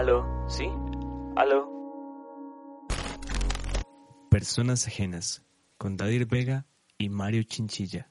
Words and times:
Aló, 0.00 0.24
¿sí? 0.48 0.64
Aló. 1.36 1.68
Personas 4.30 4.86
ajenas, 4.86 5.44
con 5.76 5.98
Dadir 5.98 6.24
Vega 6.24 6.64
y 6.96 7.10
Mario 7.10 7.42
Chinchilla. 7.42 8.10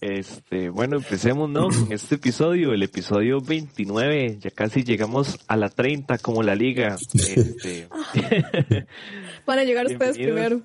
Este, 0.00 0.68
bueno, 0.68 0.98
empecemos, 0.98 1.50
¿no? 1.50 1.70
Con 1.70 1.92
este 1.92 2.14
episodio, 2.14 2.72
el 2.72 2.84
episodio 2.84 3.40
29. 3.40 4.38
Ya 4.38 4.50
casi 4.52 4.84
llegamos 4.84 5.36
a 5.48 5.56
la 5.56 5.70
30 5.70 6.18
como 6.18 6.44
la 6.44 6.54
liga. 6.54 6.96
Este... 7.12 7.88
Van 9.44 9.58
a 9.58 9.64
llegar 9.64 9.86
ustedes 9.86 10.18
primero. 10.18 10.62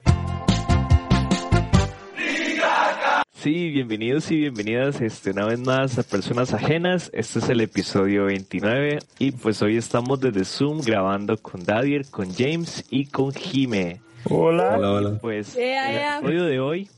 Sí, 3.48 3.70
bienvenidos 3.70 4.30
y 4.30 4.36
bienvenidas 4.36 5.00
este, 5.00 5.32
una 5.32 5.46
vez 5.46 5.58
más 5.62 5.98
a 5.98 6.04
Personas 6.04 6.54
Ajenas. 6.54 7.10
Este 7.14 7.40
es 7.40 7.48
el 7.48 7.62
episodio 7.62 8.26
29 8.26 9.00
y 9.20 9.32
pues 9.32 9.62
hoy 9.62 9.78
estamos 9.78 10.20
desde 10.20 10.44
Zoom 10.44 10.82
grabando 10.82 11.38
con 11.38 11.64
Dadier, 11.64 12.06
con 12.08 12.34
James 12.34 12.84
y 12.90 13.06
con 13.06 13.32
Jime. 13.32 14.02
Hola. 14.26 14.76
Hola, 14.76 14.92
hola. 14.92 15.20
Pues 15.22 15.56
Yeah, 15.56 16.18
el 16.18 16.26
episodio 16.26 16.44
de 16.44 16.60
hoy 16.60 16.90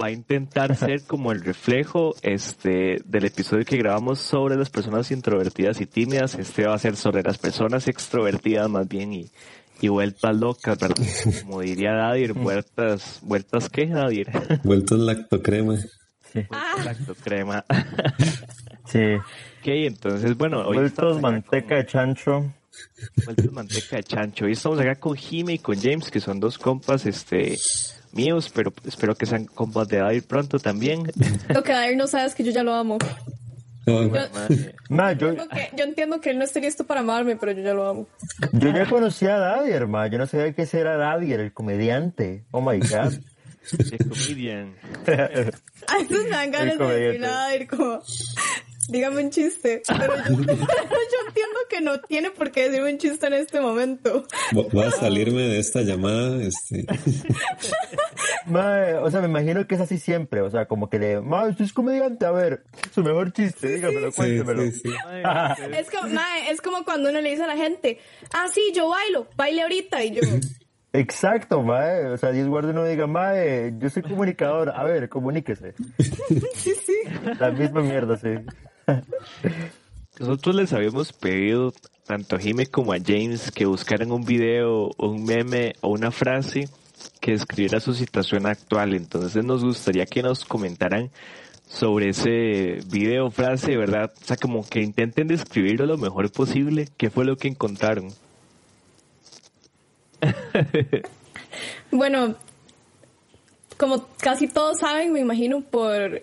va 0.00 0.06
a 0.06 0.10
intentar 0.10 0.74
ser 0.76 1.02
como 1.02 1.30
el 1.30 1.44
reflejo 1.44 2.14
este 2.22 3.02
del 3.04 3.26
episodio 3.26 3.66
que 3.66 3.76
grabamos 3.76 4.18
sobre 4.18 4.56
las 4.56 4.70
personas 4.70 5.10
introvertidas 5.10 5.78
y 5.82 5.84
tímidas. 5.84 6.36
Este 6.36 6.66
va 6.66 6.74
a 6.74 6.78
ser 6.78 6.96
sobre 6.96 7.22
las 7.22 7.36
personas 7.36 7.86
extrovertidas 7.86 8.66
más 8.70 8.88
bien 8.88 9.12
y, 9.12 9.30
y 9.82 9.88
vueltas 9.88 10.34
locas, 10.34 10.78
¿verdad? 10.78 10.96
Como 11.42 11.60
diría 11.60 11.92
Dadir, 11.92 12.32
vueltas, 12.32 13.20
vueltas 13.20 13.68
qué, 13.68 13.88
Dadir? 13.88 14.30
Vueltos 14.64 14.98
lactocrema. 15.00 15.76
Exacto, 16.34 17.14
crema. 17.22 17.64
Sí. 18.86 19.14
Ok, 19.16 19.66
entonces, 19.66 20.36
bueno, 20.36 20.60
hoy 20.66 20.76
Vueltos 20.78 21.20
manteca 21.20 21.76
de 21.76 21.86
chancho. 21.86 22.32
con 22.32 23.24
vueltos 23.24 23.52
manteca 23.52 23.96
de 23.96 24.02
chancho. 24.04 24.44
Hoy 24.46 24.52
estamos 24.52 24.78
acá 24.80 24.94
con 24.96 25.14
Jime 25.16 25.54
y 25.54 25.58
con 25.58 25.80
James, 25.80 26.10
que 26.10 26.20
son 26.20 26.40
dos 26.40 26.58
compas, 26.58 27.04
este, 27.06 27.58
míos, 28.12 28.50
pero 28.54 28.72
espero 28.86 29.14
que 29.14 29.26
sean 29.26 29.44
compas 29.46 29.88
de 29.88 29.98
Dadir 29.98 30.24
pronto 30.26 30.58
también. 30.58 31.02
Lo 31.48 31.62
que 31.62 31.72
Dair 31.72 31.96
no 31.96 32.06
sabe 32.06 32.26
es 32.26 32.34
que 32.34 32.44
yo 32.44 32.50
ya 32.52 32.62
lo 32.62 32.74
amo. 32.74 32.98
Ma, 34.90 35.12
yo, 35.14 35.28
Entiendo 35.30 35.48
que- 35.48 35.70
yo 35.76 35.84
entiendo 35.84 36.20
que 36.20 36.30
él 36.30 36.38
no 36.38 36.44
esté 36.44 36.60
listo 36.60 36.84
para 36.84 37.00
amarme, 37.00 37.36
pero 37.36 37.52
yo 37.52 37.62
ya 37.62 37.72
lo 37.74 37.88
amo. 37.88 38.06
yo 38.52 38.70
ya 38.70 38.86
conocía 38.86 39.36
a 39.36 39.38
Dadier, 39.38 39.86
ma. 39.86 40.06
Yo 40.08 40.18
no 40.18 40.26
sabía 40.26 40.52
que 40.52 40.62
ese 40.62 40.80
era 40.80 40.96
Dadier, 40.98 41.40
el 41.40 41.52
comediante. 41.54 42.44
Oh 42.50 42.60
my 42.60 42.78
god. 42.80 43.12
The 43.70 43.98
comedian. 43.98 44.74
A 45.88 45.98
veces 45.98 46.24
me 46.24 46.30
dan 46.30 46.50
ganas 46.50 46.72
de 46.74 46.78
comediante. 46.78 47.06
decirle 47.06 47.26
a 47.26 47.30
Dair 47.32 47.66
como, 47.68 48.02
dígame 48.88 49.22
un 49.24 49.30
chiste. 49.30 49.82
Pero 49.86 50.14
yo, 50.16 50.22
yo 50.34 51.18
entiendo 51.28 51.58
que 51.68 51.80
no 51.80 52.00
tiene 52.00 52.30
por 52.30 52.50
qué 52.50 52.68
decirme 52.68 52.92
un 52.92 52.98
chiste 52.98 53.26
en 53.26 53.34
este 53.34 53.60
momento. 53.60 54.24
vo- 54.52 54.68
Voy 54.72 54.84
a 54.86 54.90
salirme 54.90 55.42
de 55.42 55.58
esta 55.58 55.82
llamada. 55.82 56.42
Este, 56.42 56.86
o 59.02 59.10
sea, 59.10 59.20
me 59.20 59.28
imagino 59.28 59.66
que 59.66 59.74
es 59.74 59.80
así 59.80 59.98
siempre. 59.98 60.40
O 60.42 60.50
sea, 60.50 60.66
como 60.66 60.88
que 60.90 60.98
le, 60.98 61.20
ma, 61.20 61.44
usted 61.46 61.64
es 61.64 61.72
comediante, 61.72 62.26
a 62.26 62.30
ver, 62.32 62.64
su 62.94 63.02
mejor 63.02 63.32
chiste, 63.32 63.68
dígamelo, 63.74 64.10
sí, 64.10 64.16
cuéntemelo. 64.16 64.62
sí, 64.64 64.72
sí. 64.72 64.88
Madre, 65.22 65.80
Es 65.80 65.90
como, 65.90 66.08
mae, 66.14 66.50
es 66.50 66.60
como 66.60 66.84
cuando 66.84 67.10
uno 67.10 67.20
le 67.20 67.30
dice 67.30 67.44
a 67.44 67.46
la 67.46 67.56
gente, 67.56 67.98
ah, 68.32 68.46
sí, 68.52 68.72
yo 68.74 68.88
bailo, 68.88 69.28
baile 69.36 69.62
ahorita. 69.62 70.04
Y 70.04 70.10
yo, 70.12 70.22
Exacto, 70.92 71.62
ma. 71.62 71.84
O 72.12 72.16
sea, 72.16 72.32
Dios 72.32 72.48
guarde 72.48 72.70
uno 72.70 72.84
diga, 72.84 73.06
ma, 73.06 73.36
eh, 73.36 73.74
yo 73.78 73.90
soy 73.90 74.02
comunicador, 74.02 74.70
a 74.70 74.84
ver, 74.84 75.08
comuníquese. 75.08 75.74
sí, 76.54 76.72
sí. 76.74 76.96
La 77.38 77.50
misma 77.50 77.82
mierda, 77.82 78.16
sí. 78.16 78.30
Nosotros 80.18 80.54
les 80.54 80.72
habíamos 80.72 81.12
pedido 81.12 81.72
tanto 82.06 82.36
a 82.36 82.38
Jime 82.38 82.66
como 82.66 82.92
a 82.92 82.98
James 82.98 83.50
que 83.50 83.66
buscaran 83.66 84.10
un 84.10 84.24
video, 84.24 84.90
un 84.96 85.24
meme 85.24 85.74
o 85.82 85.90
una 85.90 86.10
frase 86.10 86.68
que 87.20 87.32
describiera 87.32 87.80
su 87.80 87.94
situación 87.94 88.46
actual. 88.46 88.94
Entonces 88.94 89.44
nos 89.44 89.62
gustaría 89.62 90.06
que 90.06 90.22
nos 90.22 90.44
comentaran 90.44 91.10
sobre 91.68 92.08
ese 92.08 92.80
video, 92.90 93.30
frase, 93.30 93.76
¿verdad? 93.76 94.10
O 94.20 94.24
sea, 94.24 94.36
como 94.36 94.66
que 94.66 94.80
intenten 94.80 95.28
describirlo 95.28 95.86
lo 95.86 95.98
mejor 95.98 96.32
posible. 96.32 96.88
¿Qué 96.96 97.10
fue 97.10 97.26
lo 97.26 97.36
que 97.36 97.48
encontraron? 97.48 98.08
Bueno, 101.90 102.36
como 103.76 104.06
casi 104.18 104.48
todos 104.48 104.78
saben, 104.78 105.12
me 105.12 105.20
imagino 105.20 105.62
por 105.62 106.22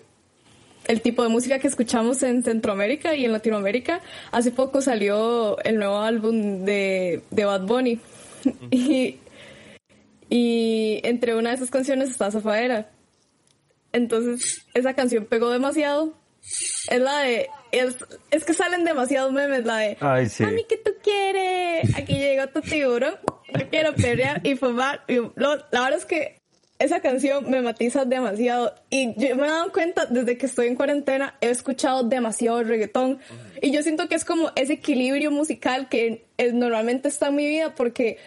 el 0.86 1.00
tipo 1.00 1.22
de 1.22 1.28
música 1.28 1.58
que 1.58 1.66
escuchamos 1.66 2.22
en 2.22 2.44
Centroamérica 2.44 3.14
y 3.14 3.24
en 3.24 3.32
Latinoamérica, 3.32 4.00
hace 4.30 4.52
poco 4.52 4.80
salió 4.80 5.58
el 5.64 5.76
nuevo 5.78 5.98
álbum 5.98 6.64
de, 6.64 7.22
de 7.30 7.44
Bad 7.44 7.62
Bunny. 7.62 8.00
y, 8.70 9.18
y 10.28 11.00
entre 11.02 11.34
una 11.34 11.50
de 11.50 11.56
esas 11.56 11.70
canciones 11.70 12.10
está 12.10 12.30
Zafaera. 12.30 12.90
Entonces, 13.92 14.66
esa 14.74 14.94
canción 14.94 15.24
pegó 15.24 15.50
demasiado. 15.50 16.14
Es 16.88 17.00
la 17.00 17.20
de. 17.20 17.48
Es, 17.72 17.96
es 18.30 18.44
que 18.44 18.54
salen 18.54 18.84
demasiados 18.84 19.32
memes, 19.32 19.64
la 19.64 19.78
de. 19.78 19.96
Ay, 20.00 20.28
sí. 20.28 20.44
Mami, 20.44 20.64
¿qué 20.64 20.76
tú 20.76 20.92
quieres? 21.02 21.96
Aquí 21.96 22.14
llegó 22.14 22.46
tu 22.48 22.60
tiburón. 22.60 23.14
Yo 23.54 23.68
quiero 23.70 23.94
pelear 23.94 24.40
y 24.46 24.56
fumar. 24.56 25.02
Y 25.08 25.16
lo- 25.16 25.56
la 25.70 25.80
verdad 25.82 25.94
es 25.98 26.04
que 26.06 26.40
esa 26.78 27.00
canción 27.00 27.48
me 27.50 27.62
matiza 27.62 28.04
demasiado. 28.04 28.74
Y 28.90 29.14
yo 29.18 29.34
me 29.36 29.46
he 29.46 29.50
dado 29.50 29.72
cuenta 29.72 30.06
desde 30.06 30.36
que 30.36 30.46
estoy 30.46 30.66
en 30.66 30.74
cuarentena, 30.74 31.36
he 31.40 31.48
escuchado 31.50 32.02
demasiado 32.02 32.62
reggaetón. 32.62 33.18
Y 33.62 33.70
yo 33.72 33.82
siento 33.82 34.08
que 34.08 34.14
es 34.14 34.24
como 34.24 34.50
ese 34.56 34.74
equilibrio 34.74 35.30
musical 35.30 35.88
que 35.88 36.26
normalmente 36.52 37.08
está 37.08 37.28
en 37.28 37.36
mi 37.36 37.46
vida 37.46 37.74
porque 37.74 38.18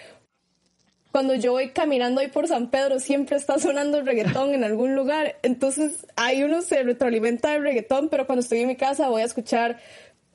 cuando 1.12 1.34
yo 1.36 1.52
voy 1.54 1.70
caminando 1.72 2.22
ahí 2.22 2.28
por 2.28 2.48
San 2.48 2.70
Pedro 2.70 3.00
siempre 3.00 3.36
está 3.36 3.58
sonando 3.60 4.00
el 4.00 4.06
reggaetón 4.06 4.54
en 4.54 4.64
algún 4.64 4.96
lugar. 4.96 5.36
Entonces 5.44 6.08
ahí 6.16 6.44
uno 6.44 6.62
se 6.62 6.82
retroalimenta 6.84 7.52
del 7.52 7.64
reggaetón, 7.64 8.10
pero 8.10 8.26
cuando 8.26 8.42
estoy 8.42 8.62
en 8.62 8.68
mi 8.68 8.76
casa 8.76 9.10
voy 9.10 9.22
a 9.22 9.26
escuchar 9.26 9.80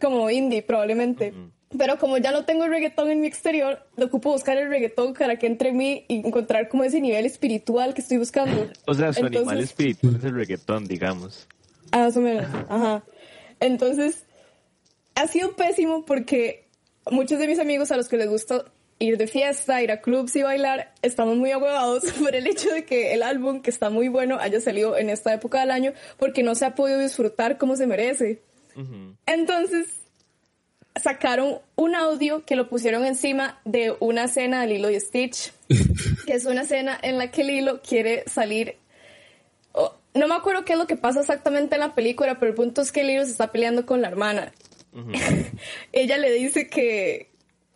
como 0.01 0.31
indie 0.31 0.63
probablemente. 0.63 1.33
Pero 1.77 1.99
como 1.99 2.19
ya 2.19 2.31
no 2.31 2.45
tengo 2.45 2.65
el 2.65 2.71
reggaetón 2.71 3.11
en 3.11 3.21
mi 3.21 3.27
exterior, 3.27 3.85
lo 3.97 4.07
ocupo 4.07 4.31
buscar 4.31 4.57
el 4.59 4.69
reggaetón 4.69 5.15
para 5.15 5.37
que 5.39 5.47
entre 5.47 5.71
en 5.71 5.77
mí 5.77 6.05
y 6.09 6.17
encontrar 6.27 6.69
como 6.69 6.85
ese 6.85 7.01
nivel 7.01 7.27
espiritual 7.27 7.95
que 7.95 8.01
estoy 8.01 8.19
buscando. 8.19 8.71
O 8.87 8.95
sea, 8.95 9.13
su 9.13 9.25
animal 9.27 9.43
Entonces- 9.43 9.65
espiritual 9.71 10.17
es 10.17 10.25
el 10.25 10.35
reggaetón, 10.35 10.87
digamos. 10.87 11.47
Ah, 11.91 11.99
más 12.01 12.17
o 12.17 12.21
menos. 12.21 12.47
Ajá. 12.69 13.05
Entonces, 13.61 14.25
ha 15.15 15.27
sido 15.29 15.55
pésimo 15.57 16.05
porque 16.05 16.67
muchos 17.11 17.39
de 17.39 17.47
mis 17.49 17.59
amigos 17.59 17.91
a 17.93 17.97
los 17.97 18.09
que 18.09 18.17
les 18.17 18.29
gusta 18.29 18.65
ir 19.01 19.19
de 19.19 19.27
fiesta, 19.27 19.83
ir 19.83 19.91
a 19.91 20.01
clubs 20.01 20.35
y 20.37 20.43
bailar, 20.43 20.93
estamos 21.03 21.37
muy 21.37 21.51
ahuevados 21.51 22.05
por 22.21 22.35
el 22.35 22.47
hecho 22.47 22.71
de 22.71 22.85
que 22.85 23.13
el 23.15 23.23
álbum, 23.23 23.61
que 23.63 23.71
está 23.71 23.91
muy 23.91 24.09
bueno, 24.09 24.39
haya 24.39 24.61
salido 24.61 24.97
en 24.97 25.11
esta 25.11 25.35
época 25.35 25.61
del 25.61 25.71
año 25.73 25.93
porque 26.19 26.43
no 26.43 26.55
se 26.55 26.65
ha 26.67 26.75
podido 26.75 26.99
disfrutar 27.01 27.59
como 27.59 27.77
se 27.77 27.87
merece. 27.87 28.43
Entonces, 29.27 29.87
sacaron 31.01 31.59
un 31.77 31.95
audio 31.95 32.45
que 32.45 32.57
lo 32.57 32.69
pusieron 32.69 33.05
encima 33.05 33.61
de 33.65 33.97
una 34.01 34.25
escena 34.25 34.61
de 34.61 34.69
Lilo 34.69 34.91
y 34.91 35.01
Stitch, 35.01 35.53
que 36.27 36.35
es 36.35 36.45
una 36.45 36.63
escena 36.63 36.99
en 37.03 37.19
la 37.19 37.31
que 37.31 37.45
Lilo 37.45 37.83
quiere 37.83 38.25
salir 38.27 38.77
Oh, 39.75 39.93
no 40.15 40.29
me 40.29 40.35
acuerdo 40.35 40.65
qué 40.65 40.75
es 40.75 40.79
lo 40.79 40.87
que 40.87 40.97
pasa 40.97 41.21
exactamente 41.21 41.75
en 41.75 41.81
la 41.81 41.95
película, 41.95 42.39
pero 42.39 42.51
el 42.51 42.57
punto 42.57 42.81
es 42.81 42.93
que 42.93 43.03
Lilo 43.03 43.25
se 43.25 43.33
está 43.33 43.51
peleando 43.51 43.85
con 43.85 44.01
la 44.01 44.09
hermana. 44.09 44.53
ella 45.93 46.17
le 46.17 46.33
dice 46.33 46.69
que. 46.69 47.34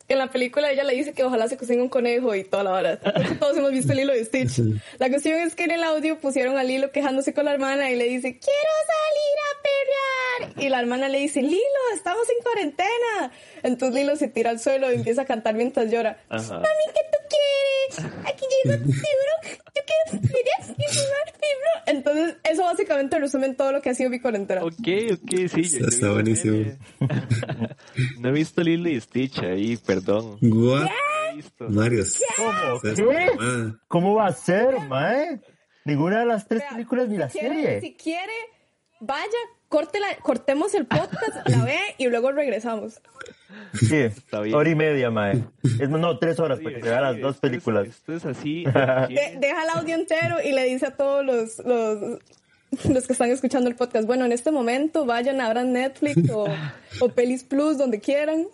En 0.09 0.17
la 0.17 0.31
película 0.31 0.71
ella 0.71 0.85
le 0.85 0.95
dice 0.95 1.13
que 1.13 1.23
ojalá 1.23 1.49
se 1.49 1.59
cocine 1.59 1.83
un 1.83 1.91
conejo 1.91 2.35
y 2.35 2.43
toda 2.43 2.65
la 2.65 2.73
hora. 2.73 2.99
Todos 3.41 3.59
hemos 3.59 3.71
visto 3.73 3.93
Lilo 3.93 4.15
de 4.15 4.25
Stitch. 4.25 4.61
La 4.99 5.11
cuestión 5.11 5.39
es 5.39 5.55
que 5.55 5.65
en 5.65 5.73
el 5.73 5.85
audio 5.85 6.19
pusieron 6.19 6.57
a 6.57 6.65
Lilo 6.65 6.91
quejándose 6.91 7.35
con 7.35 7.45
la 7.45 7.53
hermana 7.53 7.91
y 7.91 7.97
le 7.97 8.05
dice, 8.05 8.39
quiero 8.39 8.73
salir 8.89 9.39
a 9.45 10.49
perrear. 10.49 10.65
Y 10.65 10.69
la 10.71 10.81
hermana 10.81 11.11
le 11.11 11.19
dice, 11.19 11.43
Lilo, 11.43 11.59
estamos 11.95 12.27
en 12.31 12.43
cuarentena. 12.43 13.33
Entonces 13.63 14.01
Lilo 14.01 14.17
se 14.17 14.29
tira 14.29 14.49
al 14.49 14.61
suelo 14.61 14.91
y 14.91 14.95
empieza 14.95 15.23
a 15.23 15.25
cantar 15.27 15.55
mientras 15.55 15.91
llora. 15.91 16.19
Ajá. 16.31 16.55
Mami, 16.55 16.85
¿qué 16.95 17.01
tú 17.13 17.19
quieres? 17.29 18.15
Aquí 18.25 18.45
llegó 18.65 18.79
tu 18.79 18.91
tiburón. 18.91 19.61
Yo 19.75 19.83
quiero 19.85 20.11
fumar 20.11 21.33
tiburón. 21.33 21.69
Entonces, 21.87 22.37
eso 22.45 22.65
básicamente 22.65 23.19
resume 23.19 23.55
todo 23.55 23.73
lo 23.73 23.83
que 23.83 23.91
ha 23.91 23.95
sido 23.95 24.11
mi 24.11 24.21
cuarentena. 24.21 24.63
Ok, 24.63 24.89
ok, 25.13 25.31
sí. 25.55 25.61
Está 25.61 26.07
el 26.07 26.13
buenísimo. 26.13 26.77
no 28.19 28.29
he 28.29 28.33
visto 28.33 28.63
Lilo 28.63 28.89
y 28.89 29.01
Stitch 29.01 29.39
ahí, 29.41 29.77
perdón. 30.05 30.39
What? 30.43 30.89
Mario. 31.69 32.05
¿Cómo? 32.37 32.81
¿Qué? 32.83 33.73
¿Cómo 33.87 34.15
va 34.15 34.27
a 34.27 34.33
ser, 34.33 34.79
mae? 34.89 35.41
Ninguna 35.85 36.21
de 36.21 36.27
las 36.27 36.47
tres 36.49 36.61
Vea, 36.61 36.71
películas 36.71 37.09
ni 37.09 37.17
la 37.17 37.29
quiere- 37.29 37.49
serie. 37.55 37.81
Si 37.81 37.95
quiere, 37.97 38.33
vaya, 39.01 39.25
córtela, 39.69 40.07
cortemos 40.23 40.75
el 40.75 40.87
podcast, 40.87 41.47
la 41.49 41.65
ve 41.65 41.79
y 41.99 42.09
luego 42.09 42.33
regresamos. 42.33 43.01
Sí, 43.75 43.89
bien. 44.43 44.55
hora 44.55 44.69
y 44.69 44.75
media, 44.75 45.11
mae. 45.11 45.45
Es, 45.81 45.89
no, 45.89 46.19
tres 46.19 46.39
horas 46.41 46.59
para 46.61 46.75
que 46.77 46.83
se 46.83 46.89
vean 46.89 47.03
las 47.03 47.13
dos 47.21 47.35
Esto 47.37 47.47
es- 47.47 47.51
películas. 47.53 47.87
Esto 47.89 48.13
es 48.15 48.25
así. 48.27 48.65
De- 48.65 49.37
deja 49.41 49.63
el 49.63 49.71
audio 49.79 49.95
entero 49.95 50.37
y 50.45 50.53
le 50.53 50.65
dice 50.65 50.87
a 50.87 50.97
todos 50.97 51.25
los, 51.25 51.59
los 51.65 52.19
los 52.91 53.07
que 53.07 53.15
están 53.15 53.31
escuchando 53.31 53.71
el 53.71 53.77
podcast, 53.77 54.07
bueno, 54.07 54.27
en 54.27 54.33
este 54.33 54.51
momento 54.51 55.07
vayan, 55.07 55.41
abran 55.41 55.73
Netflix 55.73 56.29
o, 56.31 56.47
o 57.01 57.09
Pelis 57.09 57.43
Plus, 57.43 57.79
donde 57.79 57.99
quieran. 57.99 58.47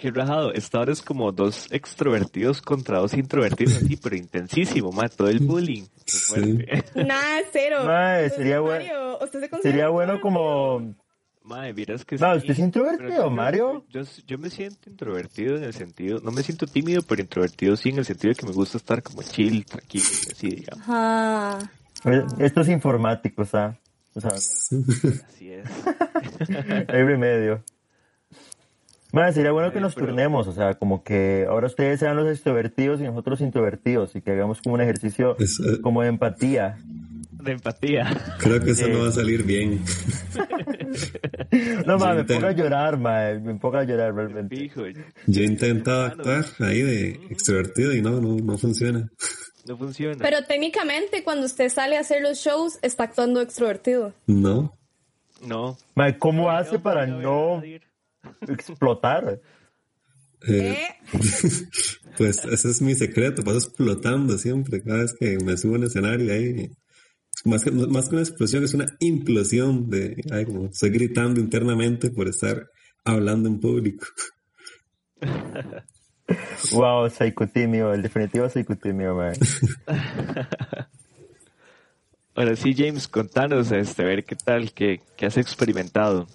Qué 0.00 0.10
rajado. 0.10 0.52
Esta 0.54 0.80
hora 0.80 0.92
es 0.92 1.02
como 1.02 1.30
dos 1.32 1.66
extrovertidos 1.70 2.62
contra 2.62 2.98
dos 2.98 3.12
introvertidos, 3.14 3.76
así, 3.76 3.96
pero 3.96 4.16
intensísimo, 4.16 4.92
ma. 4.92 5.08
Todo 5.08 5.28
el 5.28 5.40
bullying. 5.40 5.84
Sí. 6.06 6.64
Nada, 6.94 7.40
cero. 7.52 7.78
Entonces, 7.80 8.34
sería 8.34 8.60
bueno- 8.60 8.84
Mario, 8.84 9.18
¿usted 9.22 9.40
se 9.40 9.48
considera 9.50 9.60
Sería 9.62 9.88
bueno 9.88 10.20
como... 10.20 10.94
Madre, 11.42 11.72
miras 11.74 12.04
que 12.04 12.16
No, 12.16 12.32
sí, 12.32 12.38
¿usted 12.38 12.50
es 12.52 12.58
introvertido, 12.60 13.24
yo- 13.24 13.30
Mario? 13.30 13.84
Yo, 13.88 14.02
yo 14.26 14.38
me 14.38 14.50
siento 14.50 14.88
introvertido 14.88 15.56
en 15.56 15.64
el 15.64 15.72
sentido, 15.74 16.20
no 16.22 16.30
me 16.30 16.42
siento 16.42 16.66
tímido, 16.66 17.02
pero 17.02 17.20
introvertido 17.22 17.76
sí 17.76 17.88
en 17.88 17.98
el 17.98 18.04
sentido 18.04 18.30
de 18.32 18.36
que 18.36 18.46
me 18.46 18.52
gusta 18.52 18.76
estar 18.78 19.02
como 19.02 19.22
chill, 19.22 19.64
tranquilo, 19.66 20.04
y 20.28 20.30
así, 20.32 20.48
digamos. 20.48 20.88
Ajá. 20.88 21.58
eh, 22.04 22.22
Esto 22.38 22.60
es 22.60 22.68
informático, 22.68 23.44
¿sabes? 23.44 23.76
O 24.14 24.20
sea, 24.20 24.30
Así 24.30 25.50
es. 25.52 25.68
hay 26.88 27.02
remedio. 27.02 27.62
Mae, 29.12 29.32
sería 29.32 29.50
bueno 29.50 29.72
que 29.72 29.80
nos 29.80 29.94
turnemos, 29.94 30.46
o 30.46 30.52
sea, 30.52 30.74
como 30.74 31.02
que 31.02 31.46
ahora 31.48 31.66
ustedes 31.66 31.98
sean 31.98 32.16
los 32.16 32.28
extrovertidos 32.28 33.00
y 33.00 33.04
nosotros 33.04 33.40
introvertidos 33.40 34.14
y 34.14 34.22
que 34.22 34.30
hagamos 34.30 34.60
como 34.62 34.76
un 34.76 34.82
ejercicio 34.82 35.36
Es, 35.38 35.58
eh, 35.60 35.80
como 35.80 36.02
de 36.02 36.08
empatía. 36.08 36.78
De 37.32 37.52
empatía. 37.52 38.08
creo 38.38 38.60
que 38.60 38.70
eso 38.70 38.86
no 38.88 39.00
va 39.00 39.08
a 39.08 39.12
salir 39.12 39.42
bien. 39.44 39.82
No, 41.86 41.98
mae, 41.98 42.16
me 42.16 42.24
pongo 42.24 42.46
a 42.46 42.52
llorar, 42.52 42.98
mae, 42.98 43.38
me 43.40 43.54
pongo 43.56 43.78
a 43.78 43.84
llorar 43.84 44.14
realmente. 44.14 44.70
Yo 45.26 45.42
he 45.42 45.44
intentado 45.44 46.04
actuar 46.04 46.44
ahí 46.60 46.82
de 46.82 47.08
extrovertido 47.30 47.92
y 47.94 48.02
no, 48.02 48.20
no, 48.20 48.36
no 48.36 48.58
funciona. 48.58 49.10
no 49.66 49.76
funciona. 49.76 50.18
Pero 50.20 50.44
técnicamente 50.44 51.24
cuando 51.24 51.46
usted 51.46 51.68
sale 51.68 51.96
a 51.96 52.00
hacer 52.00 52.22
los 52.22 52.38
shows 52.38 52.78
está 52.82 53.04
actuando 53.04 53.40
extrovertido. 53.40 54.12
No. 54.26 54.76
no. 55.44 55.76
Mae, 55.94 56.18
¿cómo 56.18 56.50
hace 56.50 56.78
para 56.78 57.06
No, 57.06 57.20
no 57.20 57.62
explotar? 58.48 59.40
Eh, 60.46 60.76
¿Eh? 60.76 60.88
Pues 62.16 62.44
ese 62.44 62.70
es 62.70 62.82
mi 62.82 62.94
secreto, 62.94 63.42
paso 63.42 63.58
explotando 63.58 64.36
siempre 64.36 64.82
cada 64.82 64.98
vez 64.98 65.14
que 65.18 65.38
me 65.42 65.56
subo 65.56 65.76
en 65.76 65.84
escenario 65.84 66.32
ahí. 66.32 66.70
Más 67.44 67.64
que, 67.64 67.70
más 67.70 68.08
que 68.08 68.16
una 68.16 68.24
explosión, 68.24 68.64
es 68.64 68.74
una 68.74 68.86
implosión 68.98 69.88
de, 69.88 70.22
ay, 70.30 70.44
como 70.44 70.66
estoy 70.66 70.90
gritando 70.90 71.40
internamente 71.40 72.10
por 72.10 72.28
estar 72.28 72.68
hablando 73.04 73.48
en 73.48 73.60
público. 73.60 74.06
Wow, 76.72 77.10
psicotimio, 77.10 77.92
el 77.92 78.02
definitivo 78.02 78.48
psicotimio, 78.48 79.16
mae. 79.16 79.32
Ahora 82.36 82.54
sí, 82.54 82.72
James, 82.72 83.08
contanos, 83.08 83.72
este, 83.72 84.02
a 84.02 84.06
ver 84.06 84.24
qué 84.24 84.36
tal, 84.36 84.72
qué, 84.72 85.00
qué 85.16 85.26
has 85.26 85.36
experimentado. 85.36 86.28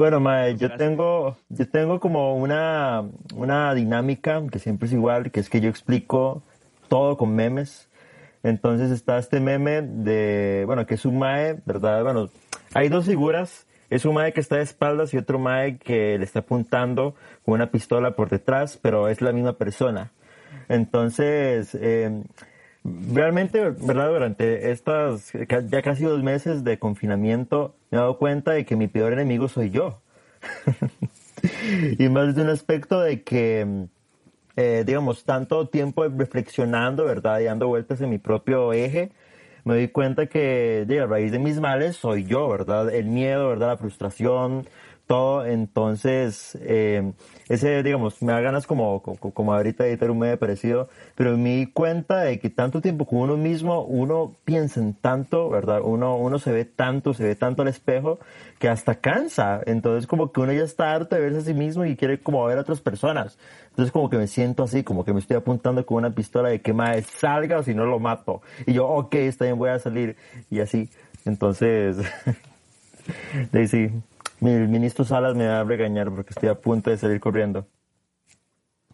Bueno, 0.00 0.18
mae, 0.18 0.56
yo 0.56 0.74
tengo, 0.78 1.36
yo 1.50 1.68
tengo 1.68 2.00
como 2.00 2.34
una, 2.34 3.04
una 3.34 3.74
dinámica 3.74 4.42
que 4.50 4.58
siempre 4.58 4.86
es 4.86 4.94
igual, 4.94 5.30
que 5.30 5.40
es 5.40 5.50
que 5.50 5.60
yo 5.60 5.68
explico 5.68 6.42
todo 6.88 7.18
con 7.18 7.34
memes. 7.34 7.90
Entonces 8.42 8.90
está 8.92 9.18
este 9.18 9.40
meme 9.40 9.82
de, 9.82 10.62
bueno, 10.64 10.86
que 10.86 10.94
es 10.94 11.04
un 11.04 11.18
mae, 11.18 11.58
¿verdad? 11.66 12.02
Bueno, 12.02 12.30
hay 12.72 12.88
dos 12.88 13.04
figuras. 13.04 13.66
Es 13.90 14.06
un 14.06 14.14
mae 14.14 14.32
que 14.32 14.40
está 14.40 14.56
de 14.56 14.62
espaldas 14.62 15.12
y 15.12 15.18
otro 15.18 15.38
mae 15.38 15.76
que 15.76 16.16
le 16.16 16.24
está 16.24 16.38
apuntando 16.38 17.14
con 17.44 17.52
una 17.52 17.70
pistola 17.70 18.12
por 18.12 18.30
detrás, 18.30 18.78
pero 18.80 19.08
es 19.08 19.20
la 19.20 19.32
misma 19.32 19.58
persona. 19.58 20.12
Entonces, 20.70 21.74
eh, 21.78 22.22
realmente, 22.84 23.70
¿verdad? 23.70 24.08
Durante 24.08 24.70
estas 24.70 25.32
ya 25.68 25.82
casi 25.82 26.04
dos 26.04 26.22
meses 26.22 26.64
de 26.64 26.78
confinamiento, 26.78 27.74
me 27.90 27.98
he 27.98 28.00
dado 28.00 28.18
cuenta 28.18 28.52
de 28.52 28.64
que 28.64 28.76
mi 28.76 28.88
peor 28.88 29.12
enemigo 29.12 29.48
soy 29.48 29.70
yo. 29.70 30.00
y 31.98 32.08
más 32.08 32.28
desde 32.28 32.42
un 32.42 32.48
aspecto 32.48 33.00
de 33.00 33.22
que, 33.22 33.86
eh, 34.56 34.84
digamos, 34.86 35.24
tanto 35.24 35.68
tiempo 35.68 36.06
reflexionando, 36.08 37.04
¿verdad? 37.04 37.40
Y 37.40 37.44
dando 37.44 37.68
vueltas 37.68 38.00
en 38.00 38.10
mi 38.10 38.18
propio 38.18 38.72
eje, 38.72 39.12
me 39.64 39.74
doy 39.74 39.88
cuenta 39.88 40.26
que 40.26 40.84
de, 40.86 41.00
a 41.00 41.06
raíz 41.06 41.32
de 41.32 41.38
mis 41.38 41.60
males 41.60 41.96
soy 41.96 42.24
yo, 42.24 42.48
¿verdad? 42.48 42.92
El 42.92 43.06
miedo, 43.06 43.48
¿verdad? 43.48 43.68
La 43.68 43.76
frustración, 43.76 44.66
todo. 45.10 45.44
Entonces, 45.44 46.56
eh, 46.62 47.12
ese, 47.48 47.82
digamos, 47.82 48.22
me 48.22 48.32
da 48.32 48.40
ganas 48.40 48.68
como, 48.68 49.02
como, 49.02 49.18
como 49.18 49.52
ahorita 49.52 49.82
de 49.82 49.90
editar 49.90 50.08
un 50.08 50.20
medio 50.20 50.38
parecido, 50.38 50.88
pero 51.16 51.36
me 51.36 51.56
di 51.56 51.66
cuenta 51.66 52.20
de 52.20 52.38
que 52.38 52.48
tanto 52.48 52.80
tiempo 52.80 53.06
con 53.06 53.18
uno 53.18 53.36
mismo, 53.36 53.82
uno 53.82 54.36
piensa 54.44 54.78
en 54.78 54.94
tanto, 54.94 55.50
¿verdad? 55.50 55.80
Uno, 55.82 56.16
uno 56.16 56.38
se 56.38 56.52
ve 56.52 56.64
tanto, 56.64 57.12
se 57.12 57.24
ve 57.24 57.34
tanto 57.34 57.62
al 57.62 57.68
espejo, 57.68 58.20
que 58.60 58.68
hasta 58.68 59.00
cansa. 59.00 59.60
Entonces, 59.66 60.06
como 60.06 60.30
que 60.30 60.42
uno 60.42 60.52
ya 60.52 60.62
está 60.62 60.92
harto 60.92 61.16
de 61.16 61.22
verse 61.22 61.38
a 61.38 61.42
sí 61.42 61.54
mismo 61.54 61.84
y 61.84 61.96
quiere 61.96 62.20
como 62.20 62.44
ver 62.44 62.58
a 62.58 62.60
otras 62.60 62.80
personas. 62.80 63.36
Entonces, 63.70 63.90
como 63.90 64.10
que 64.10 64.16
me 64.16 64.28
siento 64.28 64.62
así, 64.62 64.84
como 64.84 65.04
que 65.04 65.12
me 65.12 65.18
estoy 65.18 65.38
apuntando 65.38 65.84
con 65.84 65.96
una 65.96 66.14
pistola 66.14 66.50
de 66.50 66.60
que 66.60 66.72
más 66.72 67.04
salga 67.06 67.58
o 67.58 67.64
si 67.64 67.74
no 67.74 67.84
lo 67.84 67.98
mato. 67.98 68.42
Y 68.64 68.74
yo, 68.74 68.86
ok, 68.86 69.12
está 69.16 69.46
bien, 69.46 69.58
voy 69.58 69.70
a 69.70 69.80
salir. 69.80 70.14
Y 70.50 70.60
así. 70.60 70.88
Entonces, 71.24 71.96
de 73.52 73.66
sí, 73.66 73.90
el 74.40 74.68
ministro 74.68 75.04
Salas 75.04 75.34
me 75.34 75.46
va 75.46 75.60
a 75.60 75.64
regañar 75.64 76.10
porque 76.10 76.30
estoy 76.30 76.48
a 76.48 76.54
punto 76.54 76.90
de 76.90 76.96
salir 76.96 77.20
corriendo. 77.20 77.66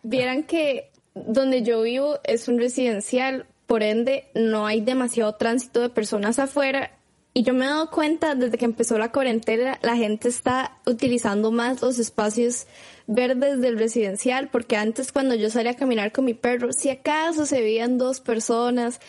Vieran 0.02 0.44
que 0.44 0.90
donde 1.14 1.62
yo 1.62 1.82
vivo 1.82 2.18
es 2.24 2.48
un 2.48 2.58
residencial, 2.58 3.46
por 3.66 3.82
ende 3.82 4.28
no 4.34 4.66
hay 4.66 4.80
demasiado 4.80 5.34
tránsito 5.34 5.80
de 5.80 5.88
personas 5.88 6.38
afuera. 6.38 6.90
Y 7.36 7.42
yo 7.42 7.52
me 7.52 7.66
he 7.66 7.68
dado 7.68 7.90
cuenta 7.90 8.34
desde 8.34 8.56
que 8.56 8.64
empezó 8.64 8.96
la 8.96 9.12
cuarentena, 9.12 9.78
la 9.82 9.94
gente 9.94 10.26
está 10.26 10.78
utilizando 10.86 11.50
más 11.50 11.82
los 11.82 11.98
espacios 11.98 12.66
verdes 13.06 13.60
del 13.60 13.78
residencial, 13.78 14.48
porque 14.48 14.78
antes 14.78 15.12
cuando 15.12 15.34
yo 15.34 15.50
salía 15.50 15.72
a 15.72 15.76
caminar 15.76 16.12
con 16.12 16.24
mi 16.24 16.32
perro, 16.32 16.72
si 16.72 16.88
acaso 16.88 17.44
se 17.44 17.60
veían 17.60 17.98
dos 17.98 18.22
personas, 18.22 19.00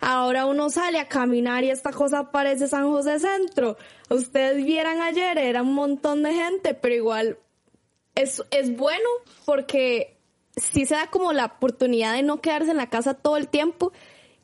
ahora 0.00 0.46
uno 0.46 0.68
sale 0.68 0.98
a 0.98 1.06
caminar 1.06 1.62
y 1.62 1.70
esta 1.70 1.92
cosa 1.92 2.32
parece 2.32 2.66
San 2.66 2.90
José 2.90 3.20
Centro. 3.20 3.76
Ustedes 4.10 4.64
vieran 4.64 5.00
ayer, 5.00 5.38
era 5.38 5.62
un 5.62 5.72
montón 5.72 6.24
de 6.24 6.34
gente, 6.34 6.74
pero 6.74 6.92
igual 6.92 7.38
es, 8.16 8.42
es 8.50 8.76
bueno 8.76 9.08
porque 9.44 10.18
sí 10.56 10.86
se 10.86 10.96
da 10.96 11.06
como 11.06 11.32
la 11.32 11.44
oportunidad 11.44 12.14
de 12.14 12.24
no 12.24 12.40
quedarse 12.40 12.72
en 12.72 12.78
la 12.78 12.90
casa 12.90 13.14
todo 13.14 13.36
el 13.36 13.46
tiempo 13.46 13.92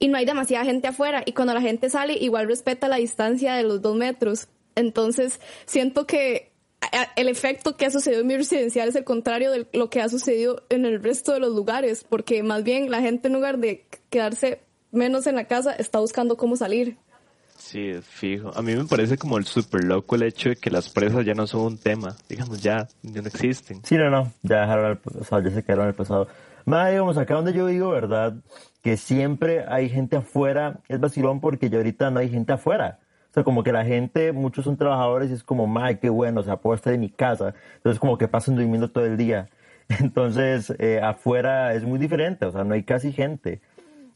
y 0.02 0.08
no 0.08 0.18
hay 0.18 0.24
demasiada 0.24 0.64
gente 0.64 0.88
afuera. 0.88 1.22
Y 1.24 1.32
cuando 1.32 1.54
la 1.54 1.60
gente 1.60 1.88
sale, 1.88 2.14
igual 2.14 2.48
respeta 2.48 2.88
la 2.88 2.96
distancia 2.96 3.54
de 3.54 3.62
los 3.62 3.80
dos 3.82 3.94
metros. 3.94 4.48
Entonces, 4.74 5.40
siento 5.64 6.08
que 6.08 6.50
el 7.14 7.28
efecto 7.28 7.76
que 7.76 7.86
ha 7.86 7.90
sucedido 7.92 8.22
en 8.22 8.26
mi 8.26 8.36
residencial 8.36 8.88
es 8.88 8.96
el 8.96 9.04
contrario 9.04 9.52
de 9.52 9.68
lo 9.72 9.90
que 9.90 10.00
ha 10.00 10.08
sucedido 10.08 10.64
en 10.70 10.86
el 10.86 11.00
resto 11.00 11.32
de 11.32 11.38
los 11.38 11.54
lugares, 11.54 12.02
porque 12.02 12.42
más 12.42 12.64
bien 12.64 12.90
la 12.90 13.00
gente 13.00 13.28
en 13.28 13.34
lugar 13.34 13.58
de 13.58 13.86
quedarse 14.10 14.62
menos 14.90 15.28
en 15.28 15.36
la 15.36 15.44
casa 15.44 15.72
está 15.72 16.00
buscando 16.00 16.36
cómo 16.36 16.56
salir. 16.56 16.96
Sí, 17.56 17.90
es 17.90 18.04
fijo. 18.04 18.50
A 18.56 18.60
mí 18.60 18.74
me 18.74 18.86
parece 18.86 19.16
como 19.16 19.38
el 19.38 19.46
super 19.46 19.84
loco 19.84 20.16
el 20.16 20.24
hecho 20.24 20.48
de 20.48 20.56
que 20.56 20.68
las 20.68 20.88
presas 20.88 21.24
ya 21.24 21.34
no 21.34 21.46
son 21.46 21.60
un 21.60 21.78
tema. 21.78 22.16
Digamos, 22.28 22.60
ya, 22.60 22.88
ya 23.02 23.22
no 23.22 23.28
existen. 23.28 23.82
Sí, 23.84 23.94
no, 23.94 24.10
no, 24.10 24.32
ya 24.42 24.62
dejaron 24.62 24.90
el 24.90 24.98
pasado, 24.98 25.48
ya 25.48 25.54
se 25.54 25.62
quedaron 25.62 25.84
en 25.84 25.90
el 25.90 25.94
pasado. 25.94 26.26
Más, 26.64 26.90
digamos, 26.90 27.16
acá 27.18 27.34
donde 27.34 27.52
yo 27.52 27.66
vivo, 27.66 27.90
¿verdad? 27.90 28.34
Que 28.82 28.96
siempre 28.96 29.64
hay 29.68 29.88
gente 29.88 30.16
afuera, 30.16 30.80
es 30.88 31.00
vacilón 31.00 31.40
porque 31.40 31.70
ya 31.70 31.78
ahorita 31.78 32.10
no 32.10 32.20
hay 32.20 32.28
gente 32.28 32.52
afuera. 32.52 32.98
O 33.30 33.34
sea, 33.34 33.44
como 33.44 33.62
que 33.62 33.72
la 33.72 33.84
gente, 33.84 34.32
muchos 34.32 34.64
son 34.64 34.76
trabajadores 34.76 35.30
y 35.30 35.34
es 35.34 35.42
como, 35.42 35.66
madre, 35.66 35.98
qué 35.98 36.10
bueno, 36.10 36.40
o 36.40 36.44
sea, 36.44 36.56
puedo 36.56 36.74
estar 36.74 36.92
en 36.92 37.00
mi 37.00 37.08
casa. 37.08 37.54
Entonces, 37.76 37.98
como 37.98 38.18
que 38.18 38.28
pasan 38.28 38.56
durmiendo 38.56 38.90
todo 38.90 39.06
el 39.06 39.16
día. 39.16 39.48
Entonces, 40.00 40.74
eh, 40.78 41.00
afuera 41.02 41.74
es 41.74 41.84
muy 41.84 41.98
diferente, 41.98 42.44
o 42.44 42.52
sea, 42.52 42.64
no 42.64 42.74
hay 42.74 42.82
casi 42.82 43.12
gente. 43.12 43.60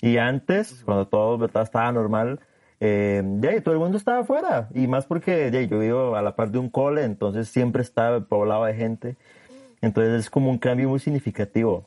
Y 0.02 0.18
antes, 0.18 0.82
cuando 0.84 1.06
todo 1.06 1.44
estaba 1.46 1.90
normal, 1.92 2.40
eh, 2.80 3.22
todo 3.64 3.74
el 3.74 3.80
mundo 3.80 3.96
estaba 3.96 4.20
afuera. 4.20 4.68
Y 4.74 4.86
más 4.86 5.06
porque 5.06 5.50
ya, 5.50 5.62
yo 5.62 5.78
vivo 5.78 6.16
a 6.16 6.22
la 6.22 6.36
par 6.36 6.50
de 6.50 6.58
un 6.58 6.68
cole, 6.68 7.04
entonces 7.04 7.48
siempre 7.48 7.82
estaba 7.82 8.20
poblado 8.20 8.64
de 8.64 8.74
gente. 8.74 9.16
Entonces 9.80 10.20
es 10.20 10.30
como 10.30 10.50
un 10.50 10.58
cambio 10.58 10.88
muy 10.88 10.98
significativo. 11.00 11.86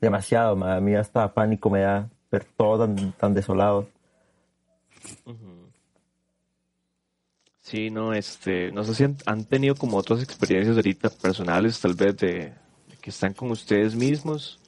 Demasiado, 0.00 0.56
ma, 0.56 0.76
a 0.76 0.80
mí 0.80 0.94
hasta 0.94 1.32
pánico 1.32 1.70
me 1.70 1.80
da 1.80 2.08
ver 2.30 2.44
todo 2.56 2.86
tan, 2.86 3.12
tan 3.12 3.34
desolado. 3.34 3.88
Sí, 7.60 7.90
no, 7.90 8.12
este, 8.14 8.70
no 8.72 8.84
sé 8.84 8.94
si 8.94 9.04
han, 9.04 9.16
han 9.26 9.44
tenido 9.44 9.74
como 9.74 9.96
otras 9.96 10.22
experiencias 10.22 10.76
ahorita 10.76 11.10
personales, 11.10 11.80
tal 11.80 11.94
vez 11.94 12.16
de, 12.16 12.28
de 12.28 12.96
que 13.00 13.10
están 13.10 13.32
con 13.34 13.50
ustedes 13.50 13.96
mismos. 13.96 14.60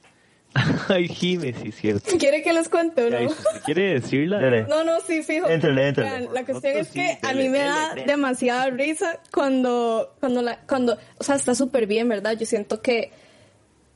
Ay, 0.89 1.07
Jime, 1.07 1.53
sí, 1.53 1.71
cierto. 1.71 2.09
¿Quiere 2.19 2.41
que 2.41 2.51
les 2.51 2.67
cuente 2.67 3.05
o 3.05 3.09
no? 3.09 3.21
¿y 3.21 3.27
usted 3.27 3.61
¿Quiere 3.63 3.93
decirla? 4.01 4.39
Dele. 4.39 4.63
No, 4.63 4.83
no, 4.83 4.99
sí, 4.99 5.23
fijo. 5.23 5.47
Éntrale. 5.47 5.91
Vean, 5.93 6.27
La 6.33 6.43
cuestión 6.43 6.73
Nosotros 6.73 6.87
es 6.87 6.89
que 6.89 7.07
sí, 7.13 7.17
a 7.21 7.33
mí 7.33 7.47
me 7.49 7.59
dele, 7.59 7.69
da 7.69 7.93
dele. 7.93 8.07
demasiada 8.07 8.69
risa 8.71 9.19
cuando, 9.31 10.15
cuando 10.19 10.41
la, 10.41 10.59
cuando, 10.67 10.97
o 11.19 11.23
sea, 11.23 11.35
está 11.35 11.55
súper 11.55 11.87
bien, 11.87 12.09
¿verdad? 12.09 12.35
Yo 12.37 12.45
siento 12.45 12.81
que 12.81 13.11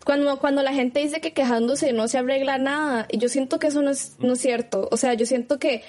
cuando, 0.06 0.38
cuando 0.40 0.62
la 0.64 0.74
gente 0.74 1.00
dice 1.00 1.22
que 1.22 1.34
quejándose 1.34 1.94
no 1.94 2.08
se 2.08 2.18
arregla 2.18 2.58
nada, 2.58 3.08
y 3.10 3.18
yo 3.18 3.30
siento 3.30 3.60
que 3.60 3.68
eso 3.68 3.82
no 3.82 3.92
es, 3.92 4.16
no 4.20 4.34
es 4.34 4.42
cierto. 4.42 4.88
O 4.92 4.98
sea, 4.98 5.14
yo 5.14 5.26
siento 5.26 5.60
que 5.60 5.84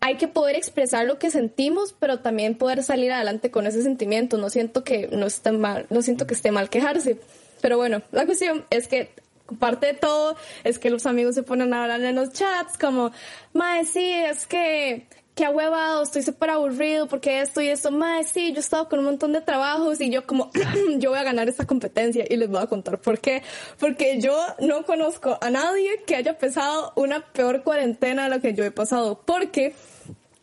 hay 0.00 0.16
que 0.16 0.28
poder 0.28 0.56
expresar 0.56 1.06
lo 1.06 1.18
que 1.18 1.30
sentimos, 1.30 1.94
pero 1.98 2.20
también 2.20 2.56
poder 2.56 2.82
salir 2.82 3.12
adelante 3.12 3.50
con 3.50 3.66
ese 3.66 3.82
sentimiento. 3.82 4.38
No 4.38 4.48
siento 4.48 4.82
que 4.82 5.08
no 5.08 5.26
esté 5.26 5.52
mal, 5.52 5.86
no 5.90 6.02
siento 6.02 6.26
que 6.26 6.34
esté 6.34 6.50
mal 6.50 6.70
quejarse. 6.70 7.18
Pero 7.60 7.76
bueno, 7.76 8.02
la 8.10 8.24
cuestión 8.24 8.64
es 8.70 8.88
que 8.88 9.10
parte 9.58 9.88
de 9.88 9.94
todo 9.94 10.36
es 10.64 10.78
que 10.78 10.90
los 10.90 11.06
amigos 11.06 11.34
se 11.34 11.42
ponen 11.42 11.74
a 11.74 11.82
hablar 11.82 12.00
en 12.02 12.14
los 12.14 12.32
chats 12.32 12.78
como, 12.78 13.12
mae, 13.52 13.84
sí, 13.84 14.12
es 14.12 14.46
que 14.46 15.06
qué 15.48 16.02
estoy 16.02 16.22
súper 16.22 16.50
aburrido 16.50 17.06
porque 17.06 17.40
esto 17.40 17.60
y 17.60 17.68
esto, 17.68 17.90
mae, 17.90 18.24
sí, 18.24 18.52
yo 18.52 18.58
he 18.58 18.60
estado 18.60 18.88
con 18.88 18.98
un 18.98 19.06
montón 19.06 19.32
de 19.32 19.40
trabajos 19.40 20.00
y 20.00 20.10
yo 20.10 20.26
como, 20.26 20.50
yo 20.98 21.10
voy 21.10 21.18
a 21.18 21.22
ganar 21.22 21.48
esta 21.48 21.66
competencia 21.66 22.24
y 22.28 22.36
les 22.36 22.48
voy 22.48 22.62
a 22.62 22.66
contar 22.66 23.00
por 23.00 23.18
qué. 23.18 23.42
Porque 23.78 24.20
yo 24.20 24.36
no 24.60 24.84
conozco 24.84 25.38
a 25.40 25.50
nadie 25.50 26.02
que 26.06 26.16
haya 26.16 26.36
pasado 26.38 26.92
una 26.96 27.20
peor 27.32 27.62
cuarentena 27.62 28.24
de 28.24 28.30
la 28.30 28.40
que 28.40 28.54
yo 28.54 28.64
he 28.64 28.70
pasado. 28.70 29.22
Porque 29.24 29.74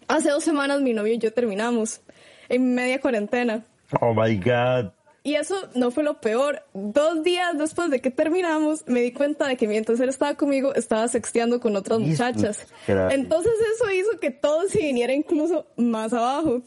hace 0.07 0.29
dos 0.29 0.43
semanas 0.43 0.81
mi 0.81 0.93
novio 0.93 1.13
y 1.13 1.19
yo 1.19 1.33
terminamos 1.33 2.01
en 2.49 2.73
media 2.73 2.99
cuarentena. 2.99 3.65
Oh 4.01 4.13
my 4.13 4.35
God. 4.37 4.96
Y 5.27 5.35
eso 5.35 5.67
no 5.75 5.91
fue 5.91 6.05
lo 6.05 6.21
peor. 6.21 6.63
Dos 6.73 7.21
días 7.21 7.57
después 7.57 7.89
de 7.89 7.99
que 7.99 8.11
terminamos, 8.11 8.87
me 8.87 9.01
di 9.01 9.11
cuenta 9.11 9.45
de 9.45 9.57
que 9.57 9.67
mientras 9.67 9.99
él 9.99 10.07
estaba 10.07 10.35
conmigo, 10.35 10.73
estaba 10.73 11.05
sexteando 11.09 11.59
con 11.59 11.75
otras 11.75 11.99
muchachas. 11.99 12.65
Entonces 12.87 13.51
eso 13.75 13.91
hizo 13.91 14.21
que 14.21 14.31
todo 14.31 14.69
se 14.69 14.79
viniera 14.79 15.11
incluso 15.11 15.67
más 15.75 16.13
abajo. 16.13 16.61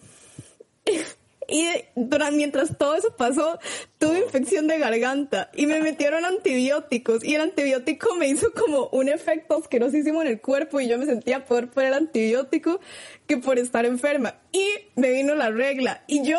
Y 1.52 1.66
durante, 1.96 2.36
mientras 2.36 2.78
todo 2.78 2.94
eso 2.94 3.16
pasó, 3.16 3.58
tuve 3.98 4.20
infección 4.20 4.68
de 4.68 4.78
garganta 4.78 5.50
y 5.52 5.66
me 5.66 5.80
metieron 5.80 6.24
antibióticos 6.24 7.24
y 7.24 7.34
el 7.34 7.40
antibiótico 7.40 8.14
me 8.14 8.28
hizo 8.28 8.52
como 8.52 8.86
un 8.92 9.08
efecto 9.08 9.56
asquerosísimo 9.56 10.22
en 10.22 10.28
el 10.28 10.40
cuerpo 10.40 10.80
y 10.80 10.86
yo 10.86 10.96
me 10.96 11.06
sentía 11.06 11.44
peor 11.44 11.68
por 11.68 11.82
el 11.82 11.94
antibiótico 11.94 12.78
que 13.26 13.38
por 13.38 13.58
estar 13.58 13.84
enferma. 13.84 14.36
Y 14.52 14.64
me 14.94 15.10
vino 15.10 15.34
la 15.34 15.50
regla 15.50 16.04
y 16.06 16.22
yo 16.22 16.38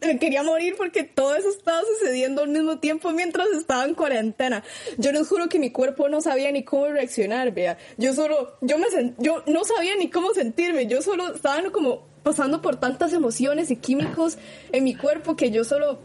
me 0.00 0.18
quería 0.18 0.42
morir 0.42 0.74
porque 0.76 1.04
todo 1.04 1.34
eso 1.34 1.48
estaba 1.48 1.80
sucediendo 1.98 2.42
al 2.42 2.48
mismo 2.48 2.78
tiempo 2.78 3.10
mientras 3.12 3.48
estaba 3.48 3.84
en 3.84 3.94
cuarentena. 3.94 4.62
Yo 4.98 5.12
les 5.12 5.26
juro 5.28 5.48
que 5.48 5.58
mi 5.58 5.70
cuerpo 5.70 6.08
no 6.08 6.20
sabía 6.20 6.50
ni 6.52 6.64
cómo 6.64 6.88
reaccionar, 6.88 7.52
vea. 7.52 7.78
Yo 7.96 8.12
solo, 8.12 8.56
yo 8.60 8.78
me 8.78 8.86
yo 9.18 9.42
no 9.46 9.64
sabía 9.64 9.94
ni 9.96 10.10
cómo 10.10 10.32
sentirme. 10.34 10.86
Yo 10.86 11.02
solo 11.02 11.34
estaba 11.34 11.62
como 11.70 12.06
pasando 12.22 12.60
por 12.60 12.76
tantas 12.76 13.12
emociones 13.12 13.70
y 13.70 13.76
químicos 13.76 14.38
en 14.72 14.84
mi 14.84 14.94
cuerpo 14.94 15.36
que 15.36 15.50
yo 15.50 15.64
solo 15.64 16.00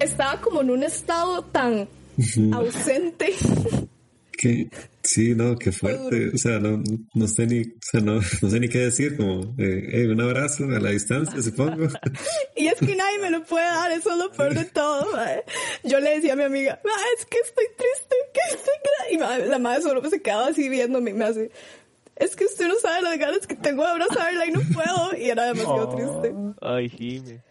estaba 0.00 0.40
como 0.40 0.60
en 0.60 0.70
un 0.70 0.82
estado 0.82 1.42
tan 1.44 1.88
ausente. 2.52 3.34
Que, 4.44 4.68
sí, 5.02 5.34
no, 5.34 5.56
qué 5.56 5.72
fuerte. 5.72 6.30
O 6.34 6.36
sea, 6.36 6.58
no, 6.58 6.82
no 7.14 7.28
sé 7.28 7.46
ni, 7.46 7.62
o 7.62 7.80
sea, 7.80 8.00
no, 8.02 8.20
no 8.42 8.50
sé 8.50 8.60
ni 8.60 8.68
qué 8.68 8.80
decir, 8.80 9.16
como, 9.16 9.54
eh, 9.56 9.88
hey, 9.90 10.04
un 10.06 10.20
abrazo 10.20 10.64
a 10.64 10.80
la 10.80 10.90
distancia, 10.90 11.40
supongo. 11.40 11.86
Y 12.56 12.66
es 12.66 12.78
que 12.78 12.94
nadie 12.94 13.18
me 13.22 13.30
lo 13.30 13.42
puede 13.44 13.64
dar, 13.64 13.90
eso 13.92 14.12
es 14.12 14.18
lo 14.18 14.30
peor 14.32 14.54
de 14.54 14.66
todo. 14.66 15.06
Yo 15.82 15.98
le 15.98 16.16
decía 16.16 16.34
a 16.34 16.36
mi 16.36 16.42
amiga, 16.42 16.78
"Ma, 16.84 16.90
es 17.18 17.24
que 17.24 17.38
estoy 17.38 17.64
triste, 17.76 18.16
que 18.34 18.54
estoy 18.54 19.18
gra-". 19.18 19.44
Y 19.44 19.48
la 19.48 19.58
madre 19.58 19.80
solo 19.82 20.08
se 20.10 20.20
quedaba 20.20 20.48
así 20.48 20.68
viéndome 20.68 21.10
y 21.10 21.14
me 21.14 21.24
hace, 21.24 21.50
es 22.16 22.36
que 22.36 22.44
usted 22.44 22.68
no 22.68 22.74
sabe 22.80 23.00
las 23.02 23.18
ganas 23.18 23.46
que 23.46 23.56
tengo 23.56 23.82
de 23.82 23.88
abrazarla 23.90 24.46
y 24.46 24.50
no 24.50 24.60
puedo. 24.74 25.16
Y 25.18 25.30
era 25.30 25.46
demasiado 25.46 25.88
triste. 25.88 26.34
Ay, 26.60 26.88
Jime. 26.90 27.42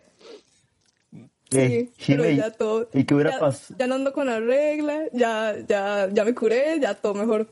Sí, 1.54 1.60
Eh, 1.60 1.90
pero 2.08 2.24
Jime, 2.24 2.36
ya 2.36 2.52
todo. 2.52 2.90
¿y 2.94 3.04
qué 3.06 3.14
hubiera 3.14 3.32
ya, 3.32 3.40
pasado? 3.40 3.76
ya 3.80 3.88
no 3.88 3.96
ando 3.96 4.12
con 4.14 4.26
la 4.28 4.40
regla, 4.40 5.04
ya, 5.14 5.56
ya, 5.68 6.10
ya 6.12 6.26
me 6.26 6.34
curé, 6.36 6.80
ya 6.80 6.94
todo 6.96 7.14
mejor. 7.14 7.48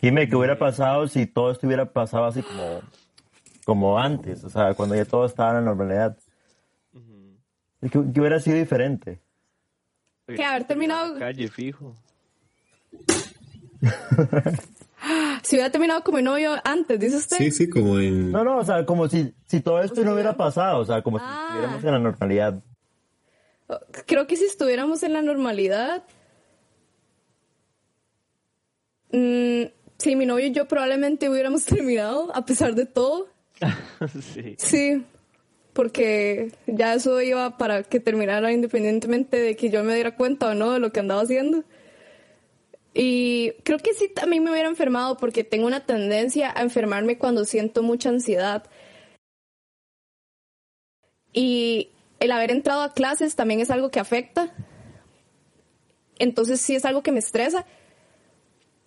Dime, 0.00 0.28
¿qué 0.28 0.36
hubiera 0.36 0.58
pasado 0.58 1.08
si 1.08 1.26
todo 1.26 1.50
esto 1.50 1.66
hubiera 1.66 1.86
pasado 1.92 2.26
así 2.26 2.42
como, 2.42 2.80
como 3.64 3.98
antes? 3.98 4.44
O 4.44 4.50
sea, 4.50 4.74
cuando 4.74 4.94
ya 4.94 5.04
todo 5.04 5.24
estaba 5.26 5.50
en 5.50 5.56
la 5.56 5.62
normalidad. 5.62 6.16
¿Qué, 7.80 7.88
qué 7.90 7.98
hubiera 8.20 8.38
sido 8.40 8.56
diferente? 8.56 9.20
Que 10.26 10.44
haber 10.44 10.64
terminado, 10.64 11.18
Calle, 11.18 11.48
fijo. 11.48 11.94
si 15.42 15.56
hubiera 15.56 15.70
terminado 15.70 16.02
con 16.02 16.14
mi 16.16 16.22
novio 16.22 16.52
antes, 16.64 16.98
dice 16.98 17.16
usted. 17.16 17.36
Sí, 17.38 17.50
sí, 17.50 17.68
como 17.70 17.98
en, 18.00 18.32
No, 18.32 18.42
no, 18.44 18.58
o 18.58 18.64
sea, 18.64 18.84
como 18.84 19.08
si, 19.08 19.32
si 19.46 19.60
todo 19.60 19.80
esto 19.82 20.02
no 20.04 20.14
hubiera 20.14 20.36
pasado, 20.36 20.80
o 20.80 20.84
sea, 20.84 21.02
como 21.02 21.18
si 21.18 21.24
Ah. 21.26 21.46
estuviéramos 21.48 21.84
en 21.84 21.90
la 21.92 21.98
normalidad. 21.98 22.62
Creo 24.06 24.26
que 24.26 24.36
si 24.36 24.44
estuviéramos 24.44 25.02
en 25.02 25.12
la 25.12 25.22
normalidad, 25.22 26.04
mm, 29.12 29.62
sí, 29.98 30.16
mi 30.16 30.26
novio 30.26 30.46
y 30.46 30.52
yo 30.52 30.66
probablemente 30.68 31.28
hubiéramos 31.28 31.64
terminado 31.84 32.34
a 32.34 32.44
pesar 32.44 32.74
de 32.74 32.86
todo. 32.86 33.28
sí. 34.34 34.54
Sí, 34.58 35.04
porque 35.72 36.52
ya 36.66 36.94
eso 36.94 37.20
iba 37.22 37.56
para 37.58 37.82
que 37.82 38.00
terminara 38.00 38.52
independientemente 38.52 39.38
de 39.38 39.56
que 39.56 39.70
yo 39.70 39.82
me 39.84 39.94
diera 39.94 40.16
cuenta 40.16 40.48
o 40.48 40.54
no 40.54 40.72
de 40.72 40.78
lo 40.80 40.92
que 40.92 41.00
andaba 41.00 41.22
haciendo. 41.22 41.64
Y 42.98 43.52
creo 43.62 43.78
que 43.78 43.92
sí 43.92 44.08
también 44.08 44.42
me 44.42 44.50
hubiera 44.50 44.70
enfermado 44.70 45.18
porque 45.18 45.44
tengo 45.44 45.66
una 45.66 45.84
tendencia 45.84 46.50
a 46.56 46.62
enfermarme 46.62 47.18
cuando 47.18 47.44
siento 47.44 47.82
mucha 47.82 48.08
ansiedad. 48.08 48.64
Y 51.30 51.90
el 52.20 52.32
haber 52.32 52.50
entrado 52.50 52.80
a 52.80 52.94
clases 52.94 53.36
también 53.36 53.60
es 53.60 53.70
algo 53.70 53.90
que 53.90 54.00
afecta. 54.00 54.54
Entonces 56.18 56.58
sí 56.58 56.74
es 56.74 56.86
algo 56.86 57.02
que 57.02 57.12
me 57.12 57.18
estresa. 57.18 57.66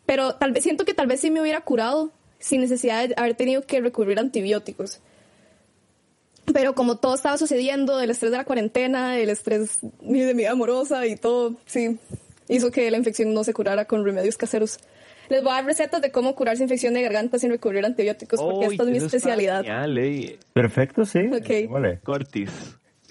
Pero 0.08 0.34
tal 0.38 0.54
vez 0.54 0.64
siento 0.64 0.86
que 0.86 0.96
tal 0.96 1.06
vez 1.06 1.22
sí 1.22 1.30
me 1.30 1.40
hubiera 1.40 1.62
curado 1.62 2.12
sin 2.40 2.62
necesidad 2.62 3.08
de 3.08 3.14
haber 3.16 3.36
tenido 3.36 3.62
que 3.62 3.80
recurrir 3.80 4.18
a 4.18 4.22
antibióticos. 4.22 5.02
Pero 6.52 6.74
como 6.74 6.98
todo 6.98 7.14
estaba 7.14 7.38
sucediendo, 7.38 7.98
del 7.98 8.10
estrés 8.10 8.32
de 8.32 8.38
la 8.38 8.46
cuarentena, 8.46 9.20
el 9.20 9.30
estrés 9.30 9.82
de 9.82 10.34
mi 10.34 10.34
vida 10.34 10.50
amorosa 10.50 11.06
y 11.06 11.16
todo, 11.16 11.58
sí, 11.68 12.00
hizo 12.50 12.72
que 12.72 12.92
la 12.92 12.98
infección 12.98 13.34
no 13.34 13.46
se 13.46 13.54
curara 13.54 13.86
con 13.86 14.04
remedios 14.04 14.36
caseros. 14.36 14.78
Les 15.30 15.42
voy 15.44 15.52
a 15.52 15.56
dar 15.56 15.66
recetas 15.66 16.02
de 16.02 16.12
cómo 16.12 16.36
curarse 16.36 16.64
infección 16.64 16.96
de 16.96 17.04
garganta 17.04 17.40
sin 17.40 17.52
recurrir 17.52 17.84
a 17.84 17.88
antibióticos, 17.88 18.42
porque 18.42 18.66
esta 18.66 18.84
es 18.84 18.90
mi 18.90 18.98
especialidad. 18.98 19.62
genial, 19.64 19.98
eh. 20.00 20.40
Perfecto, 20.54 21.06
sí. 21.06 21.20
Ok. 21.32 21.70
Vale. 21.72 22.00
Cortis. 22.04 22.50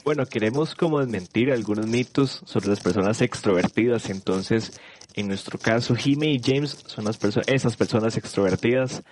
Bueno, 0.05 0.27
queremos 0.27 0.75
como 0.75 1.01
desmentir 1.01 1.53
algunos 1.53 1.87
mitos 1.87 2.41
sobre 2.45 2.69
las 2.69 2.81
personas 2.81 3.21
extrovertidas. 3.23 4.11
Entonces, 4.11 4.73
en 5.15 5.29
nuestro 5.29 5.59
caso, 5.59 5.95
Jime 5.95 6.27
y 6.33 6.41
James 6.43 6.77
son 6.87 7.05
las 7.05 7.21
perso- 7.21 7.43
esas 7.47 7.77
personas 7.77 8.17
extrovertidas. 8.17 9.03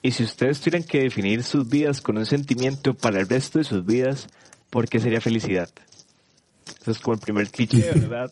Y 0.00 0.12
si 0.12 0.22
ustedes 0.22 0.60
tuvieran 0.60 0.84
que 0.84 1.00
definir 1.00 1.42
sus 1.42 1.68
vidas 1.68 2.00
con 2.00 2.16
un 2.18 2.24
sentimiento 2.24 2.94
para 2.94 3.18
el 3.20 3.28
resto 3.28 3.58
de 3.58 3.64
sus 3.64 3.84
vidas, 3.84 4.28
¿por 4.70 4.88
qué 4.88 5.00
sería 5.00 5.20
felicidad? 5.20 5.68
Es 6.86 6.98
como 6.98 7.14
el 7.14 7.20
primer 7.20 7.48
cliché, 7.50 7.90
¿verdad? 7.92 8.30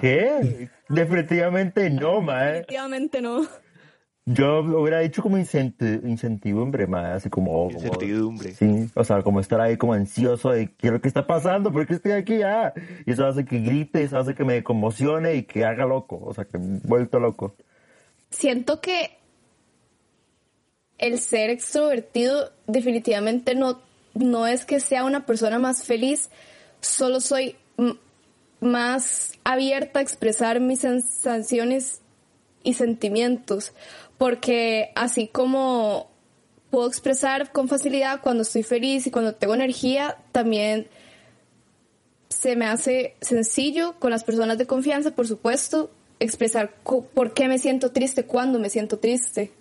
¿Qué? 0.00 0.68
Definitivamente 0.88 1.90
no, 1.90 2.20
mae. 2.20 2.46
Definitivamente 2.46 3.20
no. 3.20 3.46
Yo 4.30 4.58
hubiera 4.60 4.98
dicho 5.00 5.22
como 5.22 5.38
incenti- 5.38 6.02
incentivo, 6.06 6.62
hombre, 6.62 6.86
mae, 6.86 7.12
así 7.12 7.30
como... 7.30 7.50
como- 7.52 7.70
Incertidumbre. 7.70 8.52
Sí, 8.52 8.90
o 8.94 9.02
sea, 9.02 9.22
como 9.22 9.40
estar 9.40 9.58
ahí 9.60 9.78
como 9.78 9.94
ansioso 9.94 10.50
de 10.50 10.70
qué 10.74 10.88
es 10.88 10.92
lo 10.92 11.00
que 11.00 11.08
está 11.08 11.26
pasando, 11.26 11.72
por 11.72 11.86
qué 11.86 11.94
estoy 11.94 12.12
aquí 12.12 12.38
ya. 12.38 12.74
Y 13.06 13.12
eso 13.12 13.26
hace 13.26 13.46
que 13.46 13.60
grite, 13.60 14.02
eso 14.02 14.18
hace 14.18 14.34
que 14.34 14.44
me 14.44 14.62
conmocione 14.62 15.34
y 15.36 15.44
que 15.44 15.64
haga 15.64 15.86
loco, 15.86 16.20
o 16.22 16.34
sea, 16.34 16.44
que 16.44 16.58
me 16.58 16.76
he 16.76 16.80
vuelto 16.84 17.18
loco. 17.18 17.54
Siento 18.30 18.82
que 18.82 19.12
el 20.98 21.18
ser 21.20 21.48
extrovertido 21.48 22.50
definitivamente 22.66 23.54
no, 23.54 23.80
no 24.14 24.46
es 24.46 24.66
que 24.66 24.80
sea 24.80 25.04
una 25.04 25.24
persona 25.24 25.58
más 25.58 25.84
feliz, 25.84 26.28
solo 26.80 27.20
soy 27.20 27.56
más 28.60 29.32
abierta 29.44 30.00
a 30.00 30.02
expresar 30.02 30.60
mis 30.60 30.80
sensaciones 30.80 32.00
y 32.62 32.74
sentimientos, 32.74 33.72
porque 34.18 34.90
así 34.94 35.28
como 35.28 36.10
puedo 36.70 36.88
expresar 36.88 37.52
con 37.52 37.68
facilidad 37.68 38.20
cuando 38.20 38.42
estoy 38.42 38.62
feliz 38.62 39.06
y 39.06 39.10
cuando 39.10 39.34
tengo 39.34 39.54
energía, 39.54 40.18
también 40.32 40.88
se 42.28 42.56
me 42.56 42.66
hace 42.66 43.16
sencillo 43.20 43.94
con 43.98 44.10
las 44.10 44.24
personas 44.24 44.58
de 44.58 44.66
confianza, 44.66 45.12
por 45.12 45.26
supuesto, 45.26 45.90
expresar 46.20 46.74
por 47.14 47.32
qué 47.32 47.48
me 47.48 47.58
siento 47.58 47.92
triste, 47.92 48.24
cuándo 48.24 48.58
me 48.58 48.70
siento 48.70 48.98
triste. 48.98 49.52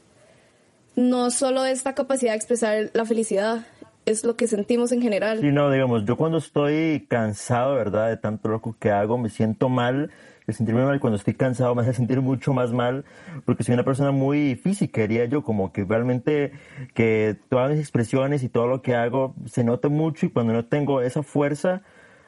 No 0.96 1.30
solo 1.30 1.64
esta 1.66 1.94
capacidad 1.94 2.32
de 2.32 2.38
expresar 2.38 2.90
la 2.94 3.06
felicidad, 3.06 3.66
es 4.08 4.24
lo 4.24 4.38
que 4.38 4.48
sentimos 4.48 4.94
en 4.94 5.02
general. 5.02 5.40
Sí, 5.42 5.52
no, 5.52 5.70
digamos, 5.70 6.06
yo 6.06 6.16
cuando 6.16 6.38
estoy 6.38 7.06
cansado, 7.10 7.76
¿verdad? 7.76 8.08
De 8.08 8.16
tanto 8.16 8.48
loco 8.48 8.76
que 8.80 8.90
hago, 8.90 9.18
me 9.18 9.30
siento 9.30 9.68
mal. 9.68 10.12
El 10.48 10.54
sentirme 10.54 10.86
mal 10.86 11.02
cuando 11.02 11.18
estoy 11.18 11.34
cansado 11.34 11.76
me 11.76 11.82
hace 11.82 11.94
sentir 11.94 12.22
mucho 12.22 12.54
más 12.54 12.72
mal, 12.72 13.04
porque 13.44 13.66
soy 13.66 13.74
una 13.74 13.84
persona 13.84 14.12
muy 14.12 14.56
física, 14.56 15.02
diría 15.02 15.26
yo, 15.26 15.44
como 15.44 15.74
que 15.74 15.84
realmente 15.84 16.54
que 16.94 17.36
todas 17.50 17.70
mis 17.70 17.82
expresiones 17.82 18.44
y 18.44 18.50
todo 18.50 18.66
lo 18.66 18.82
que 18.82 18.96
hago 18.96 19.36
se 19.46 19.66
nota 19.66 19.90
mucho 19.90 20.26
y 20.26 20.30
cuando 20.30 20.54
no 20.54 20.64
tengo 20.64 21.02
esa 21.02 21.22
fuerza, 21.22 21.82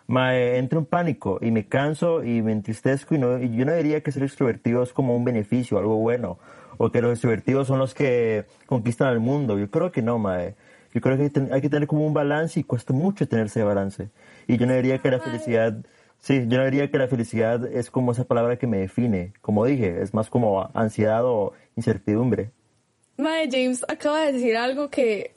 mae, 0.08 0.58
entro 0.58 0.80
en 0.80 0.86
pánico 0.86 1.40
y 1.42 1.52
me 1.52 1.68
canso 1.68 2.26
y 2.26 2.42
me 2.42 2.52
entristezco 2.52 3.16
y, 3.16 3.20
no, 3.20 3.40
y 3.40 3.56
yo 3.56 3.64
no 3.64 3.74
diría 3.74 4.02
que 4.02 4.12
ser 4.12 4.24
extrovertido 4.24 4.84
es 4.84 4.92
como 4.92 5.16
un 5.16 5.24
beneficio, 5.24 5.78
algo 5.78 5.96
bueno, 5.96 6.40
o 6.78 6.92
que 6.92 7.02
los 7.02 7.12
extrovertidos 7.12 7.68
son 7.68 7.80
los 7.80 7.94
que 7.94 8.44
conquistan 8.66 9.14
el 9.14 9.22
mundo. 9.22 9.58
Yo 9.58 9.72
creo 9.72 9.94
que 9.94 10.02
no, 10.02 10.20
mae. 10.20 10.56
Yo 10.94 11.02
creo 11.02 11.18
que 11.18 11.32
hay 11.52 11.62
que 11.62 11.70
tener 11.70 11.88
como 11.88 12.06
un 12.06 12.14
balance 12.14 12.60
y 12.60 12.64
cuesta 12.64 12.94
mucho 12.94 13.28
tener 13.28 13.46
ese 13.46 13.64
balance. 13.64 14.10
Y 14.48 14.58
yo 14.58 14.66
no 14.66 14.74
diría 14.74 14.98
que 14.98 15.12
la 15.12 15.20
felicidad, 15.20 15.78
sí, 16.20 16.46
yo 16.48 16.58
no 16.58 16.66
diría 16.66 16.90
que 16.90 16.98
la 16.98 17.08
felicidad 17.08 17.66
es 17.72 17.92
como 17.92 18.12
esa 18.12 18.24
palabra 18.24 18.58
que 18.58 18.68
me 18.68 18.80
define. 18.80 19.34
Como 19.42 19.66
dije, 19.66 20.02
es 20.02 20.14
más 20.14 20.30
como 20.30 20.70
ansiedad 20.74 21.24
o 21.26 21.54
incertidumbre. 21.76 22.52
Mae, 23.18 23.50
James 23.52 23.86
acaba 23.88 24.22
de 24.22 24.34
decir 24.34 24.58
algo 24.58 24.90
que 24.90 25.34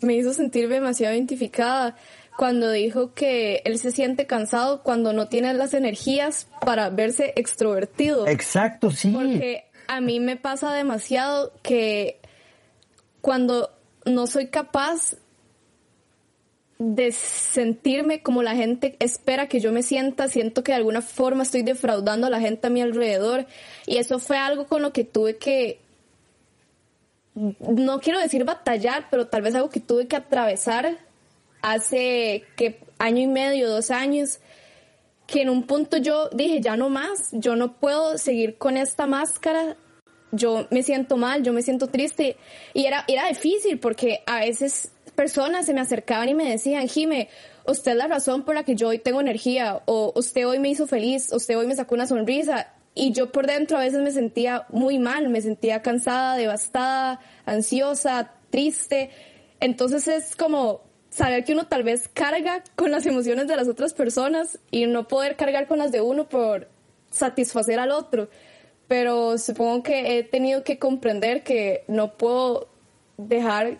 me 0.00 0.14
hizo 0.14 0.32
sentir 0.32 0.68
demasiado 0.68 1.14
identificada 1.14 1.96
cuando 2.36 2.70
dijo 2.70 3.12
que 3.14 3.62
él 3.64 3.78
se 3.78 3.92
siente 3.92 4.26
cansado 4.26 4.82
cuando 4.82 5.12
no 5.12 5.28
tiene 5.28 5.52
las 5.54 5.74
energías 5.74 6.48
para 6.64 6.90
verse 6.90 7.32
extrovertido. 7.36 8.26
Exacto, 8.26 8.90
sí. 8.90 9.12
Porque 9.12 9.64
a 9.86 10.00
mí 10.00 10.18
me 10.20 10.36
pasa 10.36 10.72
demasiado 10.72 11.52
que 11.62 12.20
cuando 13.20 13.70
no 14.04 14.26
soy 14.26 14.48
capaz 14.48 15.16
de 16.78 17.12
sentirme 17.12 18.22
como 18.22 18.42
la 18.42 18.56
gente 18.56 18.96
espera 18.98 19.48
que 19.48 19.60
yo 19.60 19.72
me 19.72 19.82
sienta, 19.82 20.28
siento 20.28 20.64
que 20.64 20.72
de 20.72 20.76
alguna 20.76 21.00
forma 21.00 21.44
estoy 21.44 21.62
defraudando 21.62 22.26
a 22.26 22.30
la 22.30 22.40
gente 22.40 22.66
a 22.66 22.70
mi 22.70 22.80
alrededor. 22.80 23.46
Y 23.86 23.98
eso 23.98 24.18
fue 24.18 24.36
algo 24.36 24.66
con 24.66 24.82
lo 24.82 24.92
que 24.92 25.04
tuve 25.04 25.36
que 25.36 25.80
no 27.34 28.00
quiero 28.00 28.18
decir 28.18 28.44
batallar, 28.44 29.06
pero 29.10 29.26
tal 29.26 29.42
vez 29.42 29.54
algo 29.54 29.70
que 29.70 29.80
tuve 29.80 30.06
que 30.06 30.16
atravesar 30.16 30.98
hace 31.62 32.44
que 32.56 32.80
año 32.98 33.22
y 33.22 33.26
medio, 33.26 33.70
dos 33.70 33.90
años, 33.90 34.38
que 35.26 35.42
en 35.42 35.48
un 35.48 35.62
punto 35.62 35.96
yo 35.96 36.28
dije, 36.30 36.60
ya 36.60 36.76
no 36.76 36.90
más, 36.90 37.30
yo 37.32 37.56
no 37.56 37.74
puedo 37.74 38.18
seguir 38.18 38.58
con 38.58 38.76
esta 38.76 39.06
máscara, 39.06 39.76
yo 40.32 40.66
me 40.70 40.82
siento 40.82 41.16
mal, 41.16 41.42
yo 41.42 41.52
me 41.52 41.62
siento 41.62 41.86
triste, 41.86 42.36
y 42.74 42.86
era, 42.86 43.04
era 43.06 43.28
difícil 43.28 43.78
porque 43.78 44.22
a 44.26 44.40
veces 44.40 44.90
personas 45.14 45.66
se 45.66 45.74
me 45.74 45.80
acercaban 45.80 46.28
y 46.28 46.34
me 46.34 46.50
decían, 46.50 46.88
Jime, 46.88 47.28
usted 47.66 47.92
es 47.92 47.96
la 47.96 48.08
razón 48.08 48.44
por 48.44 48.54
la 48.54 48.64
que 48.64 48.74
yo 48.74 48.88
hoy 48.88 48.98
tengo 48.98 49.20
energía, 49.20 49.82
o 49.86 50.12
usted 50.16 50.46
hoy 50.46 50.58
me 50.58 50.70
hizo 50.70 50.86
feliz, 50.86 51.32
usted 51.32 51.56
hoy 51.56 51.66
me 51.66 51.76
sacó 51.76 51.94
una 51.94 52.06
sonrisa, 52.06 52.72
y 52.94 53.12
yo 53.12 53.32
por 53.32 53.46
dentro 53.46 53.78
a 53.78 53.80
veces 53.80 54.00
me 54.00 54.10
sentía 54.10 54.66
muy 54.70 54.98
mal, 54.98 55.28
me 55.28 55.40
sentía 55.40 55.80
cansada, 55.80 56.36
devastada, 56.36 57.20
ansiosa, 57.46 58.32
triste. 58.50 59.10
Entonces 59.60 60.08
es 60.08 60.36
como 60.36 60.82
saber 61.08 61.44
que 61.44 61.54
uno 61.54 61.66
tal 61.66 61.84
vez 61.84 62.08
carga 62.08 62.62
con 62.76 62.90
las 62.90 63.06
emociones 63.06 63.48
de 63.48 63.56
las 63.56 63.68
otras 63.68 63.94
personas 63.94 64.58
y 64.70 64.86
no 64.86 65.08
poder 65.08 65.36
cargar 65.36 65.66
con 65.68 65.78
las 65.78 65.90
de 65.90 66.02
uno 66.02 66.28
por 66.28 66.68
satisfacer 67.10 67.78
al 67.78 67.92
otro. 67.92 68.28
Pero 68.88 69.38
supongo 69.38 69.82
que 69.82 70.18
he 70.18 70.22
tenido 70.22 70.64
que 70.64 70.78
comprender 70.78 71.42
que 71.42 71.84
no 71.88 72.14
puedo 72.14 72.68
dejar 73.16 73.78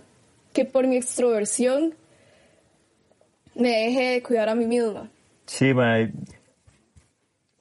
que 0.52 0.64
por 0.64 0.86
mi 0.86 0.96
extroversión 0.96 1.94
me 3.54 3.70
deje 3.70 4.02
de 4.12 4.22
cuidar 4.22 4.48
a 4.48 4.54
mí 4.54 4.66
misma. 4.66 5.10
Sí, 5.46 5.74
mae. 5.74 6.12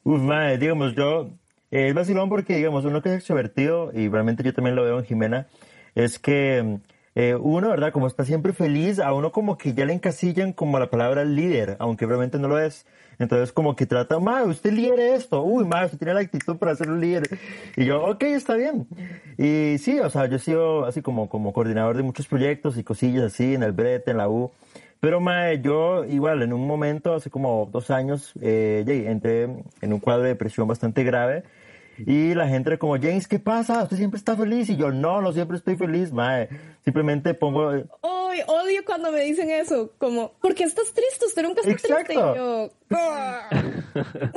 Uf, 0.03 0.21
mae, 0.21 0.57
digamos, 0.57 0.95
yo, 0.95 1.29
eh, 1.71 1.87
es 1.87 1.93
vacilón 1.93 2.29
porque, 2.29 2.55
digamos, 2.55 2.85
uno 2.85 3.01
que 3.01 3.09
es 3.09 3.15
extrovertido, 3.15 3.91
y 3.93 4.07
realmente 4.07 4.43
yo 4.43 4.53
también 4.53 4.75
lo 4.75 4.83
veo 4.83 4.99
en 4.99 5.05
Jimena, 5.05 5.47
es 5.95 6.19
que 6.19 6.79
eh, 7.15 7.35
uno, 7.35 7.69
¿verdad? 7.69 7.91
Como 7.91 8.07
está 8.07 8.23
siempre 8.23 8.53
feliz, 8.53 8.99
a 8.99 9.13
uno 9.13 9.31
como 9.31 9.57
que 9.57 9.73
ya 9.73 9.85
le 9.85 9.93
encasillan 9.93 10.53
como 10.53 10.79
la 10.79 10.89
palabra 10.89 11.25
líder, 11.25 11.75
aunque 11.79 12.05
realmente 12.05 12.39
no 12.39 12.47
lo 12.47 12.59
es. 12.59 12.85
Entonces 13.19 13.51
como 13.51 13.75
que 13.75 13.85
trata, 13.85 14.19
mae, 14.19 14.45
usted 14.45 14.71
lidera 14.71 15.15
esto, 15.15 15.43
uy, 15.43 15.65
mae, 15.65 15.85
usted 15.85 15.97
tiene 15.97 16.13
la 16.13 16.21
actitud 16.21 16.57
para 16.57 16.75
ser 16.75 16.89
un 16.89 16.99
líder. 16.99 17.23
Y 17.77 17.85
yo, 17.85 18.03
ok, 18.03 18.23
está 18.23 18.55
bien. 18.55 18.87
Y 19.37 19.77
sí, 19.77 19.99
o 19.99 20.09
sea, 20.09 20.25
yo 20.25 20.37
he 20.37 20.39
sido 20.39 20.85
así 20.85 21.01
como, 21.01 21.29
como 21.29 21.53
coordinador 21.53 21.97
de 21.97 22.03
muchos 22.03 22.27
proyectos 22.27 22.77
y 22.77 22.83
cosillas 22.83 23.23
así, 23.25 23.53
en 23.53 23.63
el 23.63 23.71
Brete, 23.71 24.11
en 24.11 24.17
la 24.17 24.29
U. 24.29 24.51
Pero, 24.99 25.19
mae, 25.19 25.61
yo 25.61 26.05
igual 26.05 26.43
en 26.43 26.53
un 26.53 26.67
momento, 26.67 27.15
hace 27.15 27.31
como 27.31 27.67
dos 27.71 27.89
años, 27.89 28.33
eh, 28.39 28.83
entré 29.07 29.43
en 29.81 29.93
un 29.93 29.99
cuadro 29.99 30.23
de 30.23 30.29
depresión 30.29 30.67
bastante 30.67 31.03
grave. 31.03 31.43
Y 32.05 32.33
la 32.33 32.47
gente 32.47 32.69
era 32.69 32.77
como, 32.77 32.93
James, 32.97 33.27
¿qué 33.27 33.39
pasa? 33.39 33.83
Usted 33.83 33.97
siempre 33.97 34.17
está 34.17 34.35
feliz. 34.35 34.69
Y 34.69 34.75
yo, 34.75 34.91
no, 34.91 35.21
no 35.21 35.33
siempre 35.33 35.57
estoy 35.57 35.75
feliz, 35.75 36.11
mae. 36.11 36.49
Simplemente 36.83 37.33
pongo... 37.35 37.69
Ay, 37.69 38.41
odio 38.47 38.83
cuando 38.85 39.11
me 39.11 39.21
dicen 39.21 39.49
eso, 39.51 39.91
como, 39.99 40.31
¿por 40.41 40.55
qué 40.55 40.63
estás 40.63 40.91
triste? 40.93 41.25
Usted 41.27 41.43
nunca 41.43 41.61
está 41.61 41.69
triste. 41.75 42.13
Y 42.13 42.17
Exacto. 42.17 42.35
yo, 42.35 42.71
"Ah". 42.91 43.49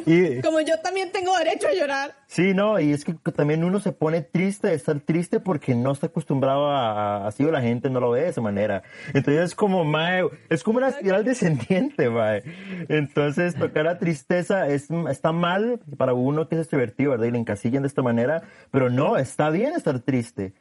Y, 0.07 0.41
como 0.43 0.61
yo 0.61 0.79
también 0.81 1.11
tengo 1.13 1.37
derecho 1.39 1.69
a 1.69 1.73
llorar. 1.73 2.15
Sí, 2.27 2.53
no, 2.55 2.79
y 2.81 2.93
es 2.93 3.05
que 3.05 3.15
también 3.35 3.65
uno 3.65 3.81
se 3.81 3.93
pone 3.93 4.21
triste 4.23 4.69
de 4.69 4.75
estar 4.75 5.01
triste 5.01 5.41
porque 5.41 5.75
no 5.75 5.93
está 5.93 6.09
acostumbrado 6.09 6.67
a, 6.71 6.91
a- 7.25 7.27
así 7.29 7.45
o 7.45 7.51
la 7.51 7.63
gente 7.63 7.89
no 7.89 8.01
lo 8.01 8.11
ve 8.11 8.23
de 8.23 8.29
esa 8.29 8.41
manera. 8.41 8.83
Entonces 9.15 9.45
es 9.45 9.55
como, 9.55 9.85
mae, 9.85 10.25
es 10.51 10.63
como 10.63 10.79
una 10.79 10.89
espiral 10.89 11.25
descendiente, 11.25 12.11
mae. 12.11 12.43
Entonces 12.89 13.55
tocar 13.55 13.85
la 13.85 13.99
tristeza 13.99 14.69
es, 14.69 14.89
está 15.11 15.33
mal 15.33 15.81
para 15.97 16.13
uno 16.15 16.49
que 16.49 16.57
es 16.57 16.61
extrovertido, 16.63 17.13
¿verdad? 17.13 17.27
Y 17.27 17.31
le 17.31 17.39
encasillan 17.39 17.83
de 17.83 17.89
esta 17.89 18.03
manera, 18.03 18.43
pero 18.71 18.91
no, 18.91 19.17
está 19.17 19.51
bien 19.51 19.73
estar 19.75 20.01
triste. 20.01 20.53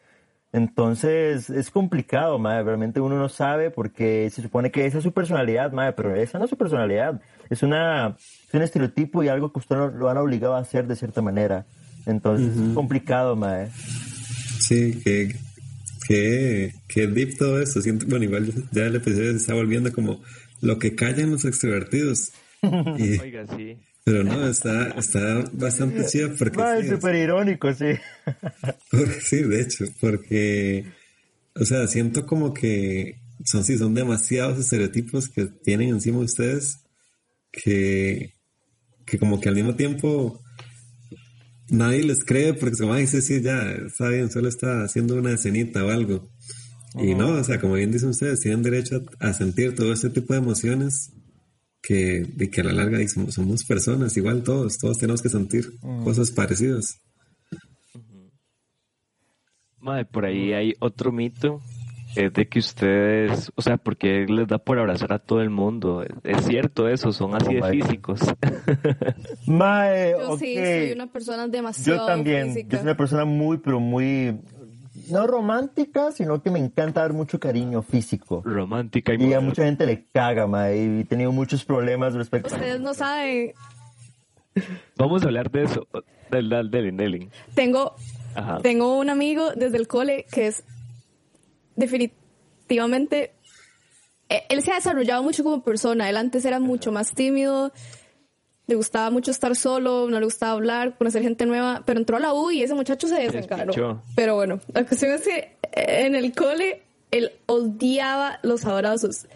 Entonces 0.54 1.50
es 1.50 1.70
complicado, 1.72 2.38
mae. 2.39 2.63
Realmente 2.63 3.02
uno 3.02 3.18
no 3.18 3.28
sabe 3.28 3.72
porque 3.72 4.30
se 4.30 4.42
supone 4.44 4.72
que 4.72 4.86
esa 4.86 5.00
es 5.00 5.04
su 5.04 5.12
personalidad, 5.12 5.72
mae, 5.72 5.94
pero 5.94 6.16
esa 6.16 6.38
no 6.38 6.46
es 6.46 6.50
su 6.52 6.58
personalidad. 6.58 7.20
Es 7.50 7.63
una 7.63 8.16
es 8.48 8.54
un 8.54 8.62
estereotipo 8.62 9.24
y 9.24 9.28
algo 9.30 9.52
que 9.52 9.60
usted 9.60 9.76
no- 9.76 9.89
lo 9.89 10.10
han 10.10 10.18
obligado 10.18 10.56
a 10.56 10.60
hacer 10.60 10.88
de 10.88 10.96
cierta 10.96 11.22
manera. 11.22 11.66
Entonces 12.06 12.56
es 12.56 12.74
complicado, 12.76 13.36
mae. 13.36 13.70
Sí, 14.60 15.02
que, 15.04 15.36
que, 16.08 16.74
que 16.88 17.08
deep 17.08 17.38
todo 17.38 17.62
esto. 17.62 17.82
Siento, 17.82 18.06
bueno, 18.08 18.26
igual 18.26 18.52
ya 18.72 18.84
el 18.86 18.96
episodio 18.96 19.32
se 19.32 19.38
está 19.38 19.54
volviendo 19.56 19.92
como 19.92 20.22
lo 20.62 20.78
que 20.80 20.96
callan 20.96 21.32
los 21.32 21.46
extrovertidos. 21.46 22.32
Y- 22.98 23.20
Oiga, 23.20 23.46
sí. 23.58 23.78
Pero 24.04 24.24
no, 24.24 24.48
está, 24.48 24.89
está 24.98 25.44
bastante 25.54 26.06
chido 26.08 26.30
porque 26.38 26.58
sí, 26.82 26.88
es- 26.88 26.89
súper 26.89 27.16
irónico, 27.16 27.74
sí. 27.74 27.86
Sí, 29.22 29.38
de 29.44 29.62
hecho, 29.62 29.86
porque, 30.00 30.86
o 31.56 31.66
sea, 31.66 31.88
siento 31.88 32.26
como 32.26 32.54
que 32.54 33.20
son, 33.46 33.63
sí, 33.63 33.78
son 33.78 33.94
demasiados 33.94 34.60
estereotipos 34.60 35.30
que 35.30 35.46
tienen 35.46 35.89
encima 35.89 36.20
ustedes 36.20 36.80
que, 37.52 38.34
que 39.06 39.18
como 39.20 39.39
que 39.39 39.50
al 39.50 39.56
mismo 39.56 39.76
tiempo 39.76 40.42
nadie 41.70 42.04
les 42.04 42.24
cree 42.24 42.54
porque 42.54 42.76
se 42.76 42.86
van 42.86 42.98
a 42.98 43.00
decir, 43.00 43.22
sí, 43.22 43.42
ya, 43.42 43.62
está 43.88 44.10
bien, 44.10 44.30
solo 44.32 44.48
está 44.50 44.84
haciendo 44.84 45.16
una 45.16 45.34
escenita 45.34 45.84
o 45.84 45.89
algo. 45.89 46.30
Y 46.96 47.16
no, 47.16 47.30
o 47.30 47.44
sea, 47.44 47.60
como 47.60 47.74
bien 47.74 47.92
dicen 47.92 48.10
ustedes, 48.10 48.39
tienen 48.42 48.62
derecho 48.62 49.04
a, 49.20 49.30
a 49.30 49.34
sentir 49.34 49.74
todo 49.74 49.92
este 49.92 50.10
tipo 50.12 50.34
de 50.34 50.39
emociones 50.39 51.12
que, 51.84 52.26
de 52.26 52.50
que 52.50 52.62
a 52.62 52.63
la 52.63 52.72
larga 52.72 53.06
somos, 53.08 53.36
somos 53.36 53.65
personas, 53.65 54.15
igual 54.15 54.41
todos, 54.41 54.78
todos 54.78 54.98
tenemos 54.98 55.22
que 55.22 55.30
sentir 55.30 55.65
cosas 56.04 56.32
parecidas. 56.32 57.02
Madre, 59.80 60.06
por 60.06 60.26
ahí 60.26 60.54
hay 60.54 60.74
otro 60.80 61.12
mito, 61.12 61.60
es 62.15 62.32
de 62.32 62.48
que 62.48 62.60
ustedes, 62.60 63.52
o 63.56 63.62
sea, 63.62 63.76
porque 63.76 64.26
les 64.30 64.48
da 64.48 64.60
por 64.60 64.80
abrazar 64.80 65.12
a 65.12 65.19
todo 65.19 65.41
el 65.41 65.50
mundo. 65.50 66.06
Es 66.24 66.46
cierto 66.46 66.88
eso, 66.88 67.12
son 67.12 67.36
así 67.36 67.54
de 67.56 67.62
Oh 67.62 67.67
físicos. 67.67 68.22
Mae, 69.46 70.12
Yo 70.12 70.32
ok. 70.32 70.39
sí, 70.39 70.56
soy 70.56 70.91
una 70.93 71.08
persona 71.08 71.48
demasiado 71.50 72.00
Yo 72.00 72.06
también. 72.06 72.56
Yo 72.56 72.78
soy 72.78 72.84
una 72.84 72.96
persona 72.96 73.26
muy, 73.26 73.58
pero 73.58 73.82
muy, 73.82 74.39
no 75.10 75.28
romántica, 75.28 76.12
sino 76.12 76.42
que 76.42 76.50
me 76.52 76.60
encanta 76.60 77.02
dar 77.02 77.13
mucho 77.13 77.39
cariño 77.39 77.82
físico. 77.82 78.42
Romántica 78.46 79.13
y 79.13 79.24
Y 79.24 79.34
a 79.34 79.39
mucha 79.39 79.63
gente 79.63 79.86
le 79.86 80.06
caga, 80.12 80.48
mae, 80.48 80.78
y 80.78 81.00
he 81.02 81.06
tenido 81.06 81.32
muchos 81.32 81.63
problemas 81.66 82.13
respecto 82.13 82.50
a 82.54 82.58
Ustedes 82.58 82.80
no 82.82 82.94
saben. 82.94 83.54
Vamos 84.98 85.24
a 85.24 85.26
hablar 85.26 85.50
de 85.52 85.63
eso, 85.63 85.88
del 86.32 86.50
del 86.50 86.70
del 86.72 86.96
del- 86.98 87.30
Tengo, 87.56 87.96
Ajá. 88.36 88.60
tengo 88.62 88.98
un 89.00 89.10
amigo 89.10 89.52
desde 89.56 89.78
el 89.78 89.88
cole 89.88 90.26
que 90.32 90.48
es 90.48 90.63
definitivamente. 91.76 93.34
eh, 94.30 94.44
Él 94.50 94.62
se 94.62 94.72
ha 94.72 94.76
desarrollado 94.76 95.22
mucho 95.24 95.44
como 95.44 95.63
persona. 95.63 96.10
Él 96.10 96.18
antes 96.18 96.46
era 96.46 96.60
mucho 96.60 96.92
más 96.92 97.13
tímido. 97.13 97.72
Le 98.67 98.76
gustaba 98.76 99.10
mucho 99.10 99.32
estar 99.32 99.56
solo, 99.56 100.08
no 100.10 100.19
le 100.19 100.26
gustaba 100.26 100.54
hablar, 100.54 100.97
conocer 100.97 101.21
gente 101.21 101.45
nueva, 101.45 101.84
pero 101.86 101.99
entró 101.99 102.17
a 102.17 102.19
la 102.19 102.34
U 102.34 102.49
y 102.49 102.63
ese 102.63 102.73
muchacho 102.73 103.08
se 103.08 103.15
desencaró. 103.15 104.02
Pero 104.15 104.36
bueno, 104.36 104.62
la 104.73 104.86
cuestión 104.86 105.12
es 105.12 105.21
que 105.21 105.58
eh, 105.73 106.06
en 106.06 106.15
el 106.15 106.34
cole 106.34 106.82
él 107.12 107.32
odiaba 107.45 108.39
los 108.41 108.65
abrazos. 108.65 109.28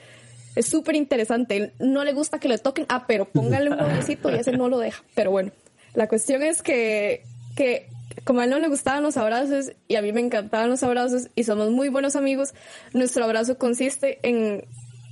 Es 0.55 0.65
súper 0.65 0.95
interesante. 0.95 1.57
Él 1.57 1.73
no 1.79 2.03
le 2.03 2.13
gusta 2.13 2.39
que 2.39 2.47
le 2.47 2.57
toquen. 2.57 2.85
Ah, 2.89 3.05
pero 3.05 3.25
póngale 3.25 3.69
un 3.69 3.77
bolsito 3.77 4.31
y 4.31 4.35
ese 4.35 4.53
no 4.53 4.69
lo 4.69 4.79
deja. 4.79 5.03
Pero 5.13 5.29
bueno, 5.29 5.51
la 5.93 6.07
cuestión 6.07 6.41
es 6.41 6.63
que, 6.63 7.21
que 7.55 7.87
como 8.23 8.39
a 8.39 8.45
él 8.45 8.49
no 8.49 8.59
le 8.59 8.67
gustaban 8.67 9.03
los 9.03 9.17
abrazos 9.17 9.71
y 9.87 9.95
a 9.95 10.01
mí 10.01 10.11
me 10.11 10.21
encantaban 10.21 10.69
los 10.69 10.81
abrazos 10.83 11.29
y 11.35 11.43
somos 11.43 11.69
muy 11.69 11.89
buenos 11.89 12.15
amigos, 12.15 12.53
nuestro 12.93 13.23
abrazo 13.23 13.57
consiste 13.57 14.19
en 14.23 14.65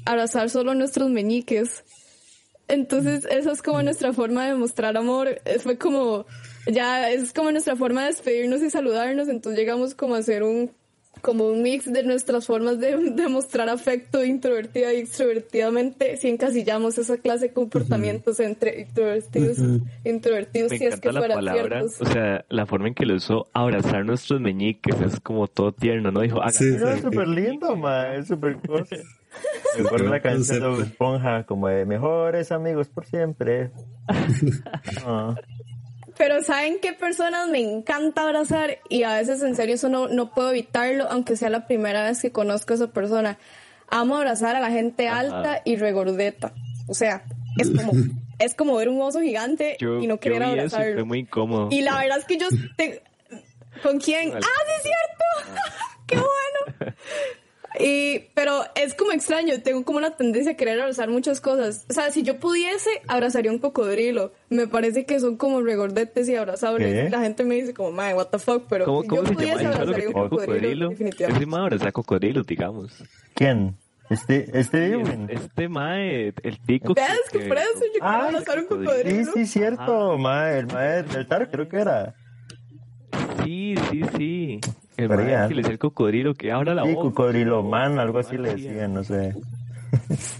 abrazar 0.05 0.49
solo 0.49 0.73
nuestros 0.73 1.09
meñiques. 1.09 1.83
Entonces, 2.67 3.25
esa 3.29 3.51
es 3.51 3.61
como 3.61 3.81
nuestra 3.83 4.11
forma 4.13 4.45
de 4.47 4.55
mostrar 4.55 4.97
amor. 4.97 5.27
Eh, 5.45 5.59
Fue 5.59 5.77
como, 5.77 6.25
ya 6.65 7.09
es 7.11 7.31
como 7.33 7.51
nuestra 7.51 7.75
forma 7.75 8.01
de 8.01 8.07
despedirnos 8.07 8.61
y 8.63 8.69
saludarnos. 8.69 9.27
Entonces 9.27 9.59
llegamos 9.59 9.93
como 9.93 10.15
a 10.15 10.19
hacer 10.19 10.41
un, 10.43 10.71
como 11.21 11.47
un 11.47 11.61
mix 11.61 11.85
de 11.91 12.03
nuestras 12.03 12.45
formas 12.47 12.79
de, 12.79 12.97
de 13.11 13.27
mostrar 13.27 13.69
afecto 13.69 14.23
introvertida 14.25 14.93
y 14.93 14.97
extrovertidamente. 14.97 16.17
Si 16.17 16.27
encasillamos 16.27 16.97
esa 16.97 17.17
clase 17.17 17.47
de 17.49 17.53
comportamientos 17.53 18.39
entre 18.39 18.81
introvertidos, 18.81 19.57
introvertidos, 20.03 20.71
Me 20.71 20.77
si 20.79 20.85
es 20.85 20.99
que 20.99 21.11
la 21.11 21.19
fueran 21.19 21.35
palabra, 21.37 21.79
ciertos. 21.81 22.01
o 22.01 22.05
sea, 22.11 22.45
la 22.49 22.65
forma 22.65 22.87
en 22.87 22.95
que 22.95 23.05
lo 23.05 23.15
usó, 23.15 23.47
abrazar 23.53 24.05
nuestros 24.05 24.41
meñiques, 24.41 24.99
es 25.01 25.19
como 25.19 25.47
todo 25.47 25.71
tierno, 25.71 26.11
¿no? 26.11 26.21
Dijo, 26.21 26.39
Sí, 26.51 26.65
No, 26.79 26.89
es 26.89 26.95
sí. 26.97 27.01
súper 27.03 27.27
lindo, 27.27 27.75
ma, 27.75 28.15
es 28.15 28.27
súper 28.27 28.57
cosa. 28.57 28.95
Me 29.77 29.85
acuerdo 29.85 30.09
la 30.09 30.21
canción 30.21 30.77
de 30.77 30.83
Esponja, 30.83 31.43
como 31.45 31.67
de 31.67 31.85
mejores 31.85 32.51
amigos 32.51 32.87
por 32.89 33.05
siempre. 33.05 33.71
Ah. 35.05 35.35
Pero 36.17 36.41
¿saben 36.43 36.77
qué 36.81 36.93
personas 36.93 37.49
me 37.49 37.59
encanta 37.59 38.23
abrazar? 38.23 38.77
Y 38.89 39.03
a 39.03 39.15
veces 39.17 39.41
en 39.43 39.55
serio 39.55 39.75
eso 39.75 39.89
no, 39.89 40.07
no 40.07 40.31
puedo 40.33 40.51
evitarlo, 40.51 41.07
aunque 41.09 41.35
sea 41.35 41.49
la 41.49 41.67
primera 41.67 42.03
vez 42.03 42.21
que 42.21 42.31
conozco 42.31 42.73
a 42.73 42.75
esa 42.77 42.87
persona. 42.87 43.37
Amo 43.89 44.15
abrazar 44.15 44.55
a 44.55 44.59
la 44.61 44.69
gente 44.71 45.09
Ajá. 45.09 45.19
alta 45.19 45.61
y 45.65 45.75
regordeta. 45.75 46.53
O 46.87 46.93
sea, 46.93 47.23
es 47.59 47.69
como, 47.69 47.91
es 48.39 48.55
como 48.55 48.75
ver 48.77 48.87
un 48.89 49.01
oso 49.01 49.19
gigante 49.19 49.75
yo, 49.79 49.99
y 49.99 50.07
no 50.07 50.17
querer 50.19 50.41
yo 50.41 50.45
vi 50.45 50.51
eso 50.53 50.57
y 50.57 50.59
abrazarlo. 50.61 50.93
fue 50.93 51.03
muy 51.03 51.19
incómodo. 51.19 51.67
Y 51.71 51.81
la 51.81 51.97
verdad 51.99 52.19
es 52.19 52.25
que 52.25 52.37
yo... 52.37 52.47
te- 52.77 53.01
¿Con 53.83 53.99
quién? 53.99 54.29
Con 54.31 54.41
¡Ah, 54.41 54.47
sí 54.67 54.73
es 54.77 54.83
cierto! 54.83 55.61
¡Qué 56.07 56.15
bueno! 56.15 56.95
Y, 57.79 58.29
pero 58.33 58.63
es 58.75 58.93
como 58.93 59.11
extraño, 59.11 59.61
tengo 59.61 59.83
como 59.83 59.97
una 59.97 60.15
tendencia 60.15 60.53
a 60.53 60.55
querer 60.55 60.79
abrazar 60.79 61.09
muchas 61.09 61.41
cosas. 61.41 61.85
O 61.89 61.93
sea, 61.93 62.11
si 62.11 62.23
yo 62.23 62.39
pudiese, 62.39 62.89
abrazaría 63.07 63.51
un 63.51 63.59
cocodrilo. 63.59 64.33
Me 64.49 64.67
parece 64.67 65.05
que 65.05 65.19
son 65.19 65.37
como 65.37 65.61
regordetes 65.61 66.27
y 66.29 66.35
abrazables. 66.35 66.93
¿Qué? 66.93 67.05
Y 67.07 67.09
La 67.09 67.21
gente 67.21 67.43
me 67.43 67.55
dice 67.55 67.73
como, 67.73 67.91
man, 67.91 68.15
what 68.15 68.27
the 68.27 68.39
fuck, 68.39 68.65
pero 68.69 68.85
¿Cómo, 68.85 69.01
si 69.01 69.07
cómo 69.07 69.21
yo 69.21 69.27
se 69.27 69.33
pudiese, 69.33 69.65
abrazaría 69.65 70.07
un 70.07 70.13
cocodrilo, 70.13 70.45
cocodrilo? 70.47 70.89
definitivamente. 70.89 71.43
Ese 71.43 71.49
mae 71.49 71.61
abraza 71.61 71.91
cocodrilos, 71.91 72.47
digamos. 72.47 73.03
¿Quién? 73.33 73.77
Este, 74.09 74.57
este 74.57 74.93
Sí. 74.93 75.11
Este 75.29 75.67
mae, 75.67 76.33
el 76.43 76.59
tico. 76.65 76.93
¿Ves? 76.93 77.07
Que 77.31 77.39
por 77.39 77.57
eso 77.57 77.85
yo 77.93 77.99
quiero 77.99 78.07
abrazar 78.07 78.59
un 78.59 78.65
cocodrilo. 78.65 79.25
Sí, 79.25 79.31
sí, 79.33 79.45
cierto, 79.47 80.17
ma, 80.17 80.51
el 80.51 80.67
maestro 80.67 81.17
del 81.17 81.27
Tar, 81.27 81.49
creo 81.49 81.67
que 81.67 81.77
era. 81.77 82.13
Sí, 83.43 83.75
sí, 83.89 84.01
sí. 84.17 84.59
El 84.97 85.09
que 85.09 85.15
le 85.17 85.55
decía 85.61 85.71
el 85.71 85.79
cocodrilo 85.79 86.33
que 86.35 86.51
abra 86.51 86.73
la 86.73 86.83
Sí, 86.83 86.93
boca. 86.93 87.09
cocodrilo 87.09 87.63
man, 87.63 87.99
algo 87.99 88.19
así 88.19 88.37
le 88.37 88.55
decían, 88.55 88.93
no 88.93 89.03
sé. 89.03 89.35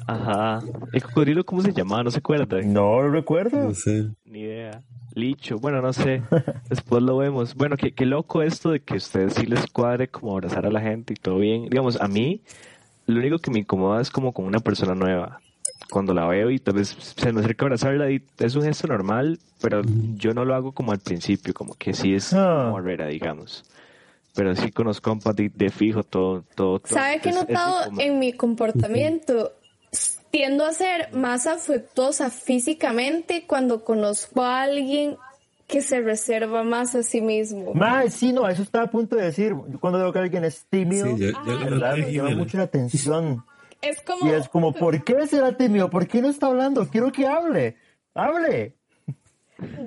Ajá. 0.07 0.59
¿El 0.93 1.03
cocodrilo 1.03 1.45
cómo 1.45 1.61
se 1.61 1.73
llamaba? 1.73 2.03
No 2.03 2.11
se 2.11 2.19
acuerda. 2.19 2.61
No 2.61 3.01
lo 3.01 3.11
recuerdo. 3.11 3.57
No 3.69 3.73
sé. 3.73 4.07
Ni 4.25 4.41
idea. 4.41 4.81
Licho, 5.13 5.57
bueno, 5.59 5.81
no 5.81 5.93
sé. 5.93 6.21
Después 6.69 7.01
lo 7.03 7.17
vemos. 7.17 7.55
Bueno, 7.55 7.77
qué, 7.77 7.93
qué 7.93 8.05
loco 8.05 8.41
esto 8.41 8.71
de 8.71 8.81
que 8.81 8.95
a 8.95 8.97
ustedes 8.97 9.33
sí 9.33 9.45
les 9.45 9.65
cuadre 9.67 10.07
como 10.09 10.33
abrazar 10.33 10.65
a 10.65 10.71
la 10.71 10.81
gente 10.81 11.13
y 11.13 11.17
todo 11.17 11.37
bien. 11.37 11.69
Digamos, 11.69 11.99
a 12.01 12.07
mí, 12.07 12.41
lo 13.07 13.19
único 13.19 13.39
que 13.39 13.49
me 13.51 13.59
incomoda 13.59 14.01
es 14.01 14.09
como 14.11 14.33
con 14.33 14.45
una 14.45 14.59
persona 14.59 14.93
nueva. 14.93 15.39
Cuando 15.89 16.13
la 16.13 16.25
veo 16.27 16.49
y 16.49 16.59
tal 16.59 16.75
vez 16.75 16.89
se 16.89 17.31
me 17.31 17.39
acerca 17.41 17.63
a 17.63 17.67
abrazarla 17.67 18.11
y 18.11 18.21
es 18.39 18.55
un 18.55 18.63
gesto 18.63 18.87
normal, 18.87 19.39
pero 19.61 19.81
yo 20.15 20.33
no 20.33 20.43
lo 20.43 20.53
hago 20.55 20.71
como 20.73 20.91
al 20.91 20.99
principio, 20.99 21.53
como 21.53 21.75
que 21.75 21.93
sí 21.93 22.13
es 22.13 22.33
Ah. 22.33 22.63
como 22.65 22.73
barrera, 22.75 23.07
digamos. 23.07 23.63
Pero 24.36 24.56
sí 24.56 24.71
con 24.71 24.88
los 24.88 25.00
compas 25.02 25.36
de, 25.36 25.50
de 25.50 25.69
fijo 25.69 26.04
todo, 26.04 26.43
todo, 26.56 26.80
todo. 26.80 26.93
¿Sabe 26.93 27.19
qué 27.21 27.30
he 27.30 27.32
es 27.32 27.38
notado 27.38 28.00
en 28.00 28.19
mi 28.19 28.34
comportamiento? 28.34 29.54
Tiendo 30.30 30.65
a 30.65 30.74
ser 30.74 31.13
más 31.13 31.48
afectuosa 31.48 32.30
físicamente 32.30 33.45
cuando 33.48 33.86
conozco 33.86 34.41
a 34.41 34.63
alguien 34.63 35.17
que 35.67 35.82
se 35.82 36.02
reserva 36.02 36.63
más 36.63 36.95
a 36.95 37.04
sí 37.04 37.21
mismo. 37.21 37.74
Ma, 37.74 38.10
sí, 38.10 38.34
no, 38.34 38.48
eso 38.48 38.62
estaba 38.62 38.86
a 38.86 38.91
punto 38.91 39.15
de 39.15 39.24
decir. 39.24 39.56
Cuando 39.80 40.00
veo 40.00 40.13
que 40.13 40.19
alguien 40.19 40.43
es 40.43 40.65
tímido, 40.69 41.15
Sí, 41.17 41.32
yo, 41.32 41.39
me 41.41 42.12
llama 42.12 42.36
mucho 42.36 42.58
la 42.58 42.63
atención. 42.63 43.43
Es 43.82 44.02
como... 44.02 44.30
Y 44.30 44.34
es 44.34 44.50
como, 44.50 44.74
¿por 44.74 45.04
qué 45.04 45.26
será 45.28 45.56
tímido? 45.58 45.89
¿Por 45.89 46.08
qué 46.08 46.21
no 46.21 46.30
está 46.30 46.48
hablando? 46.48 46.88
Quiero 46.89 47.12
que 47.12 47.26
hable. 47.26 47.78
¡Hable! 48.13 48.76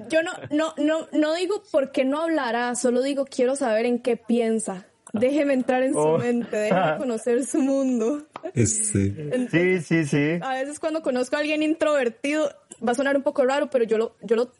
Yo 0.08 0.22
no, 0.22 0.32
no, 0.50 0.74
no, 0.78 1.06
no 1.12 1.34
digo 1.34 1.62
por 1.70 1.92
qué 1.92 2.04
no 2.04 2.22
hablará, 2.22 2.74
solo 2.74 3.02
digo 3.02 3.24
quiero 3.26 3.54
saber 3.56 3.86
en 3.86 3.98
qué 4.00 4.16
piensa. 4.16 4.86
Déjeme 5.12 5.54
entrar 5.54 5.82
en 5.82 5.92
su 5.94 5.98
Oh. 6.00 6.18
mente, 6.18 6.56
déjeme 6.56 6.96
conocer 6.98 7.44
su 7.46 7.60
mundo. 7.60 8.26
Este, 8.54 9.48
Sí, 9.50 9.80
sí, 9.80 10.04
sí. 10.06 10.38
A 10.42 10.54
veces 10.54 10.78
cuando 10.78 11.02
conozco 11.02 11.36
a 11.36 11.38
alguien 11.40 11.62
introvertido, 11.62 12.50
va 12.86 12.92
a 12.92 12.94
sonar 12.94 13.16
un 13.16 13.22
poco 13.22 13.44
raro, 13.44 13.70
pero 13.70 13.84
yo 13.84 13.96
lo, 13.98 14.16
yo 14.22 14.36
lo, 14.36 14.52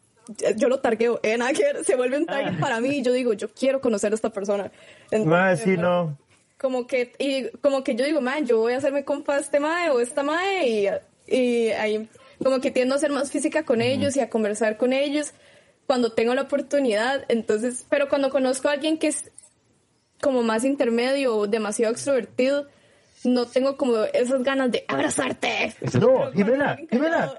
yo 0.55 0.67
lo 0.69 0.79
targueo. 0.79 1.19
Eh, 1.23 1.37
se 1.83 1.95
vuelve 1.95 2.17
un 2.17 2.25
target 2.25 2.59
para 2.59 2.81
mí 2.81 2.97
y 2.97 3.01
yo 3.03 3.11
digo, 3.13 3.33
yo 3.33 3.47
quiero 3.49 3.79
conocer 3.81 4.11
a 4.11 4.15
esta 4.15 4.31
persona. 4.31 4.71
Entonces, 5.11 5.27
Ma, 5.27 5.55
sí, 5.55 5.77
no. 5.77 6.17
como 6.57 6.87
que 6.87 7.13
y 7.19 7.49
como 7.61 7.83
que 7.83 7.95
yo 7.95 8.03
digo 8.05 8.19
man 8.21 8.45
yo 8.45 8.57
voy 8.59 8.73
a 8.73 8.77
hacerme 8.77 9.05
compa 9.05 9.35
de 9.35 9.41
este 9.41 9.59
mae 9.59 9.89
o 9.91 9.99
esta 10.01 10.23
mae 10.23 10.67
y, 10.67 10.87
y 11.27 11.69
ahí 11.69 12.09
como 12.43 12.61
que 12.61 12.71
tiendo 12.71 12.95
a 12.95 12.99
ser 12.99 13.11
más 13.11 13.31
física 13.31 13.63
con 13.63 13.81
ellos 13.81 14.15
y 14.15 14.21
a 14.21 14.29
conversar 14.29 14.77
con 14.77 14.93
ellos 14.93 15.33
cuando 15.85 16.11
tengo 16.13 16.33
la 16.33 16.43
oportunidad. 16.43 17.25
Entonces 17.27 17.85
pero 17.89 18.09
cuando 18.09 18.29
conozco 18.29 18.69
a 18.69 18.73
alguien 18.73 18.97
que 18.97 19.07
es 19.07 19.31
como 20.21 20.43
más 20.43 20.63
intermedio 20.63 21.35
o 21.35 21.47
demasiado 21.47 21.93
extrovertido 21.93 22.67
no 23.25 23.45
tengo 23.47 23.75
como 23.77 23.97
esas 24.13 24.43
ganas 24.43 24.71
de 24.71 24.85
abrazarte 24.87 25.75
No, 25.99 26.27
es 26.29 26.33
Jimena, 26.35 26.75
como- 26.77 26.87
Jimena. 26.89 27.31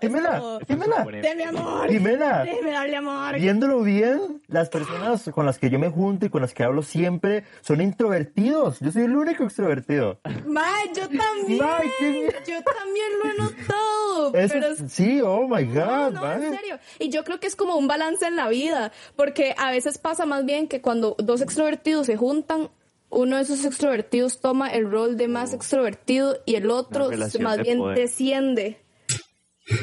Deme 1.22 1.44
amor 1.44 1.88
Jimena. 1.90 2.44
déjeme 2.44 2.70
darle 2.72 2.96
amor 2.96 3.34
Viéndolo 3.36 3.82
bien, 3.82 4.42
las 4.48 4.68
personas 4.68 5.30
con 5.34 5.46
las 5.46 5.58
que 5.58 5.70
yo 5.70 5.78
me 5.78 5.88
junto 5.88 6.26
y 6.26 6.28
con 6.30 6.42
las 6.42 6.52
que 6.54 6.64
hablo 6.64 6.82
siempre 6.82 7.44
son 7.62 7.80
introvertidos. 7.80 8.78
Yo 8.80 8.90
soy 8.92 9.04
el 9.04 9.16
único 9.16 9.44
extrovertido. 9.44 10.20
Mae, 10.46 10.88
yo 10.94 11.02
también 11.08 11.58
Mae, 11.64 11.90
qué- 11.98 12.28
yo 12.46 12.58
también 12.62 13.08
lo 13.22 13.30
he 13.30 13.36
notado 13.38 14.32
pero 14.32 14.66
es- 14.66 14.92
sí, 14.92 15.20
oh 15.24 15.46
my 15.48 15.64
God, 15.64 16.12
No, 16.12 16.20
mae. 16.22 16.44
en 16.46 16.56
serio. 16.56 16.78
Y 16.98 17.08
yo 17.10 17.24
creo 17.24 17.40
que 17.40 17.46
es 17.46 17.56
como 17.56 17.76
un 17.76 17.88
balance 17.88 18.26
en 18.26 18.36
la 18.36 18.48
vida, 18.48 18.92
porque 19.16 19.54
a 19.56 19.70
veces 19.70 19.98
pasa 19.98 20.26
más 20.26 20.44
bien 20.44 20.68
que 20.68 20.80
cuando 20.80 21.14
dos 21.18 21.40
extrovertidos 21.40 22.06
se 22.06 22.16
juntan, 22.16 22.68
uno 23.10 23.36
de 23.36 23.42
esos 23.42 23.64
extrovertidos 23.64 24.40
toma 24.40 24.68
el 24.68 24.90
rol 24.90 25.16
de 25.16 25.28
más 25.28 25.52
extrovertido 25.52 26.38
y 26.46 26.54
el 26.54 26.70
otro 26.70 27.10
más 27.40 27.60
bien 27.62 27.78
poder. 27.78 27.98
desciende. 27.98 28.78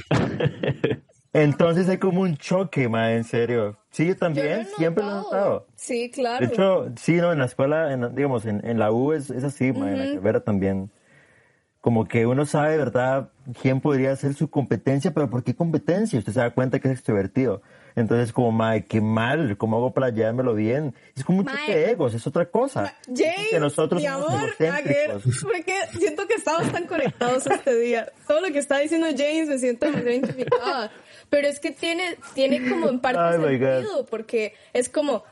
Entonces 1.34 1.88
hay 1.90 1.98
como 1.98 2.22
un 2.22 2.38
choque, 2.38 2.90
ma, 2.90 3.13
en 3.13 3.24
serio. 3.24 3.78
Sí, 3.92 4.06
yo 4.08 4.13
Yo 4.13 4.20
también, 4.20 4.63
lo 4.63 4.78
siempre 4.78 5.04
lo 5.04 5.12
he 5.12 5.13
notado. 5.13 5.68
Sí, 5.76 6.10
claro. 6.10 6.48
De 6.48 6.54
hecho, 6.54 6.92
sí, 7.00 7.13
no, 7.18 7.32
en 7.32 7.40
la 7.40 7.46
escuela, 7.46 7.94
en, 7.94 8.02
la- 8.02 8.10
digamos, 8.10 8.46
en, 8.46 8.66
en 8.66 8.80
la 8.80 8.92
U 8.92 9.13
es, 9.13 9.30
es 9.30 9.44
así, 9.44 9.72
ma, 9.72 9.92
en 9.92 10.00
la 10.00 10.20
carrera 10.20 10.40
también. 10.40 10.90
Como 11.82 12.08
que 12.08 12.26
uno 12.26 12.46
sabe, 12.46 12.78
¿verdad?, 12.78 13.30
quién 13.62 13.82
podría 13.82 14.16
ser 14.16 14.34
su 14.34 14.50
competencia, 14.50 15.13
pero 15.13 15.30
¿por 15.30 15.44
qué 15.44 15.56
competencia? 15.56 16.18
Usted 16.18 16.34
se 16.34 16.40
da 16.40 16.50
cuenta 16.52 16.80
que 16.80 16.88
es 16.88 16.94
extrovertido. 16.96 17.62
Entonces, 17.98 18.32
como, 18.32 18.52
ma, 18.52 18.80
qué 18.82 19.02
mal, 19.02 19.58
¿cómo 19.58 19.78
hago 19.78 19.92
para 19.92 20.12
llevármelo 20.12 20.54
bien? 20.54 20.94
Es 21.16 21.24
como 21.24 21.42
choque 21.42 21.76
de 21.76 21.90
egos, 21.90 22.14
es 22.14 22.28
otra 22.28 22.46
cosa. 22.46 22.96
James, 23.08 23.48
que 23.50 23.60
nosotros 23.60 24.00
mi 24.00 24.08
somos 24.08 24.30
amor, 24.30 24.50
a 24.50 24.54
ver, 24.60 25.10
egocéntricos. 25.10 25.42
porque 25.42 25.74
siento 25.98 26.28
que 26.28 26.36
estamos 26.36 26.72
tan 26.72 26.86
conectados 26.86 27.48
este 27.48 27.76
día. 27.76 28.12
Todo 28.28 28.42
lo 28.42 28.54
que 28.54 28.60
está 28.60 28.78
diciendo 28.78 29.08
James 29.18 29.50
me 29.50 29.58
siento 29.58 29.88
demasiado 29.88 30.12
identificada. 30.12 30.92
Pero 31.32 31.48
es 31.48 31.60
que 31.60 31.72
tiene, 31.72 32.18
tiene 32.36 32.70
como 32.70 32.88
en 32.88 33.00
parte 33.00 33.42
sentido, 33.42 34.06
porque 34.06 34.54
es 34.74 34.90
como, 34.90 35.24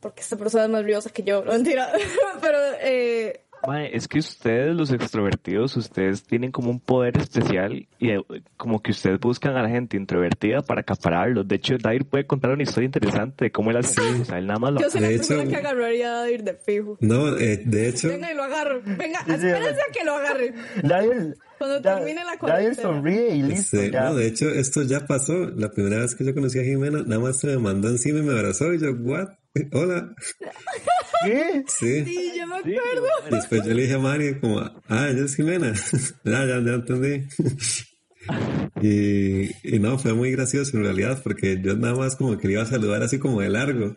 porque 0.00 0.22
esta 0.22 0.38
persona 0.38 0.64
es 0.64 0.70
más 0.70 0.82
briosa 0.82 1.10
que 1.10 1.24
yo, 1.24 1.44
no 1.44 1.52
mentira. 1.52 1.92
Pero, 2.40 2.58
eh, 2.80 3.42
Mae, 3.66 3.96
es 3.96 4.08
que 4.08 4.18
ustedes, 4.18 4.74
los 4.74 4.90
extrovertidos, 4.92 5.76
ustedes 5.76 6.22
tienen 6.24 6.50
como 6.52 6.70
un 6.70 6.80
poder 6.80 7.16
especial 7.18 7.86
y 7.98 8.10
eh, 8.10 8.20
como 8.56 8.82
que 8.82 8.90
ustedes 8.92 9.18
buscan 9.20 9.56
a 9.56 9.62
la 9.62 9.68
gente 9.68 9.96
introvertida 9.96 10.62
para 10.62 10.82
acapararlos. 10.82 11.46
De 11.48 11.56
hecho, 11.56 11.76
Dair 11.78 12.04
puede 12.04 12.26
contar 12.26 12.50
una 12.52 12.62
historia 12.62 12.86
interesante 12.86 13.46
de 13.46 13.50
cómo 13.50 13.70
él 13.70 13.78
hace. 13.78 14.00
O 14.00 14.24
sea, 14.24 14.38
él 14.38 14.46
nada 14.46 14.58
más 14.58 14.72
lo 14.72 14.80
yo 14.80 14.90
soy 14.90 15.00
la 15.00 15.08
de 15.08 15.16
persona 15.16 15.42
hecho- 15.42 15.50
que 15.50 15.56
agarraría 15.56 16.22
a 16.22 16.30
ir 16.30 16.42
de 16.42 16.54
fijo. 16.54 16.96
no, 17.00 17.36
eh, 17.38 17.62
de 17.64 17.88
hecho, 17.88 18.08
Venga 18.08 18.32
y 18.32 18.36
lo 18.36 18.42
agarro. 18.44 18.80
Venga, 18.84 19.20
espérense 19.20 19.80
a 19.80 19.92
que 19.92 20.04
lo 20.04 20.14
agarre. 20.14 20.54
Daniel, 20.82 21.36
Cuando 21.58 21.80
Da- 21.80 21.96
termine 21.96 22.24
la 22.24 22.38
cuarentena. 22.38 22.74
sonríe 22.88 23.36
y 23.36 23.42
listo, 23.42 23.76
este, 23.78 23.90
ya. 23.92 24.04
no, 24.04 24.14
de 24.16 24.26
hecho, 24.26 24.48
esto 24.50 24.82
ya 24.82 25.06
pasó. 25.06 25.34
La 25.56 25.70
primera 25.70 26.00
vez 26.00 26.14
que 26.14 26.24
yo 26.24 26.34
conocí 26.34 26.58
a 26.58 26.64
Jimena, 26.64 27.02
nada 27.06 27.20
más 27.20 27.38
se 27.40 27.46
me 27.48 27.58
mandó 27.58 27.88
encima 27.88 28.18
y 28.18 28.22
me 28.22 28.32
abrazó 28.32 28.72
y 28.74 28.78
yo, 28.80 28.92
what? 28.94 29.28
Hola. 29.72 30.14
¿Qué? 31.24 31.62
Sí. 31.68 32.04
Sí, 32.04 32.32
yo 32.36 32.46
me 32.46 32.56
Sí, 32.62 32.76
acuerdo. 32.76 33.06
Y 33.30 33.34
después 33.34 33.62
yo 33.64 33.72
le 33.72 33.82
dije 33.82 33.94
a 33.94 33.98
Mario 33.98 34.38
como, 34.40 34.58
ah, 34.60 35.08
ella 35.08 35.24
es 35.24 35.34
Jimena. 35.36 35.72
ya, 36.24 36.44
ya, 36.44 36.60
ya 36.60 36.72
entendí. 36.74 37.26
y, 38.82 39.74
y 39.76 39.78
no, 39.78 39.98
fue 39.98 40.12
muy 40.14 40.32
gracioso 40.32 40.76
en 40.76 40.84
realidad 40.84 41.20
porque 41.22 41.60
yo 41.62 41.76
nada 41.76 41.94
más 41.94 42.16
como 42.16 42.36
que 42.38 42.48
le 42.48 42.54
iba 42.54 42.62
a 42.62 42.66
saludar 42.66 43.02
así 43.02 43.18
como 43.18 43.40
de 43.40 43.48
largo. 43.50 43.96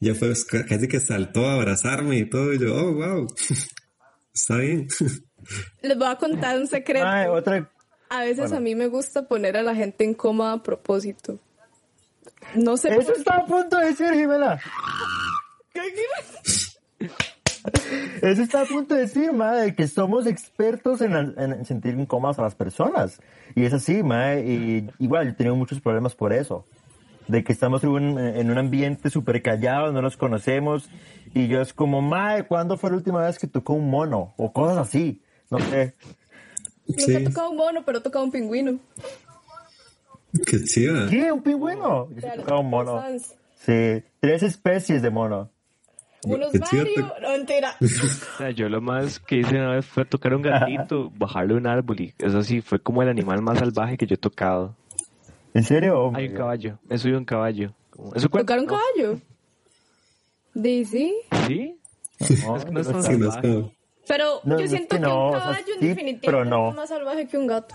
Ya 0.00 0.14
fue 0.14 0.32
ca- 0.48 0.64
casi 0.64 0.86
que 0.88 1.00
saltó 1.00 1.46
a 1.46 1.54
abrazarme 1.54 2.18
y 2.18 2.28
todo 2.30 2.52
y 2.54 2.58
yo, 2.58 2.74
oh, 2.74 2.92
wow. 2.94 3.26
Está 4.32 4.56
bien. 4.58 4.86
Les 5.82 5.96
voy 5.96 6.08
a 6.08 6.16
contar 6.16 6.58
un 6.58 6.66
secreto. 6.66 7.06
Otra, 7.32 7.68
A 8.08 8.20
veces 8.20 8.52
a 8.52 8.60
mí 8.60 8.74
me 8.74 8.86
gusta 8.86 9.22
poner 9.22 9.56
a 9.56 9.62
la 9.62 9.74
gente 9.74 10.04
en 10.04 10.14
coma 10.14 10.52
a 10.52 10.62
propósito. 10.62 11.38
No 12.54 12.76
sé 12.76 12.94
Eso 12.96 13.12
está 13.12 13.36
a 13.36 13.46
punto 13.46 13.78
de 13.78 13.86
decir, 13.86 14.12
Jimena. 14.12 14.60
Eso 18.22 18.42
está 18.42 18.62
a 18.62 18.64
punto 18.64 18.94
de 18.94 19.02
decir, 19.02 19.32
madre, 19.32 19.74
que 19.74 19.86
somos 19.86 20.26
expertos 20.26 21.00
en, 21.00 21.14
en 21.14 21.64
sentir 21.64 21.98
incómodas 21.98 22.38
a 22.38 22.42
las 22.42 22.54
personas. 22.54 23.20
Y 23.54 23.64
es 23.64 23.72
así, 23.72 24.02
madre, 24.02 24.44
y 24.46 24.90
igual 24.98 25.26
yo 25.26 25.30
he 25.32 25.34
tenido 25.34 25.56
muchos 25.56 25.80
problemas 25.80 26.14
por 26.14 26.32
eso. 26.32 26.64
De 27.26 27.44
que 27.44 27.52
estamos 27.52 27.84
en 27.84 27.90
un, 27.90 28.18
en 28.18 28.50
un 28.50 28.58
ambiente 28.58 29.10
súper 29.10 29.42
callado, 29.42 29.92
no 29.92 30.00
nos 30.00 30.16
conocemos, 30.16 30.88
y 31.34 31.48
yo 31.48 31.60
es 31.60 31.74
como, 31.74 32.00
madre, 32.00 32.46
¿cuándo 32.46 32.76
fue 32.76 32.90
la 32.90 32.96
última 32.96 33.20
vez 33.20 33.38
que 33.38 33.46
tocó 33.46 33.74
un 33.74 33.90
mono? 33.90 34.32
O 34.36 34.52
cosas 34.52 34.78
así, 34.78 35.22
no 35.50 35.58
sé. 35.60 35.94
Nunca 36.86 37.02
Sí. 37.02 37.14
he 37.16 37.20
tocado 37.24 37.50
un 37.50 37.56
mono, 37.56 37.82
pero 37.84 37.98
he 37.98 38.00
tocado 38.00 38.24
un 38.24 38.30
pingüino. 38.32 38.78
Qué 40.46 40.62
chiva. 40.64 41.06
¿Qué? 41.08 41.32
¿Un 41.32 41.42
pingüino? 41.42 42.08
Yo 42.10 42.20
sí 42.20 42.26
he 42.26 42.36
tocado 42.36 42.60
un 42.60 42.70
mono. 42.70 43.02
Sí, 43.56 44.02
tres 44.20 44.42
especies 44.42 45.02
de 45.02 45.10
mono. 45.10 45.50
Unos 46.22 46.50
chido, 46.52 46.84
varios. 46.84 47.12
No, 47.22 47.28
mentira. 47.30 47.76
O 47.80 48.38
sea, 48.38 48.50
yo 48.50 48.68
lo 48.68 48.80
más 48.80 49.18
que 49.20 49.36
hice 49.36 49.54
una 49.56 49.74
vez 49.76 49.86
fue 49.86 50.04
tocar 50.04 50.34
un 50.34 50.42
gatito, 50.42 51.10
bajarle 51.16 51.54
un 51.54 51.66
árbol 51.66 52.00
y 52.00 52.14
eso 52.18 52.42
sí, 52.42 52.60
fue 52.60 52.80
como 52.80 53.02
el 53.02 53.08
animal 53.08 53.40
más 53.42 53.58
salvaje 53.58 53.96
que 53.96 54.06
yo 54.06 54.14
he 54.14 54.18
tocado. 54.18 54.74
¿En 55.54 55.64
serio? 55.64 56.10
Hay 56.14 56.28
un 56.28 56.34
caballo, 56.34 56.78
he 56.90 56.98
subido 56.98 57.18
un 57.18 57.24
caballo. 57.24 57.72
¿Tocar 58.30 58.58
un 58.60 58.66
No. 58.66 58.72
caballo? 58.72 59.20
Dice. 60.54 61.12
¿Sí? 61.46 61.74
No, 62.44 62.56
Es 62.56 62.64
que 62.64 62.70
no 62.72 62.80
es 62.80 62.88
tan 62.88 63.02
Sí, 63.02 63.16
no 63.16 63.28
es 63.28 63.34
salvaje. 63.34 63.77
Pero 64.08 64.40
No, 64.44 64.58
yo 64.58 64.64
es 64.64 64.70
siento 64.70 64.96
que 64.96 64.96
que, 64.96 65.00
no, 65.06 65.28
un 65.28 65.28
o 65.28 65.30
sea, 65.32 65.40
caballo 65.40 65.64
sí, 65.66 65.72
en 65.72 65.78
pero 65.78 65.88
definitivamente 65.94 66.50
no. 66.50 66.70
es 66.70 66.76
más 66.76 66.88
salvaje 66.88 67.26
que 67.28 67.38
un 67.38 67.46
gato. 67.46 67.74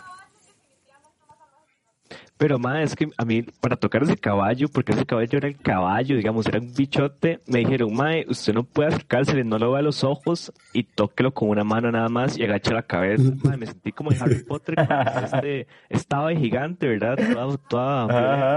Pero 2.37 2.59
más 2.59 2.83
es 2.83 2.95
que 2.95 3.07
a 3.17 3.23
mí, 3.25 3.43
para 3.43 3.77
tocar 3.77 4.03
ese 4.03 4.17
caballo, 4.17 4.67
porque 4.67 4.91
ese 4.91 5.05
caballo 5.05 5.37
era 5.37 5.47
el 5.47 5.55
caballo, 5.57 6.17
digamos, 6.17 6.45
era 6.47 6.59
un 6.59 6.73
bichote, 6.73 7.39
me 7.45 7.59
dijeron, 7.59 7.93
Mae, 7.93 8.25
usted 8.27 8.53
no 8.53 8.63
puede 8.63 8.89
acercársele, 8.89 9.43
no 9.45 9.57
lo 9.57 9.71
vea 9.71 9.79
a 9.79 9.83
los 9.83 10.03
ojos 10.03 10.51
y 10.73 10.83
tóquelo 10.83 11.33
con 11.33 11.49
una 11.49 11.63
mano 11.63 11.89
nada 11.91 12.09
más 12.09 12.37
y 12.37 12.43
agacha 12.43 12.73
la 12.73 12.81
cabeza. 12.83 13.31
Mae, 13.43 13.55
me 13.55 13.65
sentí 13.67 13.91
como 13.93 14.11
en 14.11 14.21
Harry 14.21 14.43
Potter, 14.43 14.75
este 15.23 15.67
estaba 15.89 16.29
de 16.29 16.35
gigante, 16.37 16.87
¿verdad? 16.87 17.17
Toda, 17.33 17.57
toda 17.69 18.03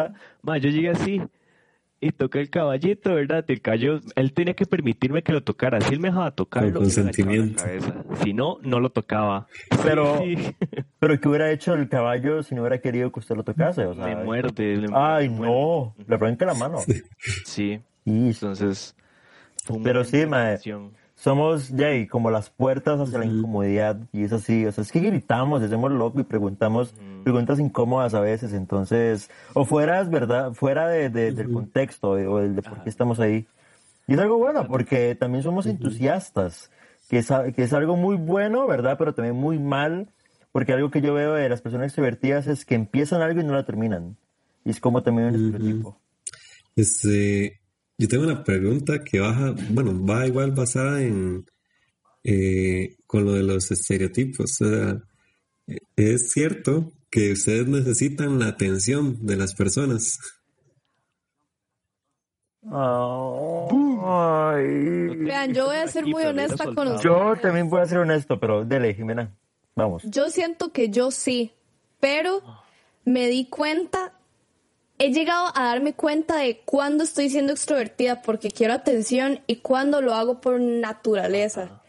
Ajá. 0.09 0.15
Mae, 0.43 0.61
yo 0.61 0.71
llegué 0.71 0.91
así 0.91 1.23
y 2.01 2.13
toqué 2.13 2.41
el 2.41 2.51
caballito, 2.51 3.15
¿verdad? 3.15 3.45
El 3.49 3.61
caballo, 3.63 4.01
él 4.17 4.33
tenía 4.35 4.55
que 4.55 4.67
permitirme 4.67 5.23
que 5.23 5.33
lo 5.33 5.43
tocara. 5.43 5.81
Si 5.81 5.95
él 5.95 6.01
me 6.01 6.09
dejaba 6.09 6.31
tocarlo, 6.31 6.73
Con 6.75 6.83
consentimiento. 6.83 7.63
cabeza. 7.65 7.95
Si 8.23 8.35
no, 8.35 8.59
no 8.63 8.81
lo 8.81 8.91
tocaba. 8.91 9.47
Pero- 9.83 10.19
Sí, 10.23 10.37
sí. 10.37 10.57
Pero 10.99 11.21
¿qué 11.21 11.29
hubiera 11.29 11.51
hecho 11.51 11.75
el 11.75 11.89
caballo 11.89 12.43
si 12.43 12.55
no 12.55 12.61
hubiera 12.63 12.79
querido 12.81 13.11
que 13.13 13.21
usted 13.21 13.35
lo 13.37 13.45
tocase? 13.45 13.87
O 13.87 13.95
sea, 13.95 14.07
me 14.07 14.17
muerde. 14.25 14.87
Ay, 14.95 15.29
me 15.29 15.37
muerde. 15.37 15.53
no. 15.55 15.95
Le 16.07 16.15
arranca 16.15 16.45
la 16.47 16.55
mano. 16.55 16.79
Sí. 17.45 17.81
Y 18.05 18.29
Entonces, 18.29 18.95
Pero 19.83 20.05
sí, 20.05 20.27
mae. 20.27 20.59
Somos 21.17 21.71
ya 21.71 21.87
ahí, 21.89 22.07
como 22.07 22.31
las 22.31 22.51
puertas 22.51 23.01
hacia 23.01 23.19
la 23.19 23.25
incomodidad. 23.25 23.99
Y 24.13 24.23
es 24.25 24.33
así. 24.33 24.65
O 24.67 24.71
sea, 24.73 24.83
es 24.83 24.93
que 24.93 25.01
gritamos, 25.01 25.63
hacemos 25.63 25.91
loco 25.91 26.21
y 26.21 26.25
preguntamos 26.25 26.95
preguntas 27.25 27.59
incómodas 27.59 28.15
a 28.15 28.21
veces. 28.21 28.53
Entonces, 28.53 29.31
o 29.55 29.65
fuera, 29.65 30.01
es 30.01 30.11
verdad, 30.11 30.53
fuera 30.53 30.87
de, 30.89 31.09
de- 31.11 31.33
del 31.33 31.51
contexto 31.53 32.11
o 32.11 32.39
del 32.39 32.55
de 32.55 32.63
por 32.63 32.83
qué 32.85 32.91
estamos 32.91 33.19
ahí. 33.19 33.47
Y 34.07 34.13
es 34.15 34.21
algo 34.21 34.37
bueno, 34.39 34.69
porque 34.69 35.15
también 35.17 35.43
somos 35.43 35.67
entusiastas, 35.67 36.71
que 37.09 37.19
es, 37.19 37.29
que 37.57 37.63
es 37.65 37.73
algo 37.73 37.97
muy 37.97 38.17
bueno, 38.17 38.67
¿verdad? 38.69 38.97
Pero 38.99 39.15
también 39.15 39.35
muy 39.35 39.59
mal, 39.59 40.09
porque 40.53 40.73
algo 40.75 40.91
que 40.91 41.01
yo 41.01 41.15
veo 41.15 41.33
de 41.35 41.49
las 41.49 41.61
personas 41.63 41.87
extrovertidas 41.87 42.47
es 42.47 42.65
que 42.65 42.75
empiezan 42.77 43.23
algo 43.23 43.41
y 43.41 43.45
no 43.45 43.55
lo 43.55 43.65
terminan. 43.65 44.17
Y 44.65 44.71
es 44.71 44.81
como 44.81 45.03
también 45.03 45.29
un 45.29 45.35
estereotipo. 45.47 45.99
Este, 46.77 47.59
yo 47.99 48.09
tengo 48.09 48.25
una 48.25 48.45
pregunta 48.45 49.03
que 49.03 49.21
baja, 49.21 49.55
bueno, 49.71 50.05
va 50.05 50.27
igual 50.27 50.53
basada 50.53 51.03
en 51.03 51.47
eh, 52.29 52.97
con 53.07 53.25
lo 53.25 53.35
de 53.35 53.45
los 53.45 53.71
estereotipos. 53.71 54.61
O 54.61 54.65
sea, 54.65 55.01
es 55.95 56.31
cierto 56.33 56.93
que 57.09 57.33
ustedes 57.33 57.69
necesitan 57.69 58.39
la 58.39 58.49
atención 58.49 59.25
de 59.25 59.37
las 59.37 59.55
personas. 59.55 60.19
Ay. 62.69 64.67
Vean, 65.19 65.55
yo 65.55 65.67
voy 65.67 65.77
a 65.77 65.87
ser 65.87 66.05
muy 66.05 66.25
honesta 66.25 66.65
con 66.65 66.89
ustedes. 66.89 67.03
Yo 67.03 67.37
también 67.41 67.71
voy 67.71 67.81
a 67.81 67.87
ser 67.87 67.99
honesto, 67.99 68.41
pero 68.41 68.65
dele, 68.65 68.93
Jimena. 68.95 69.33
Vamos. 69.77 70.03
Yo 70.05 70.29
siento 70.31 70.73
que 70.73 70.89
yo 70.91 71.13
sí, 71.13 71.53
pero 72.01 72.43
me 73.05 73.29
di 73.29 73.47
cuenta, 73.49 74.16
he 74.99 75.13
llegado 75.13 75.53
a 75.55 75.65
darme 75.65 75.93
cuenta 75.95 76.37
de 76.37 76.59
cuándo 76.65 77.05
estoy 77.05 77.29
siendo 77.31 77.53
extrovertida 77.53 78.23
porque 78.23 78.51
quiero 78.51 78.73
atención 78.73 79.41
y 79.47 79.57
cuándo 79.57 80.01
lo 80.01 80.15
hago 80.15 80.41
por 80.41 80.61
naturaleza. 80.61 81.83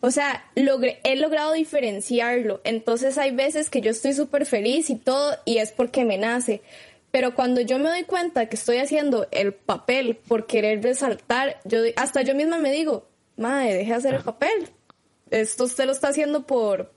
O 0.00 0.10
sea, 0.10 0.44
he 0.54 1.16
logrado 1.16 1.52
diferenciarlo. 1.52 2.60
Entonces 2.64 3.18
hay 3.18 3.34
veces 3.34 3.70
que 3.70 3.80
yo 3.80 3.90
estoy 3.90 4.12
súper 4.12 4.46
feliz 4.46 4.90
y 4.90 4.96
todo 4.96 5.36
y 5.44 5.58
es 5.58 5.72
porque 5.72 6.04
me 6.04 6.18
nace. 6.18 6.62
Pero 7.10 7.34
cuando 7.34 7.60
yo 7.60 7.78
me 7.78 7.88
doy 7.88 8.04
cuenta 8.04 8.46
que 8.46 8.56
estoy 8.56 8.78
haciendo 8.78 9.26
el 9.30 9.52
papel 9.52 10.16
por 10.16 10.46
querer 10.46 10.82
resaltar, 10.82 11.60
yo 11.64 11.78
hasta 11.96 12.22
yo 12.22 12.34
misma 12.34 12.58
me 12.58 12.72
digo, 12.72 13.08
madre, 13.36 13.74
deje 13.74 13.90
de 13.90 13.96
hacer 13.96 14.14
el 14.14 14.22
papel. 14.22 14.68
Esto 15.30 15.64
usted 15.64 15.86
lo 15.86 15.92
está 15.92 16.08
haciendo 16.08 16.46
por, 16.46 16.92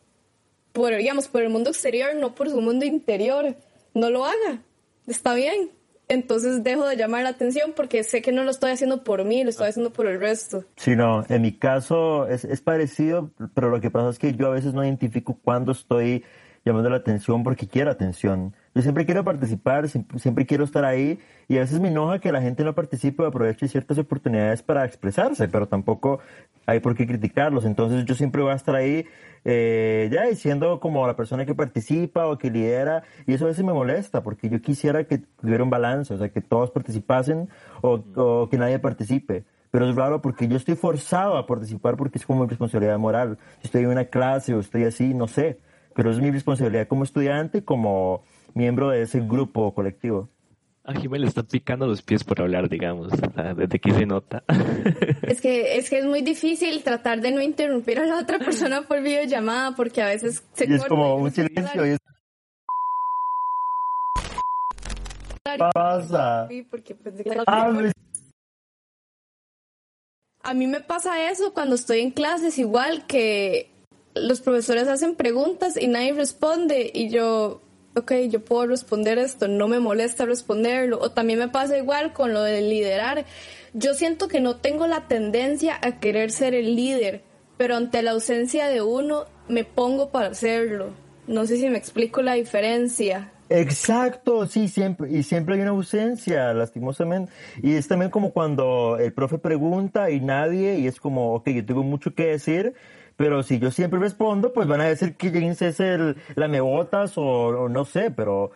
por, 0.72 0.96
digamos, 0.96 1.28
por 1.28 1.42
el 1.42 1.50
mundo 1.50 1.70
exterior, 1.70 2.16
no 2.16 2.36
por 2.36 2.50
su 2.50 2.62
mundo 2.62 2.86
interior. 2.86 3.56
No 3.94 4.10
lo 4.10 4.26
haga. 4.26 4.62
Está 5.10 5.34
bien. 5.34 5.72
Entonces 6.08 6.64
dejo 6.64 6.88
de 6.88 6.96
llamar 6.96 7.24
la 7.24 7.30
atención 7.30 7.74
porque 7.76 8.04
sé 8.04 8.24
que 8.24 8.32
no 8.32 8.44
lo 8.44 8.50
estoy 8.50 8.72
haciendo 8.72 9.04
por 9.04 9.26
mí, 9.26 9.44
lo 9.44 9.52
estoy 9.52 9.68
haciendo 9.68 9.94
por 9.94 10.08
el 10.08 10.20
resto. 10.20 10.64
Sí, 10.76 10.96
no, 10.96 11.24
en 11.30 11.44
mi 11.44 11.52
caso 11.52 12.28
es, 12.28 12.46
es 12.46 12.62
parecido, 12.62 13.30
pero 13.54 13.70
lo 13.70 13.80
que 13.80 13.92
pasa 13.92 14.10
es 14.10 14.18
que 14.18 14.34
yo 14.34 14.48
a 14.48 14.52
veces 14.52 14.74
no 14.74 14.84
identifico 14.84 15.38
cuándo 15.44 15.72
estoy 15.72 16.24
llamando 16.70 16.90
la 16.90 16.98
atención 16.98 17.44
porque 17.44 17.68
quiero 17.68 17.92
atención. 17.92 18.54
Yo 18.76 18.82
siempre 18.82 19.06
quiero 19.06 19.24
participar, 19.24 19.90
siempre, 19.90 20.20
siempre 20.20 20.46
quiero 20.46 20.64
estar 20.64 20.86
ahí 20.86 21.20
y 21.48 21.58
a 21.58 21.62
veces 21.62 21.80
me 21.80 21.90
enoja 21.90 22.20
que 22.20 22.32
la 22.32 22.42
gente 22.42 22.64
no 22.64 22.74
participe 22.76 23.24
o 23.24 23.26
aproveche 23.26 23.68
ciertas 23.68 23.98
oportunidades 23.98 24.62
para 24.62 24.86
expresarse, 24.86 25.48
pero 25.48 25.68
tampoco 25.68 26.20
hay 26.66 26.80
por 26.80 26.96
qué 26.96 27.08
criticarlos. 27.08 27.66
Entonces 27.66 28.06
yo 28.06 28.16
siempre 28.16 28.42
voy 28.42 28.52
a 28.52 28.56
estar 28.56 28.76
ahí 28.76 29.06
eh, 29.46 30.10
ya 30.12 30.26
diciendo 30.26 30.80
como 30.80 31.06
la 31.08 31.16
persona 31.16 31.46
que 31.46 31.56
participa 31.56 32.28
o 32.28 32.38
que 32.38 32.52
lidera 32.52 33.04
y 33.26 33.34
eso 33.34 33.46
a 33.46 33.48
veces 33.48 33.66
me 33.66 33.74
molesta 33.74 34.22
porque 34.22 34.50
yo 34.50 34.62
quisiera 34.62 35.04
que 35.06 35.22
hubiera 35.42 35.64
un 35.64 35.70
balance, 35.70 36.14
o 36.14 36.18
sea, 36.18 36.30
que 36.30 36.42
todos 36.42 36.72
participasen 36.72 37.50
o, 37.82 38.04
o 38.16 38.50
que 38.50 38.58
nadie 38.58 38.80
participe. 38.80 39.44
Pero 39.72 39.88
es 39.90 39.96
raro 39.96 40.22
porque 40.22 40.48
yo 40.48 40.58
estoy 40.58 40.76
forzado 40.76 41.38
a 41.38 41.46
participar 41.46 41.96
porque 41.96 42.18
es 42.18 42.26
como 42.26 42.44
mi 42.44 42.50
responsabilidad 42.50 42.98
moral. 42.98 43.38
Si 43.62 43.68
estoy 43.68 43.84
en 43.84 43.90
una 43.90 44.06
clase 44.06 44.54
o 44.54 44.60
estoy 44.60 44.84
así, 44.84 45.14
no 45.14 45.28
sé. 45.28 45.60
Pero 46.00 46.12
es 46.12 46.22
mi 46.22 46.32
responsabilidad 46.32 46.88
como 46.88 47.04
estudiante 47.04 47.58
y 47.58 47.62
como 47.62 48.24
miembro 48.54 48.90
de 48.90 49.02
ese 49.02 49.20
grupo 49.20 49.64
o 49.64 49.74
colectivo. 49.74 50.30
A 50.86 50.94
Jimé 50.94 51.20
le 51.20 51.28
están 51.28 51.46
picando 51.46 51.88
los 51.88 52.02
pies 52.02 52.24
por 52.24 52.40
hablar, 52.40 52.70
digamos. 52.70 53.12
Desde 53.58 53.76
aquí 53.76 53.92
se 53.92 54.06
nota. 54.06 54.46
Es 55.24 55.42
que, 55.42 55.78
es 55.78 55.90
que 55.90 56.00
es 56.00 56.06
muy 56.06 56.22
difícil 56.22 56.82
tratar 56.84 57.20
de 57.20 57.34
no 57.34 57.42
interrumpir 57.42 58.00
a 58.00 58.06
la 58.06 58.18
otra 58.18 58.40
persona 58.40 58.84
por 58.84 59.02
videollamada 59.02 59.76
porque 59.76 60.02
a 60.02 60.06
veces 60.06 60.42
se 60.54 60.70
Y 60.70 60.74
es 60.76 60.80
corta 60.80 60.96
como 60.96 61.20
y 61.20 61.24
un 61.24 61.32
silencio 61.32 61.86
y 61.86 61.90
es... 61.90 62.00
pasa? 65.74 66.48
Sí, 66.48 66.62
porque, 66.62 66.96
pues, 66.96 67.14
Hable. 67.46 67.92
A 70.44 70.54
mí 70.54 70.66
me 70.66 70.80
pasa 70.80 71.30
eso 71.30 71.54
cuando 71.54 71.76
estoy 71.76 72.00
en 72.00 72.12
clases, 72.12 72.58
igual 72.58 73.06
que 73.06 73.70
los 74.22 74.42
profesores 74.42 74.88
hacen 74.88 75.16
preguntas 75.16 75.78
y 75.80 75.88
nadie 75.88 76.14
responde 76.14 76.92
y 76.94 77.10
yo, 77.10 77.62
ok, 77.96 78.14
yo 78.30 78.44
puedo 78.44 78.68
responder 78.68 79.18
esto, 79.18 79.48
no 79.48 79.68
me 79.68 79.80
molesta 79.80 80.26
responderlo. 80.26 81.00
O 81.00 81.12
también 81.12 81.40
me 81.40 81.48
pasa 81.48 81.78
igual 81.78 82.14
con 82.14 82.34
lo 82.34 82.44
de 82.44 82.62
liderar. 82.62 83.26
Yo 83.74 83.94
siento 83.94 84.28
que 84.28 84.40
no 84.40 84.58
tengo 84.58 84.88
la 84.88 85.08
tendencia 85.08 85.78
a 85.82 86.00
querer 86.00 86.32
ser 86.32 86.54
el 86.54 86.76
líder, 86.76 87.22
pero 87.58 87.76
ante 87.76 88.02
la 88.02 88.12
ausencia 88.12 88.68
de 88.68 88.82
uno 88.82 89.26
me 89.48 89.64
pongo 89.64 90.10
para 90.10 90.28
hacerlo. 90.28 90.92
No 91.28 91.46
sé 91.46 91.58
si 91.58 91.70
me 91.70 91.78
explico 91.78 92.22
la 92.22 92.34
diferencia. 92.34 93.32
Exacto, 93.50 94.46
sí, 94.46 94.68
siempre, 94.68 95.12
y 95.12 95.24
siempre 95.24 95.56
hay 95.56 95.62
una 95.62 95.72
ausencia, 95.72 96.54
lastimosamente. 96.54 97.32
Y 97.64 97.74
es 97.74 97.88
también 97.88 98.12
como 98.12 98.32
cuando 98.32 98.98
el 99.00 99.12
profe 99.12 99.40
pregunta 99.40 100.12
y 100.12 100.20
nadie, 100.20 100.78
y 100.78 100.88
es 100.88 101.00
como, 101.00 101.34
ok, 101.34 101.50
yo 101.50 101.66
tengo 101.66 101.84
mucho 101.84 102.14
que 102.14 102.28
decir, 102.28 102.76
pero 103.20 103.44
si 103.44 103.60
yo 103.60 103.70
siempre 103.70 104.00
respondo, 104.00 104.54
pues 104.54 104.66
van 104.66 104.80
a 104.80 104.86
decir 104.86 105.18
que 105.18 105.30
James 105.30 105.62
es 105.62 105.82
el 105.82 106.16
lamebotas 106.36 107.18
o, 107.18 107.22
o 107.22 107.68
no 107.68 107.84
sé, 107.84 108.12
pero 108.12 108.52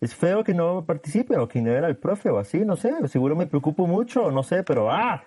es 0.00 0.14
feo 0.14 0.42
que 0.42 0.54
no 0.54 0.86
participe 0.86 1.36
o 1.36 1.46
que 1.46 1.60
no 1.60 1.70
era 1.70 1.86
el 1.86 1.98
profe 1.98 2.30
o 2.30 2.38
así, 2.38 2.60
no 2.60 2.76
sé, 2.76 2.94
seguro 3.08 3.36
me 3.36 3.46
preocupo 3.46 3.86
mucho, 3.86 4.30
no 4.30 4.42
sé, 4.42 4.62
pero 4.62 4.90
ah, 4.90 5.22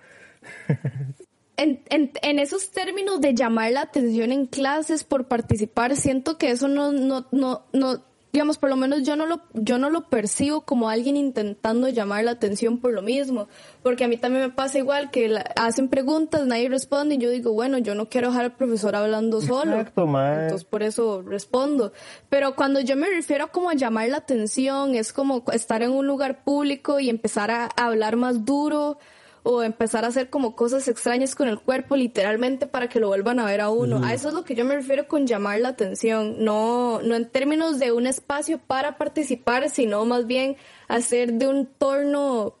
en, 1.56 1.84
en, 1.88 2.10
en, 2.20 2.38
esos 2.40 2.72
términos 2.72 3.20
de 3.20 3.36
llamar 3.36 3.70
la 3.70 3.82
atención 3.82 4.32
en 4.32 4.46
clases 4.46 5.04
por 5.04 5.28
participar, 5.28 5.94
siento 5.94 6.36
que 6.36 6.50
eso 6.50 6.66
no, 6.66 6.90
no, 6.90 7.26
no, 7.30 7.66
no, 7.72 8.02
digamos, 8.34 8.58
por 8.58 8.68
lo 8.68 8.74
menos 8.74 9.04
yo 9.04 9.14
no 9.14 9.26
lo, 9.26 9.42
yo 9.52 9.78
no 9.78 9.90
lo 9.90 10.08
percibo 10.08 10.62
como 10.62 10.88
alguien 10.88 11.16
intentando 11.16 11.88
llamar 11.88 12.24
la 12.24 12.32
atención 12.32 12.78
por 12.78 12.92
lo 12.92 13.00
mismo, 13.00 13.46
porque 13.80 14.02
a 14.02 14.08
mí 14.08 14.16
también 14.16 14.42
me 14.46 14.50
pasa 14.50 14.76
igual 14.78 15.12
que 15.12 15.40
hacen 15.54 15.88
preguntas, 15.88 16.44
nadie 16.44 16.68
responde 16.68 17.14
y 17.14 17.18
yo 17.18 17.30
digo, 17.30 17.52
bueno, 17.52 17.78
yo 17.78 17.94
no 17.94 18.08
quiero 18.08 18.30
dejar 18.30 18.46
al 18.46 18.56
profesor 18.56 18.96
hablando 18.96 19.40
solo, 19.40 19.78
Exacto, 19.78 20.02
entonces 20.02 20.64
por 20.64 20.82
eso 20.82 21.22
respondo. 21.22 21.92
Pero 22.28 22.56
cuando 22.56 22.80
yo 22.80 22.96
me 22.96 23.08
refiero 23.08 23.52
como 23.52 23.70
a 23.70 23.74
llamar 23.74 24.08
la 24.08 24.16
atención, 24.16 24.96
es 24.96 25.12
como 25.12 25.44
estar 25.52 25.82
en 25.82 25.92
un 25.92 26.08
lugar 26.08 26.42
público 26.42 26.98
y 26.98 27.10
empezar 27.10 27.52
a 27.52 27.66
hablar 27.76 28.16
más 28.16 28.44
duro, 28.44 28.98
o 29.44 29.62
empezar 29.62 30.04
a 30.04 30.08
hacer 30.08 30.30
como 30.30 30.56
cosas 30.56 30.88
extrañas 30.88 31.34
con 31.34 31.48
el 31.48 31.60
cuerpo 31.60 31.96
literalmente 31.96 32.66
para 32.66 32.88
que 32.88 32.98
lo 32.98 33.08
vuelvan 33.08 33.38
a 33.38 33.44
ver 33.44 33.60
a 33.60 33.68
uno. 33.68 34.02
A 34.02 34.14
eso 34.14 34.28
es 34.28 34.34
lo 34.34 34.42
que 34.42 34.54
yo 34.54 34.64
me 34.64 34.74
refiero 34.74 35.06
con 35.06 35.26
llamar 35.26 35.60
la 35.60 35.68
atención, 35.68 36.42
no, 36.42 37.02
no 37.02 37.14
en 37.14 37.28
términos 37.28 37.78
de 37.78 37.92
un 37.92 38.06
espacio 38.06 38.58
para 38.58 38.96
participar, 38.96 39.68
sino 39.68 40.04
más 40.06 40.26
bien 40.26 40.56
hacer 40.88 41.34
de 41.34 41.46
un 41.46 41.66
torno 41.66 42.56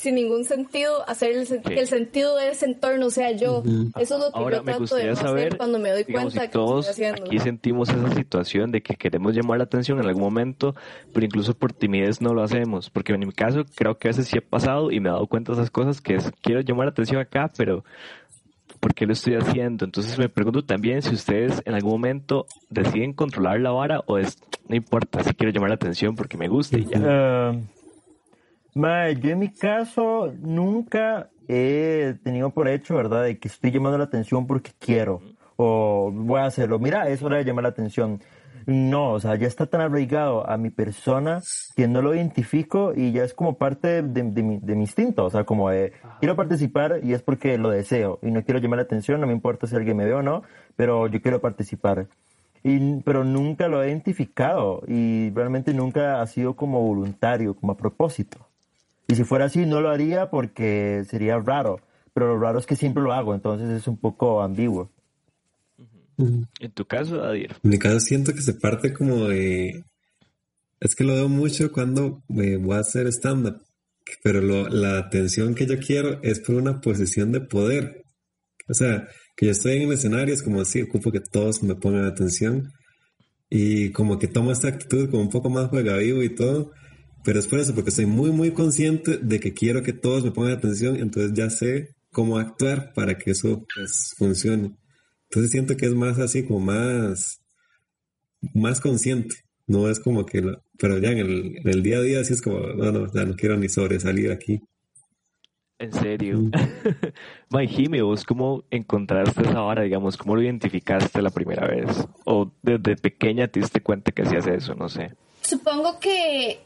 sin 0.00 0.14
ningún 0.14 0.46
sentido 0.46 1.06
hacer 1.06 1.32
el, 1.32 1.62
que 1.62 1.78
el 1.78 1.86
sentido 1.86 2.34
de 2.36 2.48
ese 2.48 2.64
entorno 2.64 3.10
sea 3.10 3.32
yo. 3.32 3.62
Eso 3.98 4.14
es 4.14 4.20
lo 4.20 4.32
que 4.32 4.38
Ahora, 4.38 4.56
yo 4.56 4.62
me 4.62 4.72
trato 4.72 4.96
de 4.96 5.14
saber, 5.14 5.48
hacer 5.48 5.58
cuando 5.58 5.78
me 5.78 5.90
doy 5.90 6.04
digamos, 6.04 6.32
cuenta 6.32 6.40
si 6.40 6.46
que 6.46 6.52
todos 6.54 6.88
estoy 6.88 7.04
haciendo. 7.04 7.26
aquí 7.26 7.38
sentimos 7.38 7.90
esa 7.90 8.10
situación 8.14 8.72
de 8.72 8.82
que 8.82 8.94
queremos 8.94 9.34
llamar 9.34 9.58
la 9.58 9.64
atención 9.64 10.00
en 10.00 10.06
algún 10.06 10.22
momento, 10.22 10.74
pero 11.12 11.26
incluso 11.26 11.52
por 11.52 11.74
timidez 11.74 12.22
no 12.22 12.32
lo 12.32 12.42
hacemos, 12.42 12.88
porque 12.88 13.12
en 13.12 13.20
mi 13.20 13.30
caso 13.30 13.66
creo 13.74 13.98
que 13.98 14.08
a 14.08 14.12
veces 14.12 14.28
sí 14.28 14.38
he 14.38 14.40
pasado 14.40 14.90
y 14.90 15.00
me 15.00 15.10
he 15.10 15.12
dado 15.12 15.26
cuenta 15.26 15.52
de 15.52 15.58
esas 15.58 15.70
cosas 15.70 16.00
que 16.00 16.14
es, 16.14 16.32
quiero 16.40 16.62
llamar 16.62 16.86
la 16.86 16.92
atención 16.92 17.20
acá, 17.20 17.50
pero 17.54 17.84
¿por 18.80 18.94
qué 18.94 19.04
lo 19.04 19.12
estoy 19.12 19.34
haciendo? 19.34 19.84
Entonces 19.84 20.18
me 20.18 20.30
pregunto 20.30 20.64
también 20.64 21.02
si 21.02 21.14
ustedes 21.14 21.60
en 21.66 21.74
algún 21.74 21.92
momento 21.92 22.46
deciden 22.70 23.12
controlar 23.12 23.60
la 23.60 23.70
vara 23.70 24.00
o 24.06 24.16
es, 24.16 24.38
no 24.66 24.76
importa, 24.76 25.22
si 25.22 25.34
quiero 25.34 25.52
llamar 25.52 25.68
la 25.68 25.74
atención 25.74 26.16
porque 26.16 26.38
me 26.38 26.48
gusta 26.48 26.78
y 26.78 26.86
ya. 26.86 26.98
Eh, 27.04 27.60
mae, 28.74 29.16
yo 29.16 29.30
en 29.30 29.38
mi 29.38 29.52
caso 29.52 30.32
nunca 30.40 31.30
he 31.48 32.14
tenido 32.22 32.50
por 32.50 32.68
hecho, 32.68 32.96
¿verdad?, 32.96 33.24
de 33.24 33.38
que 33.38 33.48
estoy 33.48 33.70
llamando 33.70 33.98
la 33.98 34.04
atención 34.04 34.46
porque 34.46 34.70
quiero 34.78 35.20
o 35.56 36.10
voy 36.12 36.40
a 36.40 36.46
hacerlo. 36.46 36.78
Mira, 36.78 37.08
es 37.08 37.22
hora 37.22 37.36
de 37.36 37.44
llamar 37.44 37.64
la 37.64 37.68
atención. 37.70 38.20
No, 38.66 39.12
o 39.12 39.20
sea, 39.20 39.34
ya 39.36 39.46
está 39.46 39.66
tan 39.66 39.80
arraigado 39.80 40.48
a 40.48 40.56
mi 40.56 40.70
persona 40.70 41.42
que 41.76 41.88
no 41.88 42.02
lo 42.02 42.14
identifico 42.14 42.92
y 42.94 43.12
ya 43.12 43.24
es 43.24 43.34
como 43.34 43.58
parte 43.58 44.02
de, 44.02 44.22
de 44.22 44.42
mi, 44.42 44.58
de 44.58 44.74
mi 44.74 44.82
instinto. 44.82 45.24
O 45.24 45.30
sea, 45.30 45.44
como 45.44 45.70
de, 45.70 45.92
quiero 46.20 46.36
participar 46.36 47.00
y 47.02 47.12
es 47.12 47.22
porque 47.22 47.58
lo 47.58 47.70
deseo 47.70 48.18
y 48.22 48.30
no 48.30 48.42
quiero 48.42 48.60
llamar 48.60 48.78
la 48.78 48.84
atención, 48.84 49.20
no 49.20 49.26
me 49.26 49.32
importa 49.32 49.66
si 49.66 49.76
alguien 49.76 49.96
me 49.96 50.04
ve 50.04 50.14
o 50.14 50.22
no, 50.22 50.42
pero 50.76 51.08
yo 51.08 51.20
quiero 51.20 51.40
participar. 51.40 52.06
Y, 52.62 53.00
pero 53.02 53.24
nunca 53.24 53.68
lo 53.68 53.82
he 53.82 53.88
identificado 53.88 54.82
y 54.86 55.30
realmente 55.30 55.74
nunca 55.74 56.22
ha 56.22 56.26
sido 56.26 56.54
como 56.54 56.80
voluntario, 56.80 57.54
como 57.54 57.72
a 57.72 57.76
propósito. 57.76 58.49
Y 59.10 59.14
si 59.16 59.24
fuera 59.24 59.46
así, 59.46 59.66
no 59.66 59.80
lo 59.80 59.90
haría 59.90 60.30
porque 60.30 61.04
sería 61.08 61.38
raro. 61.38 61.80
Pero 62.14 62.28
lo 62.28 62.40
raro 62.40 62.58
es 62.58 62.66
que 62.66 62.76
siempre 62.76 63.02
lo 63.02 63.12
hago, 63.12 63.34
entonces 63.34 63.68
es 63.70 63.86
un 63.88 63.96
poco 63.96 64.42
ambiguo. 64.42 64.90
En 66.18 66.72
tu 66.74 66.84
caso, 66.84 67.22
Adir. 67.24 67.56
En 67.62 67.70
mi 67.70 67.78
caso 67.78 68.00
siento 68.00 68.32
que 68.34 68.42
se 68.42 68.54
parte 68.54 68.92
como 68.92 69.28
de... 69.28 69.84
Es 70.80 70.94
que 70.94 71.04
lo 71.04 71.14
veo 71.14 71.28
mucho 71.28 71.72
cuando 71.72 72.22
eh, 72.36 72.56
voy 72.56 72.76
a 72.76 72.80
hacer 72.80 73.06
stand-up, 73.08 73.62
pero 74.22 74.40
lo- 74.40 74.68
la 74.68 74.98
atención 74.98 75.54
que 75.54 75.66
yo 75.66 75.78
quiero 75.78 76.20
es 76.22 76.40
por 76.40 76.56
una 76.56 76.80
posición 76.80 77.32
de 77.32 77.40
poder. 77.40 78.04
O 78.68 78.74
sea, 78.74 79.08
que 79.36 79.46
yo 79.46 79.52
estoy 79.52 79.76
en 79.76 79.82
el 79.82 79.92
escenario, 79.92 80.34
es 80.34 80.42
como 80.42 80.60
así, 80.60 80.82
ocupo 80.82 81.10
que 81.10 81.20
todos 81.20 81.62
me 81.62 81.74
pongan 81.74 82.04
atención 82.04 82.70
y 83.48 83.90
como 83.92 84.18
que 84.18 84.28
tomo 84.28 84.52
esta 84.52 84.68
actitud 84.68 85.10
como 85.10 85.22
un 85.22 85.30
poco 85.30 85.50
más 85.50 85.68
juega 85.68 85.96
vivo 85.96 86.22
y 86.22 86.34
todo, 86.34 86.70
pero 87.24 87.38
es 87.38 87.46
por 87.46 87.58
eso, 87.58 87.74
porque 87.74 87.90
estoy 87.90 88.06
muy, 88.06 88.30
muy 88.30 88.50
consciente 88.52 89.18
de 89.18 89.40
que 89.40 89.52
quiero 89.54 89.82
que 89.82 89.92
todos 89.92 90.24
me 90.24 90.30
pongan 90.30 90.52
atención, 90.52 90.96
entonces 90.96 91.32
ya 91.34 91.50
sé 91.50 91.94
cómo 92.12 92.38
actuar 92.38 92.92
para 92.94 93.16
que 93.18 93.30
eso 93.32 93.64
pues, 93.74 94.14
funcione. 94.16 94.76
Entonces 95.28 95.50
siento 95.52 95.76
que 95.76 95.86
es 95.86 95.94
más 95.94 96.18
así, 96.18 96.44
como 96.44 96.60
más, 96.60 97.40
más 98.54 98.80
consciente. 98.80 99.36
No 99.66 99.88
es 99.88 100.00
como 100.00 100.26
que, 100.26 100.40
lo- 100.40 100.62
pero 100.78 100.98
ya 100.98 101.10
en 101.12 101.18
el, 101.18 101.56
en 101.58 101.68
el 101.68 101.82
día 101.82 101.98
a 101.98 102.02
día 102.02 102.24
sí 102.24 102.32
es 102.32 102.42
como, 102.42 102.58
no, 102.60 102.90
no, 102.90 103.12
ya 103.12 103.24
no 103.24 103.36
quiero 103.36 103.56
ni 103.56 103.68
sobresalir 103.68 104.32
aquí. 104.32 104.60
En 105.78 105.92
serio. 105.92 106.50
May 107.50 107.66
Jimmy, 107.68 108.00
¿vos 108.02 108.24
cómo 108.24 108.64
encontraste 108.70 109.42
esa 109.42 109.60
vara, 109.60 109.82
digamos? 109.82 110.16
¿Cómo 110.16 110.34
lo 110.36 110.42
identificaste 110.42 111.22
la 111.22 111.30
primera 111.30 111.66
vez? 111.68 112.06
¿O 112.24 112.52
desde 112.62 112.96
pequeña 112.96 113.48
te 113.48 113.60
diste 113.60 113.80
cuenta 113.80 114.12
que 114.12 114.22
hacías 114.22 114.46
eso? 114.46 114.74
No 114.74 114.88
sé. 114.88 115.12
Supongo 115.42 115.98
que 115.98 116.58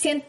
siento, 0.00 0.26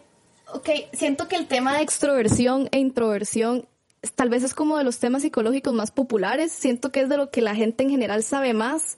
siento 0.93 1.27
que 1.27 1.35
el 1.35 1.47
tema 1.47 1.75
de 1.75 1.83
extroversión 1.83 2.67
e 2.71 2.79
introversión 2.79 3.67
tal 4.15 4.29
vez 4.29 4.43
es 4.43 4.53
como 4.53 4.77
de 4.77 4.83
los 4.83 4.99
temas 4.99 5.21
psicológicos 5.21 5.73
más 5.73 5.91
populares. 5.91 6.51
Siento 6.51 6.91
que 6.91 7.01
es 7.01 7.09
de 7.09 7.17
lo 7.17 7.29
que 7.29 7.41
la 7.41 7.55
gente 7.55 7.83
en 7.83 7.89
general 7.89 8.23
sabe 8.23 8.53
más. 8.53 8.97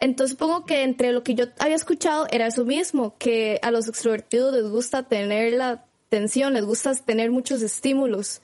Entonces 0.00 0.32
supongo 0.32 0.64
que 0.64 0.82
entre 0.82 1.12
lo 1.12 1.22
que 1.22 1.34
yo 1.34 1.44
había 1.58 1.76
escuchado 1.76 2.26
era 2.30 2.46
eso 2.46 2.64
mismo, 2.64 3.16
que 3.18 3.60
a 3.62 3.70
los 3.70 3.88
extrovertidos 3.88 4.52
les 4.54 4.64
gusta 4.68 5.04
tener 5.04 5.52
la 5.52 5.84
atención, 6.06 6.54
les 6.54 6.64
gusta 6.64 6.94
tener 6.94 7.30
muchos 7.30 7.62
estímulos. 7.62 8.40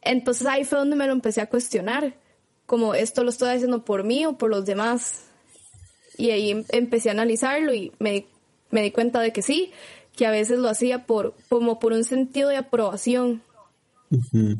Entonces 0.00 0.46
ahí 0.46 0.64
fue 0.64 0.78
donde 0.78 0.96
me 0.96 1.06
lo 1.06 1.12
empecé 1.12 1.42
a 1.42 1.48
cuestionar, 1.48 2.14
como 2.64 2.94
esto 2.94 3.22
lo 3.22 3.30
estoy 3.30 3.50
haciendo 3.50 3.84
por 3.84 4.02
mí 4.02 4.24
o 4.24 4.38
por 4.38 4.50
los 4.50 4.64
demás. 4.64 5.24
Y 6.16 6.30
ahí 6.30 6.50
em- 6.50 6.64
empecé 6.70 7.10
a 7.10 7.12
analizarlo 7.12 7.74
y 7.74 7.92
me, 7.98 8.26
me 8.70 8.82
di 8.82 8.92
cuenta 8.92 9.20
de 9.20 9.32
que 9.32 9.42
sí, 9.42 9.72
que 10.16 10.26
a 10.26 10.30
veces 10.30 10.58
lo 10.58 10.68
hacía 10.68 11.06
por, 11.06 11.34
como 11.48 11.78
por 11.78 11.92
un 11.92 12.04
sentido 12.04 12.48
de 12.48 12.56
aprobación. 12.56 13.42
Ujú. 14.10 14.58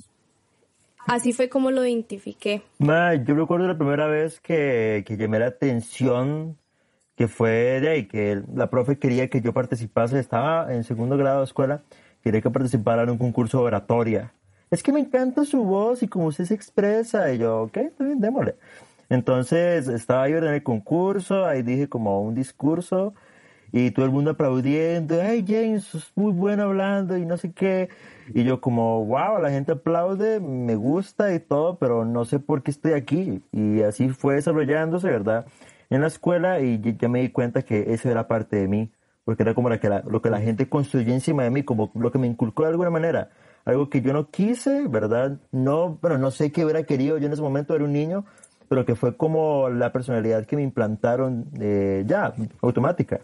Así 1.06 1.32
fue 1.32 1.48
como 1.48 1.70
lo 1.70 1.84
identifiqué. 1.84 2.62
Ma, 2.78 3.14
yo 3.14 3.34
recuerdo 3.34 3.66
la 3.66 3.76
primera 3.76 4.06
vez 4.06 4.40
que, 4.40 5.04
que 5.06 5.16
llamé 5.16 5.40
la 5.40 5.46
atención, 5.46 6.56
que 7.16 7.28
fue 7.28 7.80
de 7.80 7.88
ahí, 7.88 8.06
que 8.06 8.40
la 8.54 8.70
profe 8.70 8.98
quería 8.98 9.28
que 9.28 9.40
yo 9.40 9.52
participase, 9.52 10.18
estaba 10.18 10.72
en 10.72 10.84
segundo 10.84 11.16
grado 11.16 11.38
de 11.38 11.44
escuela, 11.44 11.82
quería 12.22 12.40
que 12.40 12.50
participara 12.50 13.02
en 13.02 13.10
un 13.10 13.18
concurso 13.18 13.58
de 13.58 13.64
oratoria. 13.64 14.32
Es 14.70 14.82
que 14.82 14.92
me 14.92 15.00
encanta 15.00 15.44
su 15.44 15.64
voz 15.64 16.02
y 16.02 16.08
cómo 16.08 16.26
usted 16.26 16.44
se 16.44 16.54
expresa. 16.54 17.32
Y 17.32 17.38
yo, 17.38 17.62
ok, 17.62 17.76
está 17.76 18.04
bien, 18.04 18.20
démosle. 18.20 18.54
Entonces 19.10 19.88
estaba 19.88 20.28
yo 20.28 20.38
en 20.38 20.44
el 20.44 20.62
concurso, 20.62 21.44
ahí 21.44 21.62
dije 21.62 21.88
como 21.88 22.22
un 22.22 22.34
discurso 22.34 23.12
y 23.72 23.90
todo 23.90 24.04
el 24.04 24.12
mundo 24.12 24.32
aplaudiendo, 24.32 25.16
hey 25.22 25.44
James, 25.46 25.84
sos 25.84 26.12
muy 26.14 26.30
bueno 26.32 26.64
hablando 26.64 27.16
y 27.16 27.24
no 27.24 27.36
sé 27.38 27.52
qué. 27.52 27.88
Y 28.34 28.44
yo 28.44 28.60
como, 28.60 29.04
wow, 29.06 29.40
la 29.40 29.50
gente 29.50 29.72
aplaude, 29.72 30.40
me 30.40 30.74
gusta 30.76 31.34
y 31.34 31.40
todo, 31.40 31.76
pero 31.78 32.04
no 32.04 32.24
sé 32.24 32.38
por 32.38 32.62
qué 32.62 32.70
estoy 32.70 32.92
aquí. 32.92 33.42
Y 33.50 33.82
así 33.82 34.10
fue 34.10 34.34
desarrollándose, 34.36 35.08
¿verdad? 35.08 35.46
En 35.90 36.02
la 36.02 36.06
escuela 36.06 36.60
y 36.60 36.80
ya- 36.80 36.92
ya 36.98 37.08
me 37.08 37.20
di 37.20 37.30
cuenta 37.30 37.62
que 37.62 37.92
eso 37.92 38.10
era 38.10 38.28
parte 38.28 38.56
de 38.56 38.68
mí, 38.68 38.90
porque 39.24 39.42
era 39.42 39.54
como 39.54 39.68
la 39.70 39.78
que 39.80 39.88
la- 39.88 40.02
lo 40.06 40.20
que 40.22 40.30
la 40.30 40.40
gente 40.40 40.68
construyó 40.68 41.12
encima 41.12 41.42
de 41.44 41.50
mí, 41.50 41.62
como 41.62 41.90
lo 41.94 42.12
que 42.12 42.18
me 42.18 42.26
inculcó 42.26 42.62
de 42.64 42.70
alguna 42.70 42.90
manera. 42.90 43.30
Algo 43.64 43.88
que 43.88 44.00
yo 44.02 44.12
no 44.12 44.28
quise, 44.30 44.86
¿verdad? 44.88 45.38
No, 45.50 45.98
bueno, 46.02 46.18
no 46.18 46.30
sé 46.30 46.50
qué 46.52 46.64
hubiera 46.64 46.82
querido 46.84 47.18
yo 47.18 47.26
en 47.26 47.32
ese 47.32 47.42
momento, 47.42 47.74
era 47.74 47.84
un 47.84 47.92
niño, 47.92 48.24
pero 48.68 48.84
que 48.84 48.94
fue 48.96 49.16
como 49.16 49.68
la 49.68 49.92
personalidad 49.92 50.46
que 50.46 50.56
me 50.56 50.62
implantaron 50.62 51.46
eh, 51.60 52.04
ya, 52.06 52.34
automática. 52.60 53.20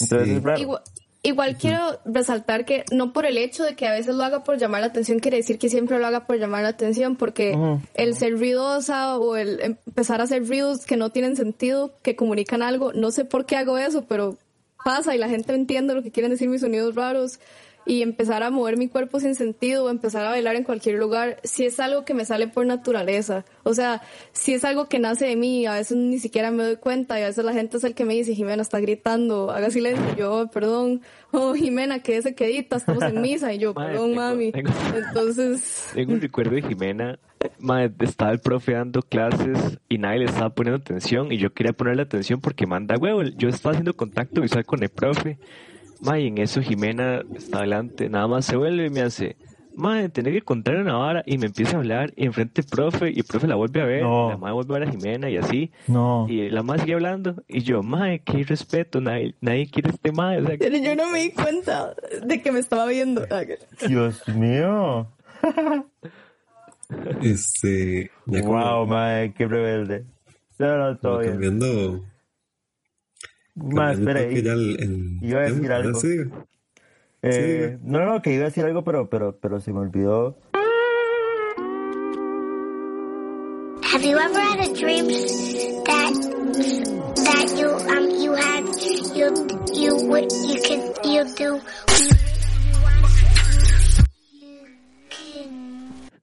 Entonces 0.00 0.28
Sí. 0.28 0.34
es 0.36 0.42
raro. 0.42 0.60
Igual, 0.60 0.82
igual 1.22 1.56
quiero 1.58 1.98
resaltar 2.04 2.64
que 2.64 2.84
no 2.92 3.12
por 3.12 3.26
el 3.26 3.36
hecho 3.38 3.62
de 3.64 3.74
que 3.76 3.86
a 3.86 3.92
veces 3.92 4.14
lo 4.14 4.24
haga 4.24 4.42
por 4.42 4.56
llamar 4.58 4.80
la 4.80 4.86
atención 4.86 5.18
quiere 5.18 5.36
decir 5.36 5.58
que 5.58 5.68
siempre 5.68 5.98
lo 5.98 6.06
haga 6.06 6.26
por 6.26 6.38
llamar 6.38 6.62
la 6.62 6.70
atención, 6.70 7.16
porque 7.16 7.54
el 7.94 8.14
ser 8.16 8.32
ruidosa 8.38 9.18
o 9.18 9.36
el 9.36 9.60
empezar 9.60 10.20
a 10.20 10.24
hacer 10.24 10.46
ruidos 10.46 10.86
que 10.86 10.96
no 10.96 11.10
tienen 11.10 11.36
sentido, 11.36 11.92
que 12.02 12.16
comunican 12.16 12.62
algo, 12.62 12.92
no 12.94 13.10
sé 13.10 13.24
por 13.24 13.44
qué 13.46 13.56
hago 13.56 13.76
eso, 13.78 14.04
pero 14.08 14.36
pasa 14.82 15.14
y 15.14 15.18
la 15.18 15.28
gente 15.28 15.52
entiende 15.54 15.94
lo 15.94 16.02
que 16.02 16.10
quieren 16.10 16.30
decir 16.30 16.48
mis 16.48 16.62
sonidos 16.62 16.94
raros 16.94 17.38
y 17.86 18.02
empezar 18.02 18.42
a 18.42 18.50
mover 18.50 18.76
mi 18.76 18.88
cuerpo 18.88 19.18
sin 19.20 19.34
sentido 19.34 19.84
o 19.84 19.90
empezar 19.90 20.24
a 20.26 20.30
bailar 20.30 20.54
en 20.54 20.64
cualquier 20.64 20.96
lugar, 20.98 21.38
si 21.42 21.64
es 21.64 21.80
algo 21.80 22.04
que 22.04 22.14
me 22.14 22.24
sale 22.24 22.46
por 22.46 22.64
naturaleza. 22.66 23.44
O 23.64 23.74
sea, 23.74 24.02
si 24.32 24.52
es 24.54 24.64
algo 24.64 24.88
que 24.88 24.98
nace 24.98 25.26
de 25.26 25.36
mí, 25.36 25.66
a 25.66 25.74
veces 25.74 25.96
ni 25.96 26.18
siquiera 26.18 26.50
me 26.50 26.62
doy 26.62 26.76
cuenta 26.76 27.18
y 27.18 27.22
a 27.22 27.26
veces 27.26 27.44
la 27.44 27.52
gente 27.52 27.78
es 27.78 27.84
el 27.84 27.94
que 27.94 28.04
me 28.04 28.14
dice, 28.14 28.34
Jimena 28.34 28.62
está 28.62 28.78
gritando, 28.80 29.50
haga 29.50 29.70
silencio, 29.70 30.04
yo, 30.16 30.32
"Oh, 30.32 30.46
perdón, 30.50 31.00
oh 31.32 31.54
Jimena, 31.54 32.00
quédese 32.00 32.34
quedita, 32.34 32.76
estamos 32.76 33.02
en 33.02 33.20
misa 33.22 33.52
y 33.52 33.58
yo, 33.58 33.72
Madre, 33.74 33.92
perdón 33.92 34.10
tengo- 34.10 34.20
mami. 34.22 34.52
tengo- 34.52 34.70
Entonces, 35.08 35.90
Tengo 35.94 36.12
un 36.12 36.20
recuerdo 36.20 36.54
de 36.54 36.62
Jimena, 36.62 37.18
madre, 37.58 37.92
estaba 38.00 38.30
el 38.32 38.40
profe 38.40 38.72
dando 38.72 39.02
clases 39.02 39.78
y 39.88 39.98
nadie 39.98 40.20
le 40.20 40.24
estaba 40.26 40.50
poniendo 40.50 40.80
atención 40.80 41.32
y 41.32 41.38
yo 41.38 41.52
quería 41.52 41.72
ponerle 41.72 42.02
atención 42.02 42.40
porque 42.40 42.66
manda 42.66 42.96
huevo. 42.96 43.22
Yo 43.22 43.48
estaba 43.48 43.72
haciendo 43.72 43.94
contacto 43.94 44.40
visual 44.42 44.64
con 44.64 44.82
el 44.82 44.90
profe. 44.90 45.38
Madre, 46.02 46.22
y 46.22 46.26
en 46.28 46.38
eso 46.38 46.62
Jimena 46.62 47.22
está 47.34 47.58
adelante, 47.58 48.08
nada 48.08 48.26
más 48.26 48.44
se 48.46 48.56
vuelve 48.56 48.86
y 48.86 48.90
me 48.90 49.02
hace, 49.02 49.36
madre, 49.76 50.08
tenés 50.08 50.32
que 50.32 50.42
contar 50.42 50.76
una 50.76 50.94
vara 50.94 51.22
y 51.26 51.36
me 51.38 51.46
empieza 51.46 51.76
a 51.76 51.80
hablar 51.80 52.12
y 52.16 52.24
enfrente 52.26 52.62
el 52.62 52.66
profe 52.68 53.10
y 53.10 53.18
el 53.18 53.24
profe 53.24 53.46
la 53.46 53.54
vuelve 53.56 53.80
a 53.82 53.84
ver, 53.84 54.02
No. 54.02 54.30
la 54.30 54.36
madre 54.38 54.54
vuelve 54.54 54.74
a 54.76 54.78
ver 54.80 54.88
a 54.88 54.90
Jimena 54.92 55.28
y 55.30 55.36
así. 55.36 55.70
No. 55.88 56.26
Y 56.28 56.48
la 56.48 56.62
madre 56.62 56.82
sigue 56.82 56.94
hablando 56.94 57.34
y 57.48 57.60
yo, 57.62 57.82
madre, 57.82 58.20
qué 58.24 58.44
respeto, 58.44 59.00
nadie, 59.00 59.34
nadie 59.40 59.68
quiere 59.70 59.90
este 59.90 60.10
madre. 60.12 60.42
O 60.42 60.46
sea, 60.46 60.56
Pero 60.58 60.76
yo 60.78 60.96
no 60.96 61.10
me 61.10 61.20
di 61.20 61.30
cuenta 61.32 61.94
de 62.26 62.40
que 62.42 62.50
me 62.52 62.60
estaba 62.60 62.86
viendo. 62.86 63.22
Dios 63.88 64.26
mío. 64.28 65.06
Este, 67.22 68.10
ya 68.26 68.40
como, 68.42 68.52
Wow, 68.58 68.86
mae, 68.86 69.32
qué 69.34 69.46
rebelde. 69.46 70.04
No, 70.58 70.76
no, 70.76 70.96
todo 70.98 71.18
bien. 71.20 71.32
cambiando, 71.32 72.04
Ya 73.62 73.90
el, 73.90 74.80
el 74.80 75.18
iba 75.22 75.40
a 75.40 75.42
decir. 75.42 75.72
Ah, 75.72 75.76
algo. 75.76 76.00
sí. 76.00 76.16
Eh, 77.22 77.78
no, 77.82 78.06
no, 78.06 78.22
que 78.22 78.32
iba 78.32 78.42
a 78.42 78.46
decir 78.46 78.64
algo, 78.64 78.82
pero, 78.82 79.10
pero, 79.10 79.38
pero 79.38 79.60
se 79.60 79.72
me 79.72 79.80
olvidó. 79.80 80.38
Have 83.92 84.04
you 84.04 84.16
ever 84.16 84.40
had 84.40 84.60
a 84.60 84.72
dream 84.72 85.08
that 85.84 86.14
that 87.26 87.48
you 87.58 87.68
um 87.90 88.08
you 88.22 88.32
had 88.32 88.64
you 89.16 89.28
you 89.74 89.96
would 90.08 90.30
you 90.46 90.62
could 90.62 90.82
you 91.04 91.24
do 91.36 91.60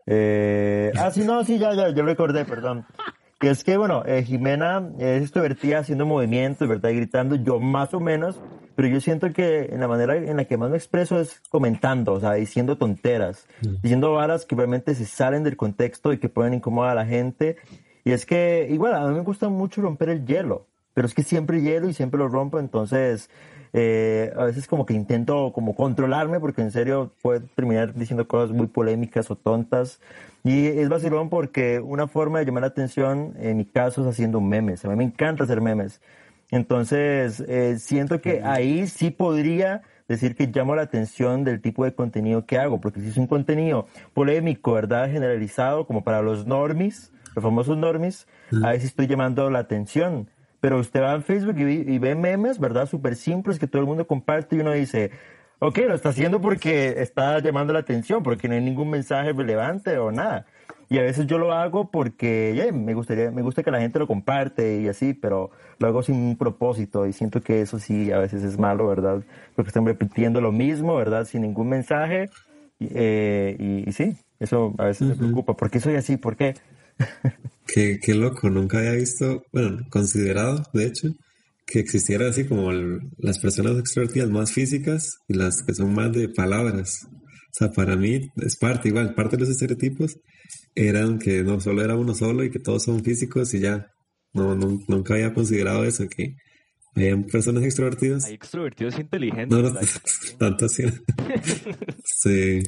Eh, 0.09 0.93
ah, 0.97 1.11
sí, 1.11 1.25
no, 1.25 1.43
sí, 1.43 1.59
ya, 1.59 1.73
ya, 1.75 1.89
yo 1.89 2.03
recordé, 2.03 2.45
perdón. 2.45 2.85
Que 3.39 3.51
es 3.51 3.63
que, 3.63 3.77
bueno, 3.77 4.03
eh, 4.05 4.23
Jimena 4.23 4.89
es 4.97 5.21
extrovertida 5.21 5.79
haciendo 5.79 6.05
movimientos, 6.07 6.67
¿verdad? 6.67 6.89
Y 6.89 6.95
gritando, 6.95 7.35
yo 7.35 7.59
más 7.59 7.93
o 7.93 7.99
menos, 7.99 8.39
pero 8.75 8.87
yo 8.87 8.99
siento 8.99 9.31
que 9.31 9.65
en 9.71 9.79
la 9.79 9.87
manera 9.87 10.15
en 10.15 10.37
la 10.37 10.45
que 10.45 10.57
más 10.57 10.71
me 10.71 10.77
expreso 10.77 11.19
es 11.19 11.39
comentando, 11.49 12.13
o 12.13 12.19
sea, 12.19 12.33
diciendo 12.33 12.77
tonteras, 12.77 13.47
diciendo 13.83 14.13
varas 14.13 14.45
que 14.45 14.55
realmente 14.55 14.95
se 14.95 15.05
salen 15.05 15.43
del 15.43 15.55
contexto 15.55 16.13
y 16.13 16.17
que 16.17 16.29
pueden 16.29 16.55
incomodar 16.55 16.91
a 16.91 16.95
la 16.95 17.05
gente. 17.05 17.57
Y 18.03 18.11
es 18.11 18.25
que, 18.25 18.67
igual, 18.71 18.95
a 18.95 19.07
mí 19.07 19.13
me 19.13 19.21
gusta 19.21 19.49
mucho 19.49 19.81
romper 19.81 20.09
el 20.09 20.25
hielo, 20.25 20.65
pero 20.95 21.05
es 21.05 21.13
que 21.13 21.21
siempre 21.21 21.61
hielo 21.61 21.89
y 21.89 21.93
siempre 21.93 22.17
lo 22.17 22.27
rompo, 22.29 22.59
entonces 22.59 23.29
eh, 23.79 24.33
a 24.35 24.45
veces 24.45 24.67
como 24.67 24.87
que 24.87 24.95
intento 24.95 25.53
como 25.53 25.75
controlarme 25.75 26.39
porque 26.39 26.63
en 26.63 26.71
serio 26.71 27.11
puedo 27.21 27.41
terminar 27.55 27.93
diciendo 27.93 28.27
cosas 28.27 28.49
muy 28.49 28.65
polémicas 28.65 29.29
o 29.29 29.35
tontas. 29.35 29.99
Y 30.43 30.65
es 30.65 30.89
vacilón 30.89 31.29
porque 31.29 31.79
una 31.79 32.07
forma 32.07 32.39
de 32.39 32.45
llamar 32.45 32.61
la 32.61 32.67
atención 32.67 33.35
en 33.37 33.57
mi 33.57 33.65
caso 33.65 34.01
es 34.01 34.07
haciendo 34.07 34.41
memes, 34.41 34.83
a 34.83 34.89
mí 34.89 34.95
me 34.95 35.03
encanta 35.03 35.43
hacer 35.43 35.61
memes, 35.61 36.01
entonces 36.49 37.39
eh, 37.41 37.77
siento 37.77 38.19
que 38.19 38.41
ahí 38.43 38.87
sí 38.87 39.11
podría 39.11 39.83
decir 40.07 40.35
que 40.35 40.47
llamo 40.47 40.75
la 40.75 40.83
atención 40.83 41.43
del 41.43 41.61
tipo 41.61 41.85
de 41.85 41.93
contenido 41.93 42.45
que 42.45 42.57
hago, 42.57 42.81
porque 42.81 43.01
si 43.01 43.09
es 43.09 43.17
un 43.17 43.27
contenido 43.27 43.87
polémico, 44.15 44.73
¿verdad? 44.73 45.11
Generalizado 45.11 45.85
como 45.85 46.03
para 46.03 46.23
los 46.23 46.47
normies, 46.47 47.11
los 47.35 47.43
famosos 47.43 47.77
normies, 47.77 48.25
ahí 48.63 48.79
sí 48.79 48.87
estoy 48.87 49.05
llamando 49.05 49.51
la 49.51 49.59
atención. 49.59 50.29
Pero 50.59 50.79
usted 50.79 51.01
va 51.01 51.13
a 51.13 51.21
Facebook 51.21 51.57
y, 51.59 51.63
y 51.93 51.99
ve 51.99 52.15
memes, 52.15 52.59
¿verdad? 52.59 52.87
Súper 52.87 53.15
simples 53.15 53.59
que 53.59 53.67
todo 53.67 53.81
el 53.81 53.87
mundo 53.87 54.07
comparte 54.07 54.55
y 54.55 54.59
uno 54.59 54.73
dice, 54.73 55.11
ok, 55.59 55.77
lo 55.87 55.93
está 55.95 56.09
haciendo 56.09 56.41
porque 56.41 56.95
está 57.01 57.39
llamando 57.39 57.73
la 57.73 57.79
atención, 57.79 58.23
porque 58.23 58.47
no 58.47 58.55
hay 58.55 58.61
ningún 58.61 58.89
mensaje 58.89 59.33
relevante 59.33 59.97
o 59.97 60.11
nada. 60.11 60.45
Y 60.89 60.97
a 60.99 61.01
veces 61.01 61.27
yo 61.27 61.37
lo 61.37 61.51
hago 61.51 61.91
porque 61.91 62.53
yeah, 62.55 62.71
me 62.71 62.93
gustaría, 62.93 63.29
me 63.29 63.41
gusta 63.41 63.61
que 63.61 63.71
la 63.71 63.81
gente 63.81 63.99
lo 63.99 64.07
comparte 64.07 64.79
y 64.81 64.87
así, 64.87 65.13
pero 65.13 65.51
lo 65.79 65.87
hago 65.87 66.01
sin 66.01 66.15
un 66.15 66.37
propósito 66.37 67.05
y 67.05 67.11
siento 67.13 67.41
que 67.41 67.61
eso 67.61 67.77
sí 67.77 68.11
a 68.11 68.19
veces 68.19 68.41
es 68.43 68.57
malo, 68.57 68.87
¿verdad? 68.87 69.21
Porque 69.55 69.67
están 69.67 69.85
repitiendo 69.85 70.39
lo 70.39 70.51
mismo, 70.53 70.95
¿verdad? 70.95 71.25
Sin 71.25 71.41
ningún 71.41 71.67
mensaje. 71.69 72.29
Eh, 72.79 73.55
y- 73.59 73.89
y 73.89 73.91
sí, 73.91 74.15
eso 74.39 74.73
a 74.77 74.85
veces 74.85 75.07
me 75.09 75.15
preocupa. 75.15 75.55
¿Por 75.57 75.69
qué 75.69 75.79
soy 75.79 75.95
así? 75.95 76.15
¿Por 76.17 76.35
qué? 76.37 76.55
Qué, 77.67 77.99
qué 78.01 78.13
loco, 78.15 78.49
nunca 78.49 78.79
había 78.79 78.93
visto, 78.93 79.43
bueno, 79.51 79.79
considerado, 79.89 80.63
de 80.73 80.85
hecho, 80.85 81.09
que 81.65 81.79
existiera 81.79 82.29
así 82.29 82.45
como 82.45 82.71
el- 82.71 82.99
las 83.17 83.39
personas 83.39 83.77
extrovertidas 83.77 84.29
más 84.29 84.51
físicas 84.53 85.17
y 85.27 85.33
las 85.33 85.63
que 85.63 85.73
son 85.73 85.93
más 85.93 86.11
de 86.13 86.29
palabras. 86.29 87.05
O 87.11 87.53
sea, 87.57 87.71
para 87.71 87.95
mí 87.95 88.29
es 88.37 88.55
parte, 88.57 88.87
igual, 88.89 89.13
parte 89.15 89.35
de 89.35 89.41
los 89.41 89.49
estereotipos 89.49 90.17
eran 90.75 91.19
que 91.19 91.43
no 91.43 91.59
solo 91.59 91.81
era 91.83 91.95
uno 91.97 92.13
solo 92.15 92.43
y 92.43 92.51
que 92.51 92.59
todos 92.59 92.83
son 92.83 93.03
físicos 93.03 93.53
y 93.53 93.59
ya. 93.59 93.87
No, 94.33 94.55
no- 94.55 94.79
nunca 94.87 95.15
había 95.15 95.33
considerado 95.33 95.83
eso, 95.83 96.07
que 96.07 96.35
habían 96.95 97.25
personas 97.25 97.63
extrovertidas. 97.63 98.25
hay 98.25 98.35
extrovertidos 98.35 98.97
inteligentes. 98.99 99.49
No, 99.49 99.61
no, 99.69 99.79
tanto 100.39 100.65
así. 100.65 100.83
sí. 102.03 102.61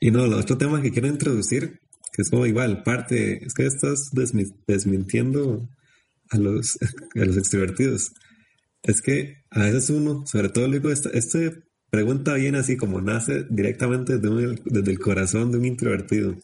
Y 0.00 0.10
no, 0.10 0.24
el 0.24 0.34
otro 0.34 0.56
tema 0.56 0.80
que 0.82 0.90
quiero 0.90 1.08
introducir, 1.08 1.78
que 2.20 2.24
es 2.24 2.30
como 2.30 2.44
igual, 2.44 2.82
parte, 2.82 3.42
es 3.46 3.54
que 3.54 3.64
estás 3.64 4.10
desmi- 4.12 4.54
desmintiendo 4.66 5.66
a 6.30 6.36
los, 6.36 6.76
a 7.16 7.24
los 7.24 7.38
extrovertidos. 7.38 8.12
Es 8.82 9.00
que 9.00 9.36
a 9.50 9.60
veces 9.60 9.88
uno, 9.88 10.24
sobre 10.26 10.50
todo 10.50 10.68
luego, 10.68 10.90
esta, 10.90 11.08
esta 11.10 11.38
pregunta 11.90 12.34
viene 12.34 12.58
así 12.58 12.76
como 12.76 13.00
nace 13.00 13.46
directamente 13.48 14.18
desde, 14.18 14.28
un- 14.28 14.60
desde 14.66 14.90
el 14.90 14.98
corazón 14.98 15.50
de 15.50 15.58
un 15.58 15.64
introvertido. 15.64 16.36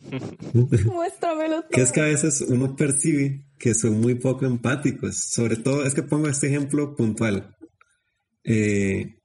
Muéstramelo 0.54 1.60
todo. 1.62 1.68
Que 1.70 1.82
es 1.82 1.92
que 1.92 2.00
a 2.00 2.04
veces 2.04 2.40
uno 2.48 2.76
percibe 2.76 3.44
que 3.58 3.74
son 3.74 4.00
muy 4.00 4.14
poco 4.14 4.46
empáticos. 4.46 5.16
Sobre 5.16 5.56
todo, 5.56 5.84
es 5.84 5.92
que 5.92 6.02
pongo 6.02 6.28
este 6.28 6.46
ejemplo 6.46 6.94
puntual. 6.96 7.54
Eh, 8.44 9.16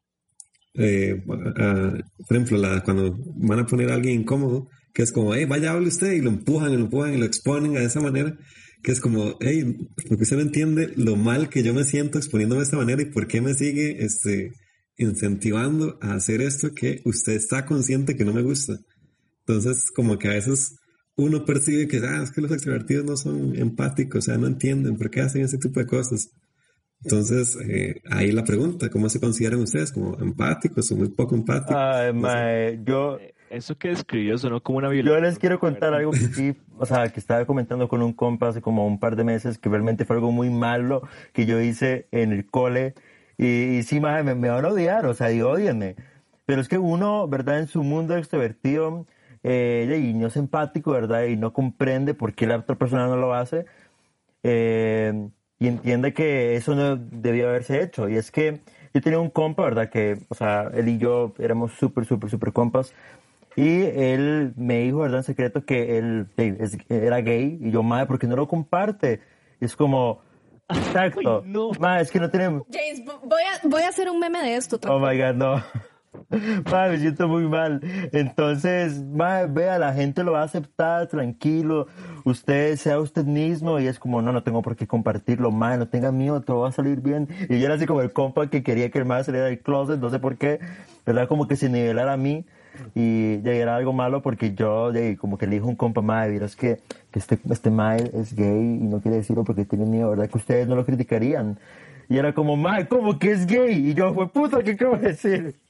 eh, 0.73 1.21
por 1.25 2.37
ejemplo, 2.37 2.57
la, 2.57 2.81
cuando 2.83 3.15
van 3.35 3.59
a 3.59 3.65
poner 3.65 3.91
a 3.91 3.95
alguien 3.95 4.21
incómodo, 4.21 4.69
que 4.93 5.03
es 5.03 5.11
como, 5.11 5.33
hey, 5.33 5.45
vaya, 5.45 5.71
hable 5.71 5.87
usted, 5.87 6.13
y 6.13 6.21
lo 6.21 6.29
empujan, 6.29 6.71
y 6.71 6.77
lo 6.77 6.83
empujan, 6.83 7.13
y 7.13 7.17
lo 7.17 7.25
exponen 7.25 7.73
de 7.73 7.85
esa 7.85 8.01
manera, 8.01 8.37
que 8.83 8.91
es 8.91 8.99
como, 8.99 9.37
hey, 9.39 9.77
porque 10.07 10.23
usted 10.23 10.37
no 10.37 10.41
entiende 10.41 10.91
lo 10.95 11.15
mal 11.15 11.49
que 11.49 11.63
yo 11.63 11.73
me 11.73 11.83
siento 11.83 12.17
exponiéndome 12.17 12.59
de 12.59 12.65
esta 12.65 12.77
manera 12.77 13.01
y 13.01 13.05
por 13.05 13.27
qué 13.27 13.41
me 13.41 13.53
sigue 13.53 14.03
este, 14.03 14.53
incentivando 14.97 15.97
a 16.01 16.13
hacer 16.13 16.41
esto 16.41 16.73
que 16.73 17.01
usted 17.05 17.33
está 17.33 17.65
consciente 17.65 18.15
que 18.15 18.25
no 18.25 18.33
me 18.33 18.41
gusta. 18.41 18.79
Entonces, 19.45 19.91
como 19.91 20.17
que 20.17 20.29
a 20.29 20.33
veces 20.33 20.77
uno 21.15 21.45
percibe 21.45 21.87
que, 21.87 21.97
ah, 21.97 22.21
es 22.23 22.31
que 22.31 22.41
los 22.41 22.51
extrovertidos 22.51 23.05
no 23.05 23.17
son 23.17 23.55
empáticos, 23.55 24.19
o 24.19 24.21
sea, 24.21 24.37
no 24.37 24.47
entienden 24.47 24.97
por 24.97 25.09
qué 25.09 25.21
hacen 25.21 25.43
ese 25.43 25.57
tipo 25.57 25.79
de 25.79 25.85
cosas. 25.85 26.29
Entonces, 27.03 27.57
eh, 27.67 28.01
ahí 28.09 28.31
la 28.31 28.43
pregunta, 28.43 28.89
¿cómo 28.89 29.09
se 29.09 29.19
consideran 29.19 29.59
ustedes? 29.59 29.91
¿Como 29.91 30.19
empáticos 30.19 30.91
o 30.91 30.95
muy 30.95 31.09
poco 31.09 31.35
empáticos? 31.35 31.75
Ay, 31.75 32.13
mae, 32.13 32.79
yo, 32.85 33.17
Eso 33.51 33.77
que 33.77 33.89
describió 33.89 34.37
sonó 34.37 34.61
como 34.63 34.77
una 34.79 34.89
Yo 34.89 34.93
violación. 34.93 35.21
les 35.21 35.39
quiero 35.39 35.59
contar 35.59 35.93
algo 35.93 36.15
que 36.15 36.27
sí, 36.27 36.55
o 36.77 36.85
sea, 36.85 37.09
que 37.11 37.19
estaba 37.19 37.45
comentando 37.45 37.87
con 37.87 38.01
un 38.03 38.13
compa 38.13 38.49
hace 38.49 38.61
como 38.61 38.85
un 38.85 38.99
par 38.99 39.15
de 39.15 39.23
meses, 39.23 39.57
que 39.57 39.69
realmente 39.69 40.05
fue 40.05 40.17
algo 40.17 40.31
muy 40.31 40.49
malo 40.49 41.01
que 41.33 41.45
yo 41.45 41.59
hice 41.59 42.07
en 42.11 42.31
el 42.31 42.45
cole. 42.45 42.93
Y, 43.37 43.45
y 43.79 43.83
sí, 43.83 43.99
maje, 43.99 44.23
me, 44.23 44.35
me 44.35 44.49
van 44.49 44.65
a 44.65 44.69
odiar, 44.69 45.05
o 45.07 45.13
sea, 45.13 45.31
y 45.31 45.41
odienme. 45.41 45.95
Pero 46.45 46.61
es 46.61 46.67
que 46.69 46.77
uno, 46.77 47.27
¿verdad? 47.27 47.59
En 47.59 47.67
su 47.67 47.83
mundo 47.83 48.15
extrovertido, 48.17 49.07
eh, 49.43 49.99
y 50.03 50.13
no 50.13 50.27
es 50.27 50.37
empático, 50.37 50.91
¿verdad? 50.91 51.23
Y 51.25 51.35
no 51.37 51.51
comprende 51.53 52.13
por 52.13 52.33
qué 52.35 52.45
la 52.47 52.57
otra 52.57 52.77
persona 52.77 53.07
no 53.07 53.15
lo 53.17 53.33
hace. 53.33 53.65
eh, 54.43 55.29
y 55.59 55.67
entiende 55.67 56.13
que 56.13 56.55
eso 56.55 56.75
no 56.75 56.95
debió 56.97 57.49
haberse 57.49 57.83
hecho. 57.83 58.09
Y 58.09 58.15
es 58.17 58.31
que 58.31 58.61
yo 58.93 59.01
tenía 59.01 59.19
un 59.19 59.29
compa, 59.29 59.63
¿verdad? 59.63 59.89
Que, 59.89 60.17
o 60.29 60.35
sea, 60.35 60.71
él 60.73 60.87
y 60.89 60.97
yo 60.97 61.33
éramos 61.39 61.73
súper, 61.73 62.05
súper, 62.05 62.29
súper 62.31 62.51
compas. 62.53 62.93
Y 63.55 63.81
él 63.83 64.53
me 64.55 64.79
dijo, 64.79 64.99
¿verdad? 64.99 65.17
En 65.19 65.23
secreto 65.23 65.65
que 65.65 65.97
él 65.97 66.27
hey, 66.37 66.55
es- 66.59 66.77
era 66.89 67.17
gay. 67.21 67.57
Y 67.61 67.71
yo, 67.71 67.83
madre, 67.83 68.05
¿por 68.07 68.17
qué 68.19 68.27
no 68.27 68.35
lo 68.35 68.47
comparte? 68.47 69.19
Y 69.59 69.65
es 69.65 69.75
como, 69.75 70.21
exacto. 70.69 71.41
Ay, 71.43 71.51
no. 71.51 71.71
Madre, 71.79 72.03
es 72.03 72.11
que 72.11 72.19
no 72.19 72.29
tenemos... 72.29 72.63
James, 72.71 73.03
vo- 73.05 73.19
voy 73.23 73.41
a, 73.43 73.67
voy 73.67 73.81
a 73.83 73.89
hacer 73.89 74.09
un 74.09 74.19
meme 74.19 74.41
de 74.41 74.55
esto. 74.55 74.79
Oh 74.87 74.99
my 74.99 75.17
god, 75.17 75.35
no. 75.35 75.61
Madre, 76.71 76.91
me 76.91 76.97
siento 76.99 77.27
muy 77.27 77.43
mal. 77.47 77.81
Entonces, 78.13 79.01
madre, 79.03 79.47
vea, 79.51 79.79
la 79.79 79.93
gente 79.93 80.23
lo 80.23 80.33
va 80.33 80.41
a 80.41 80.45
aceptar 80.45 81.07
tranquilo. 81.07 81.87
Usted 82.25 82.75
sea 82.77 82.99
usted 82.99 83.25
mismo 83.25 83.79
y 83.79 83.87
es 83.87 83.97
como, 83.99 84.21
no, 84.21 84.31
no 84.31 84.43
tengo 84.43 84.61
por 84.61 84.75
qué 84.75 84.87
compartirlo, 84.87 85.51
madre, 85.51 85.77
no 85.79 85.87
tenga 85.87 86.11
miedo, 86.11 86.41
todo 86.41 86.61
va 86.61 86.69
a 86.69 86.71
salir 86.71 87.01
bien. 87.01 87.27
Y 87.49 87.59
yo 87.59 87.65
era 87.65 87.75
así 87.75 87.85
como 87.85 88.01
el 88.01 88.11
compa 88.13 88.47
que 88.49 88.61
quería 88.63 88.89
que 88.91 88.99
el 88.99 89.05
madre 89.05 89.25
saliera 89.25 89.47
del 89.47 89.59
closet, 89.59 89.99
no 89.99 90.09
sé 90.09 90.19
por 90.19 90.37
qué, 90.37 90.59
¿verdad? 91.05 91.27
Como 91.27 91.47
que 91.47 91.55
se 91.55 91.69
nivelara 91.69 92.13
a 92.13 92.17
mí. 92.17 92.45
Y 92.95 93.41
ya 93.41 93.51
era 93.51 93.75
algo 93.75 93.93
malo 93.93 94.21
porque 94.21 94.53
yo, 94.53 94.91
ya, 94.93 95.15
como 95.17 95.37
que 95.37 95.47
le 95.47 95.55
dijo 95.55 95.67
un 95.67 95.75
compa, 95.75 96.01
madre, 96.01 96.43
es 96.43 96.55
que, 96.55 96.79
que 97.11 97.19
este, 97.19 97.39
este 97.49 97.69
madre 97.69 98.11
es 98.13 98.33
gay 98.35 98.79
y 98.81 98.87
no 98.87 99.01
quiere 99.01 99.17
decirlo 99.17 99.43
porque 99.43 99.65
tiene 99.65 99.85
miedo, 99.85 100.09
¿verdad? 100.09 100.29
Que 100.29 100.37
ustedes 100.37 100.67
no 100.67 100.75
lo 100.75 100.85
criticarían. 100.85 101.57
Y 102.09 102.17
era 102.17 102.33
como, 102.33 102.57
madre, 102.57 102.87
¿cómo 102.87 103.17
que 103.17 103.31
es 103.31 103.45
gay? 103.45 103.89
Y 103.89 103.93
yo, 103.93 104.13
fue 104.13 104.27
puta, 104.29 104.63
¿qué 104.63 104.71
acabo 104.71 104.97
de 104.97 105.09
decir? 105.09 105.55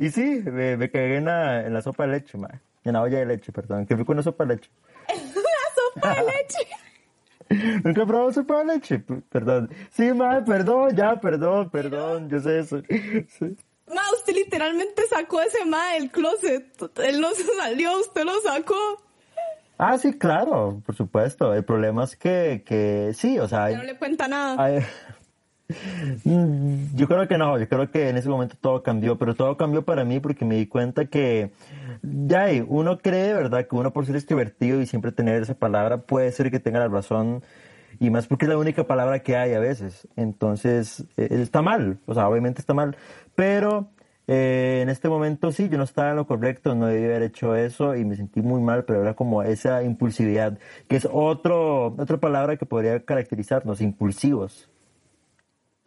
Y 0.00 0.10
sí, 0.10 0.42
me, 0.44 0.76
me 0.76 0.90
cagué 0.90 1.16
en 1.16 1.24
la, 1.24 1.66
en 1.66 1.72
la 1.72 1.80
sopa 1.80 2.06
de 2.06 2.12
leche, 2.12 2.36
ma. 2.36 2.60
En 2.84 2.92
la 2.92 3.00
olla 3.00 3.18
de 3.18 3.24
leche, 3.24 3.52
perdón. 3.52 3.86
Que 3.86 3.96
fui 3.96 4.04
con 4.04 4.16
una 4.16 4.22
sopa 4.22 4.44
de 4.44 4.56
leche. 4.56 4.70
sopa 5.94 6.14
de 6.14 6.22
leche. 6.22 7.80
¿Nunca 7.84 8.02
he 8.02 8.06
probado 8.06 8.32
sopa 8.32 8.58
de 8.58 8.74
leche? 8.74 9.02
Perdón. 9.30 9.70
Sí, 9.90 10.12
ma, 10.12 10.44
perdón, 10.44 10.94
ya, 10.94 11.18
perdón, 11.20 11.70
perdón. 11.70 12.28
Yo 12.28 12.40
sé 12.40 12.58
eso. 12.58 12.82
Sí. 13.28 13.56
Ma, 13.94 14.02
usted 14.16 14.34
literalmente 14.34 15.02
sacó 15.08 15.40
ese 15.40 15.64
ma 15.64 15.92
del 15.92 16.10
closet. 16.10 16.66
Él 17.04 17.20
no 17.20 17.30
se 17.34 17.44
salió, 17.56 17.98
usted 18.00 18.24
lo 18.24 18.40
sacó. 18.40 18.74
Ah, 19.78 19.96
sí, 19.98 20.12
claro, 20.18 20.80
por 20.84 20.94
supuesto. 20.96 21.52
El 21.54 21.64
problema 21.64 22.04
es 22.04 22.16
que, 22.16 22.62
que 22.66 23.12
sí, 23.14 23.38
o 23.38 23.46
sea... 23.46 23.68
No 23.70 23.82
le 23.82 23.96
cuenta 23.96 24.26
nada. 24.26 24.62
hay- 24.62 24.80
Yo 26.94 27.08
creo 27.08 27.26
que 27.26 27.38
no, 27.38 27.58
yo 27.58 27.68
creo 27.68 27.90
que 27.90 28.08
en 28.08 28.16
ese 28.16 28.28
momento 28.28 28.56
todo 28.60 28.82
cambió, 28.84 29.18
pero 29.18 29.34
todo 29.34 29.56
cambió 29.56 29.84
para 29.84 30.04
mí 30.04 30.20
porque 30.20 30.44
me 30.44 30.54
di 30.56 30.66
cuenta 30.66 31.06
que 31.06 31.50
ya 32.02 32.46
uno 32.68 32.98
cree, 32.98 33.34
¿verdad? 33.34 33.66
Que 33.66 33.74
uno 33.74 33.92
por 33.92 34.06
ser 34.06 34.14
extrovertido 34.14 34.80
y 34.80 34.86
siempre 34.86 35.10
tener 35.10 35.42
esa 35.42 35.54
palabra 35.54 35.98
puede 36.02 36.30
ser 36.30 36.52
que 36.52 36.60
tenga 36.60 36.78
la 36.78 36.86
razón 36.88 37.42
y 37.98 38.10
más 38.10 38.26
porque 38.26 38.44
es 38.44 38.48
la 38.48 38.58
única 38.58 38.86
palabra 38.86 39.20
que 39.20 39.36
hay 39.36 39.52
a 39.54 39.60
veces. 39.60 40.08
Entonces, 40.16 41.04
eh, 41.16 41.28
está 41.30 41.62
mal, 41.62 41.98
o 42.06 42.14
sea, 42.14 42.28
obviamente 42.28 42.60
está 42.60 42.74
mal, 42.74 42.96
pero 43.34 43.90
eh, 44.28 44.80
en 44.82 44.88
este 44.88 45.08
momento 45.08 45.52
sí, 45.52 45.68
yo 45.68 45.78
no 45.78 45.84
estaba 45.84 46.10
en 46.10 46.16
lo 46.16 46.26
correcto, 46.26 46.74
no 46.74 46.86
debí 46.86 47.04
haber 47.04 47.22
hecho 47.22 47.54
eso 47.54 47.94
y 47.94 48.04
me 48.04 48.16
sentí 48.16 48.42
muy 48.42 48.60
mal, 48.60 48.84
pero 48.84 49.02
era 49.02 49.14
como 49.14 49.42
esa 49.42 49.82
impulsividad, 49.82 50.58
que 50.88 50.96
es 50.96 51.08
otro, 51.10 51.94
otra 51.96 52.18
palabra 52.18 52.56
que 52.56 52.66
podría 52.66 53.04
caracterizarnos, 53.04 53.80
impulsivos. 53.80 54.68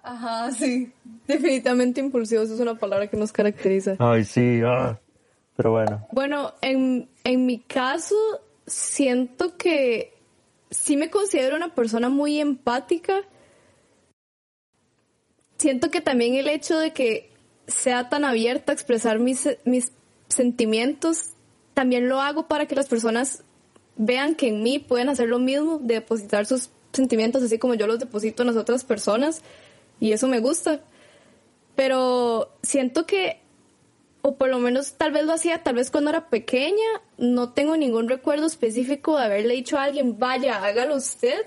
Ajá, 0.01 0.51
sí. 0.51 0.93
Definitivamente 1.27 1.99
impulsivos 1.99 2.49
es 2.49 2.59
una 2.59 2.75
palabra 2.75 3.07
que 3.07 3.17
nos 3.17 3.33
caracteriza. 3.33 3.95
Ay, 3.99 4.23
sí, 4.23 4.61
ah. 4.65 4.97
pero 5.57 5.71
bueno. 5.71 6.07
Bueno, 6.13 6.53
en, 6.61 7.09
en 7.25 7.45
mi 7.45 7.59
caso, 7.59 8.15
siento 8.65 9.57
que 9.57 10.13
sí 10.69 10.97
me 10.97 11.09
considero 11.09 11.55
una 11.55 11.73
persona 11.73 12.09
muy 12.09 12.39
empática. 12.39 13.21
Siento 15.57 15.91
que 15.91 16.01
también 16.01 16.35
el 16.35 16.47
hecho 16.47 16.77
de 16.79 16.93
que 16.93 17.29
sea 17.67 18.09
tan 18.09 18.23
abierta 18.23 18.71
a 18.71 18.75
expresar 18.75 19.19
mis, 19.19 19.47
mis 19.65 19.91
sentimientos, 20.27 21.33
también 21.73 22.07
lo 22.07 22.21
hago 22.21 22.47
para 22.47 22.65
que 22.65 22.75
las 22.75 22.87
personas 22.87 23.43
vean 23.97 24.35
que 24.35 24.47
en 24.47 24.63
mí 24.63 24.79
pueden 24.79 25.09
hacer 25.09 25.27
lo 25.27 25.39
mismo, 25.39 25.79
de 25.79 25.95
depositar 25.95 26.45
sus 26.45 26.69
sentimientos 26.93 27.43
así 27.43 27.59
como 27.59 27.75
yo 27.75 27.87
los 27.87 27.99
deposito 27.99 28.43
en 28.43 28.47
las 28.47 28.57
otras 28.57 28.83
personas. 28.83 29.41
Y 29.99 30.13
eso 30.13 30.27
me 30.27 30.39
gusta. 30.39 30.81
Pero 31.75 32.53
siento 32.63 33.05
que 33.05 33.41
o 34.21 34.35
por 34.35 34.49
lo 34.49 34.59
menos 34.59 34.93
tal 34.93 35.11
vez 35.11 35.25
lo 35.25 35.33
hacía, 35.33 35.63
tal 35.63 35.75
vez 35.75 35.91
cuando 35.91 36.09
era 36.09 36.29
pequeña, 36.29 36.87
no 37.17 37.53
tengo 37.53 37.77
ningún 37.77 38.09
recuerdo 38.09 38.45
específico 38.45 39.17
de 39.17 39.25
haberle 39.25 39.53
dicho 39.55 39.77
a 39.77 39.83
alguien, 39.83 40.19
vaya, 40.19 40.63
hágalo 40.63 40.95
usted. 40.95 41.45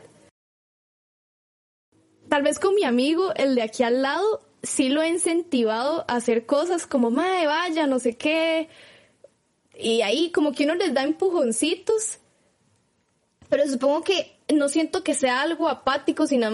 Tal 2.29 2.43
vez 2.43 2.59
con 2.59 2.75
mi 2.75 2.85
amigo, 2.85 3.35
el 3.35 3.55
de 3.55 3.63
aquí 3.63 3.83
al 3.83 4.01
lado, 4.03 4.43
sí 4.63 4.89
lo 4.89 5.03
he 5.03 5.09
incentivado 5.09 6.05
a 6.09 6.17
hacer 6.17 6.47
cosas 6.47 6.87
como, 6.87 7.11
mae, 7.11 7.47
vaya, 7.47 7.87
no 7.87 7.99
sé 7.99 8.17
qué. 8.17 8.69
Y 9.79 10.01
ahí 10.03 10.31
como 10.31 10.53
que 10.53 10.65
uno 10.65 10.75
les 10.75 10.95
da 10.95 11.03
empujoncitos. 11.03 12.19
Pero 13.51 13.69
supongo 13.69 14.03
que 14.03 14.35
no 14.55 14.71
siento 14.71 15.05
que 15.05 15.15
sea 15.15 15.43
algo 15.43 15.69
apático, 15.69 16.27
sino 16.27 16.49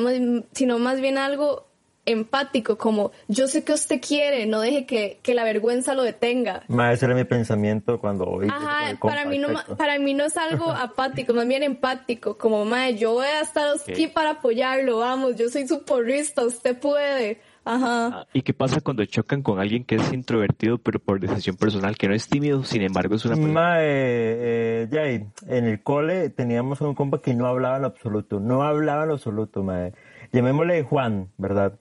sino 0.53 0.79
más 0.81 1.01
bien 1.01 1.17
algo 1.17 1.68
empático, 2.11 2.77
como 2.79 3.13
yo 3.29 3.47
sé 3.49 3.65
que 3.65 3.73
usted 3.73 4.01
quiere, 4.01 4.47
no 4.47 4.61
deje 4.61 4.87
que, 4.87 5.19
que 5.23 5.35
la 5.35 5.45
vergüenza 5.45 5.95
lo 5.95 6.03
detenga. 6.03 6.63
Ma, 6.69 6.93
ese 6.93 7.07
era 7.07 7.15
mi 7.15 7.25
pensamiento 7.25 8.01
cuando 8.01 8.25
oí. 8.25 8.49
Ajá, 8.49 8.97
para 9.01 9.25
mí, 9.25 9.39
no, 9.39 9.49
ma- 9.51 9.65
para 9.77 9.99
mí 9.99 10.15
no 10.15 10.25
es 10.25 10.37
algo 10.37 10.71
apático, 10.73 11.35
más 11.35 11.47
bien 11.47 11.63
empático, 11.63 12.37
como, 12.39 12.65
mae, 12.65 12.97
yo 12.97 13.13
voy 13.15 13.27
a 13.27 13.41
estar 13.41 13.69
aquí 13.89 14.07
para 14.07 14.31
apoyarlo, 14.31 14.99
vamos, 14.99 15.37
yo 15.37 15.49
soy 15.49 15.67
su 15.69 15.85
porrista, 15.85 16.45
usted 16.45 16.79
puede. 16.79 17.41
Ajá. 17.65 18.07
Ah, 18.21 18.27
¿Y 18.33 18.41
qué 18.41 18.55
pasa 18.55 18.81
cuando 18.81 19.05
chocan 19.05 19.43
con 19.43 19.61
alguien 19.61 19.85
que 19.85 19.97
es 19.97 20.13
introvertido, 20.15 20.79
pero 20.79 21.01
por 21.01 21.21
decisión 21.21 21.55
personal, 21.57 21.99
que 21.99 22.09
no 22.09 22.15
es 22.15 22.27
tímido, 22.27 22.65
sin 22.65 22.81
embargo 22.81 23.15
es 23.17 23.27
una 23.27 23.35
persona... 23.35 23.53
Ma, 23.53 23.81
eh, 23.83 24.87
eh, 24.87 24.89
Jay, 24.91 25.27
en 25.47 25.67
el 25.67 25.83
cole 25.83 26.31
teníamos 26.31 26.81
un 26.81 26.95
compa 26.95 27.21
que 27.21 27.35
no 27.35 27.47
hablaba 27.47 27.77
en 27.77 27.85
absoluto, 27.85 28.41
no 28.41 28.63
hablaba 28.63 29.05
en 29.05 29.11
absoluto, 29.11 29.63
ma. 29.63 29.91
Llamémosle 30.33 30.83
Juan, 30.85 31.29
¿verdad? 31.37 31.79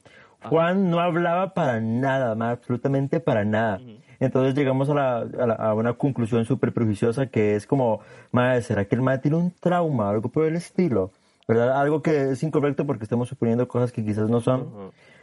Juan 0.49 0.89
no 0.89 0.99
hablaba 0.99 1.53
para 1.53 1.79
nada, 1.79 2.35
ma, 2.35 2.51
absolutamente 2.51 3.19
para 3.19 3.45
nada. 3.45 3.79
Entonces 4.19 4.55
llegamos 4.55 4.89
a, 4.89 4.93
la- 4.95 5.17
a 5.19 5.45
la- 5.47 5.53
a 5.55 5.73
una 5.75 5.93
conclusión 5.93 6.43
súper 6.45 6.73
prejuiciosa 6.73 7.27
que 7.27 7.55
es 7.55 7.67
como, 7.67 7.99
ma, 8.31 8.59
¿será 8.61 8.85
que 8.85 8.95
el 8.95 9.01
ma 9.01 9.19
tiene 9.19 9.37
un 9.37 9.51
trauma, 9.51 10.09
algo 10.09 10.29
por 10.29 10.45
el 10.45 10.55
estilo? 10.55 11.11
¿Verdad? 11.47 11.79
Algo 11.79 12.01
que 12.01 12.31
es 12.31 12.43
incorrecto 12.43 12.85
porque 12.85 13.03
estamos 13.03 13.29
suponiendo 13.29 13.67
cosas 13.67 13.91
que 13.91 14.03
quizás 14.03 14.29
no 14.29 14.41
son. 14.41 14.67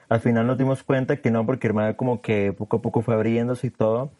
Al 0.08 0.20
final 0.20 0.46
nos 0.46 0.56
dimos 0.58 0.82
cuenta 0.84 1.16
que 1.16 1.30
no, 1.30 1.44
porque 1.44 1.66
el 1.66 1.74
mae 1.74 1.96
como 1.96 2.20
que 2.22 2.52
poco 2.52 2.76
a 2.76 2.82
poco 2.82 3.02
fue 3.02 3.14
abriéndose 3.14 3.66
y 3.66 3.70
todo. 3.70 4.10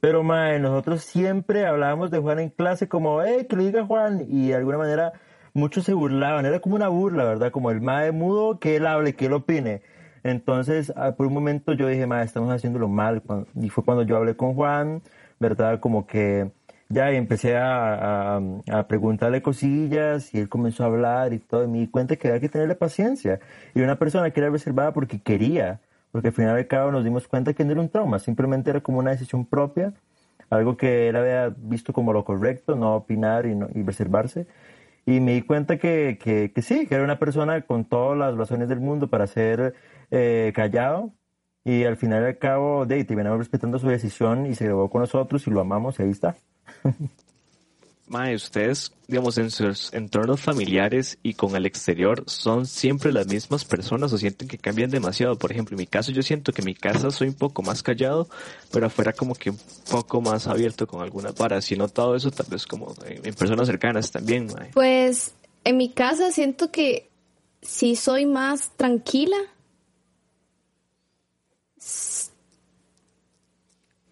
Pero 0.00 0.22
mae, 0.22 0.58
nosotros 0.58 1.02
siempre 1.02 1.66
hablábamos 1.66 2.10
de 2.10 2.18
Juan 2.18 2.38
en 2.40 2.50
clase 2.50 2.88
como, 2.88 3.22
eh, 3.22 3.46
que 3.46 3.56
lo 3.56 3.62
diga 3.62 3.84
Juan. 3.84 4.24
Y 4.28 4.48
de 4.48 4.54
alguna 4.56 4.78
manera 4.78 5.12
muchos 5.52 5.84
se 5.84 5.94
burlaban, 5.94 6.44
era 6.46 6.60
como 6.60 6.74
una 6.76 6.88
burla, 6.88 7.24
¿verdad? 7.24 7.50
Como 7.52 7.70
el 7.70 7.80
mae 7.80 8.10
mudo, 8.12 8.58
que 8.58 8.76
él 8.76 8.86
hable, 8.86 9.14
que 9.14 9.26
él 9.26 9.32
opine. 9.34 9.82
Entonces, 10.24 10.92
ah, 10.96 11.12
por 11.16 11.26
un 11.28 11.34
momento 11.34 11.74
yo 11.74 11.88
dije, 11.88 12.06
mae, 12.06 12.24
estamos 12.24 12.50
haciéndolo 12.52 12.88
mal. 12.88 13.22
Y 13.60 13.70
fue 13.70 13.84
cuando 13.84 14.04
yo 14.04 14.16
hablé 14.16 14.36
con 14.36 14.54
Juan, 14.54 15.02
¿verdad? 15.40 15.80
Como 15.80 16.06
que 16.06 16.50
ya 16.90 17.10
empecé 17.12 17.56
a, 17.58 18.36
a- 18.38 18.42
a 18.72 18.88
preguntarle 18.88 19.42
cosillas 19.42 20.34
y 20.34 20.38
él 20.40 20.48
comenzó 20.48 20.84
a 20.84 20.86
hablar 20.86 21.32
y 21.34 21.38
todo. 21.40 21.64
Y 21.64 21.68
me 21.68 21.78
di 21.80 21.88
cuenta 21.88 22.16
que 22.16 22.28
había 22.28 22.40
que 22.40 22.48
tenerle 22.48 22.74
paciencia. 22.74 23.40
Y 23.74 23.82
una 23.82 23.98
persona 23.98 24.30
que 24.32 24.40
era 24.40 24.50
reservada 24.50 24.92
porque 24.92 25.20
quería, 25.20 25.80
porque 26.12 26.28
al 26.28 26.34
final 26.34 26.56
al 26.56 26.66
cabo 26.68 26.90
nos 26.92 27.04
dimos 27.04 27.28
cuenta 27.28 27.52
que 27.54 27.64
no 27.64 27.72
era 27.72 27.80
un 27.82 27.88
trauma, 27.90 28.18
simplemente 28.18 28.70
era 28.70 28.80
como 28.80 28.98
una 29.00 29.10
decisión 29.12 29.44
propia, 29.46 29.92
algo 30.50 30.76
que 30.76 31.08
él 31.08 31.16
había 31.16 31.48
visto 31.56 31.92
como 31.92 32.12
lo 32.12 32.24
correcto, 32.24 32.76
no 32.76 32.94
opinar 32.96 33.46
y, 33.46 33.52
y 33.74 33.82
reservarse. 33.82 34.46
Y 35.06 35.20
me 35.20 35.34
di 35.34 35.42
cuenta 35.42 35.78
que, 35.78 36.18
que, 36.22 36.52
que 36.52 36.62
sí, 36.62 36.86
que 36.86 36.94
era 36.94 37.04
una 37.04 37.18
persona 37.18 37.62
con 37.62 37.84
todas 37.84 38.16
las 38.18 38.36
razones 38.36 38.68
del 38.68 38.80
mundo 38.80 39.08
para 39.08 39.26
ser 39.26 39.74
eh, 40.10 40.52
callado. 40.54 41.12
Y 41.64 41.84
al 41.84 41.96
final 41.96 42.22
y 42.22 42.26
al 42.26 42.38
cabo, 42.38 42.86
de, 42.86 43.04
terminamos 43.04 43.38
respetando 43.38 43.78
su 43.78 43.88
decisión 43.88 44.46
y 44.46 44.54
se 44.54 44.66
grabó 44.66 44.90
con 44.90 45.00
nosotros 45.00 45.46
y 45.46 45.50
lo 45.50 45.60
amamos 45.60 45.98
y 45.98 46.02
ahí 46.02 46.10
está. 46.10 46.36
Mae, 48.06 48.34
ustedes, 48.34 48.92
digamos, 49.08 49.38
en 49.38 49.50
sus 49.50 49.92
entornos 49.94 50.38
familiares 50.40 51.16
y 51.22 51.34
con 51.34 51.56
el 51.56 51.64
exterior, 51.64 52.22
¿son 52.26 52.66
siempre 52.66 53.12
las 53.12 53.26
mismas 53.26 53.64
personas 53.64 54.12
o 54.12 54.18
sienten 54.18 54.46
que 54.46 54.58
cambian 54.58 54.90
demasiado? 54.90 55.38
Por 55.38 55.50
ejemplo, 55.50 55.74
en 55.74 55.78
mi 55.78 55.86
caso 55.86 56.12
yo 56.12 56.22
siento 56.22 56.52
que 56.52 56.60
en 56.60 56.66
mi 56.66 56.74
casa 56.74 57.10
soy 57.10 57.28
un 57.28 57.34
poco 57.34 57.62
más 57.62 57.82
callado, 57.82 58.28
pero 58.70 58.86
afuera 58.86 59.14
como 59.14 59.34
que 59.34 59.50
un 59.50 59.58
poco 59.90 60.20
más 60.20 60.46
abierto 60.46 60.86
con 60.86 61.02
algunas 61.02 61.34
varas. 61.34 61.70
Y 61.70 61.74
he 61.74 61.78
notado 61.78 62.14
eso 62.14 62.30
tal 62.30 62.46
vez 62.50 62.66
como 62.66 62.94
en 63.06 63.34
personas 63.34 63.66
cercanas 63.66 64.10
también, 64.10 64.46
mae. 64.46 64.70
Pues 64.74 65.32
en 65.64 65.78
mi 65.78 65.88
casa 65.88 66.30
siento 66.30 66.70
que 66.70 67.08
sí 67.62 67.96
soy 67.96 68.26
más 68.26 68.70
tranquila. 68.76 69.36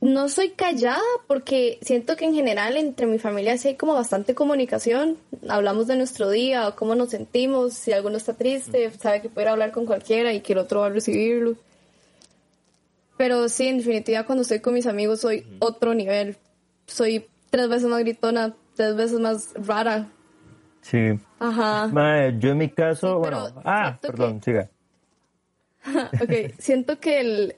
No 0.03 0.29
soy 0.29 0.51
callada 0.51 1.01
porque 1.29 1.79
siento 1.81 2.17
que 2.17 2.25
en 2.25 2.35
general 2.35 2.77
entre 2.77 3.07
mi 3.07 3.21
familia 3.21 3.57
sí 3.57 3.69
hay 3.69 3.77
como 3.77 3.95
bastante 3.95 4.35
comunicación. 4.35 5.17
Hablamos 5.49 5.87
de 5.87 5.97
nuestro 5.97 6.29
día 6.29 6.67
o 6.67 6.75
cómo 6.75 6.97
nos 6.97 7.11
sentimos. 7.11 7.75
Si 7.75 7.93
alguno 7.93 8.17
está 8.17 8.35
triste, 8.35 8.91
sabe 8.91 9.23
que 9.23 9.29
puede 9.29 9.47
hablar 9.47 9.71
con 9.71 9.87
cualquiera 9.87 10.33
y 10.33 10.41
que 10.41 10.55
el 10.55 10.59
otro 10.59 10.81
va 10.81 10.87
a 10.87 10.91
recibirlo. 10.91 11.55
Pero 13.17 13.49
sí, 13.49 13.69
en 13.69 13.79
definitiva, 13.79 14.25
cuando 14.25 14.43
estoy 14.43 14.59
con 14.59 14.75
mis 14.75 14.89
amigos 14.89 15.21
soy 15.21 15.47
otro 15.61 15.95
nivel. 15.95 16.37
Soy 16.87 17.29
tres 17.51 17.69
veces 17.69 17.89
más 17.89 18.01
gritona, 18.01 18.57
tres 18.75 18.97
veces 18.97 19.21
más 19.21 19.51
rara. 19.55 20.09
Sí. 20.81 21.17
Ajá. 21.39 21.89
Yo 22.41 22.51
en 22.51 22.59
mi 22.59 22.71
caso, 22.71 23.07
Sí, 23.07 23.19
bueno, 23.21 23.63
ah, 23.65 23.97
perdón, 24.03 24.43
siga. 24.43 24.69
Ok, 26.21 26.59
siento 26.59 26.99
que 26.99 27.21
el, 27.21 27.57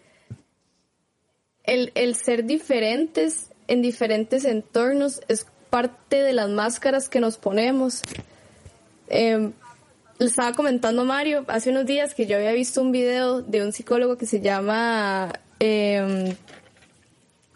el, 1.65 1.93
el 1.95 2.15
ser 2.15 2.45
diferentes 2.45 3.51
en 3.67 3.83
diferentes 3.83 4.45
entornos 4.45 5.21
es 5.29 5.47
parte 5.71 6.23
de 6.23 6.33
las 6.33 6.49
máscaras 6.51 7.09
que 7.09 7.21
nos 7.21 7.37
ponemos. 7.37 8.03
Eh, 9.09 9.51
le 10.19 10.27
estaba 10.27 10.53
comentando 10.53 11.05
Mario 11.05 11.45
hace 11.49 11.71
unos 11.71 11.87
días 11.87 12.15
que 12.15 12.27
yo 12.27 12.37
había 12.37 12.53
visto 12.53 12.81
un 12.81 12.93
video 12.93 13.43
de 13.43 13.62
un 13.62 13.73
psicólogo 13.73 14.17
que 14.17 14.27
se 14.27 14.41
llama 14.41 15.33
eh, 15.59 16.37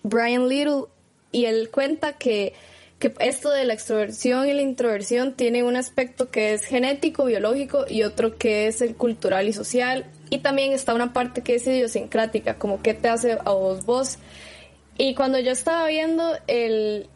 Brian 0.02 0.48
Little 0.48 0.84
y 1.30 1.44
él 1.44 1.70
cuenta 1.70 2.14
que, 2.14 2.54
que 2.98 3.14
esto 3.20 3.50
de 3.50 3.64
la 3.64 3.74
extroversión 3.74 4.48
y 4.48 4.54
la 4.54 4.62
introversión 4.62 5.34
tiene 5.34 5.62
un 5.62 5.76
aspecto 5.76 6.30
que 6.30 6.54
es 6.54 6.64
genético, 6.64 7.26
biológico 7.26 7.84
y 7.88 8.02
otro 8.02 8.36
que 8.38 8.66
es 8.66 8.80
el 8.80 8.96
cultural 8.96 9.46
y 9.46 9.52
social 9.52 10.04
y 10.30 10.38
también 10.38 10.72
está 10.72 10.94
una 10.94 11.12
parte 11.12 11.42
que 11.42 11.54
es 11.54 11.66
idiosincrática, 11.66 12.58
como 12.58 12.82
qué 12.82 12.94
te 12.94 13.08
hace 13.08 13.38
a 13.44 13.52
vos 13.52 13.84
vos. 13.84 14.18
Y 14.96 15.14
cuando 15.14 15.38
yo 15.38 15.52
estaba 15.52 15.86
viendo 15.86 16.36
el, 16.46 17.08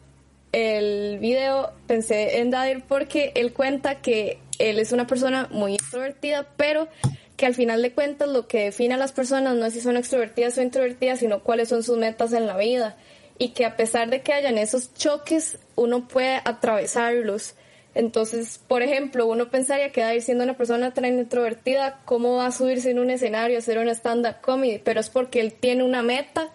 el 0.51 1.19
video 1.19 1.71
pensé 1.87 2.39
en 2.39 2.51
Dadir 2.51 2.83
porque 2.87 3.31
él 3.35 3.53
cuenta 3.53 4.01
que 4.01 4.39
él 4.59 4.79
es 4.79 4.91
una 4.91 5.07
persona 5.07 5.47
muy 5.51 5.75
extrovertida, 5.75 6.47
pero 6.55 6.87
que 7.35 7.45
al 7.45 7.55
final 7.55 7.81
de 7.81 7.91
cuentas 7.91 8.29
lo 8.29 8.47
que 8.47 8.65
define 8.65 8.93
a 8.93 8.97
las 8.97 9.11
personas 9.11 9.55
no 9.55 9.65
es 9.65 9.73
si 9.73 9.81
son 9.81 9.97
extrovertidas 9.97 10.57
o 10.57 10.61
introvertidas, 10.61 11.19
sino 11.19 11.41
cuáles 11.41 11.69
son 11.69 11.83
sus 11.83 11.97
metas 11.97 12.33
en 12.33 12.47
la 12.47 12.57
vida. 12.57 12.95
Y 13.39 13.49
que 13.49 13.65
a 13.65 13.75
pesar 13.75 14.09
de 14.09 14.21
que 14.21 14.31
hayan 14.31 14.57
esos 14.57 14.93
choques, 14.93 15.57
uno 15.75 16.07
puede 16.07 16.39
atravesarlos. 16.45 17.55
Entonces, 17.95 18.59
por 18.67 18.81
ejemplo, 18.81 19.27
uno 19.27 19.49
pensaría 19.49 19.91
que 19.91 20.15
ir 20.15 20.21
siendo 20.21 20.43
una 20.43 20.57
persona 20.57 20.93
tan 20.93 21.05
introvertida, 21.05 21.99
¿cómo 22.05 22.37
va 22.37 22.47
a 22.47 22.51
subirse 22.51 22.89
en 22.89 22.99
un 22.99 23.11
escenario 23.11 23.57
a 23.57 23.59
hacer 23.59 23.77
una 23.77 23.91
stand-up 23.91 24.41
comedy? 24.41 24.79
Pero 24.79 24.99
es 24.99 25.09
porque 25.09 25.39
él 25.39 25.53
tiene 25.53 25.83
una 25.83 26.01
meta 26.01 26.49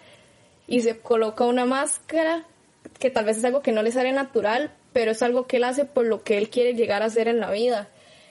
y 0.66 0.80
se 0.80 0.99
coloca 0.99 1.45
una 1.45 1.64
máscara 1.64 2.45
que 2.99 3.11
tal 3.11 3.24
vez 3.24 3.39
es 3.39 3.45
algo 3.45 3.62
que 3.62 3.72
no 3.72 3.82
le 3.82 3.93
sale 3.93 4.12
natural, 4.12 4.72
pero 4.93 5.12
es 5.12 5.22
algo 5.22 5.47
que 5.47 5.59
él 5.59 5.64
hace 5.64 5.84
por 5.84 6.07
lo 6.07 6.24
que 6.24 6.39
él 6.39 6.51
quiere 6.51 6.74
llegar 6.74 7.03
a 7.03 7.07
hacer 7.07 7.28
en 7.28 7.39
la 7.39 7.51
vida. 7.51 7.89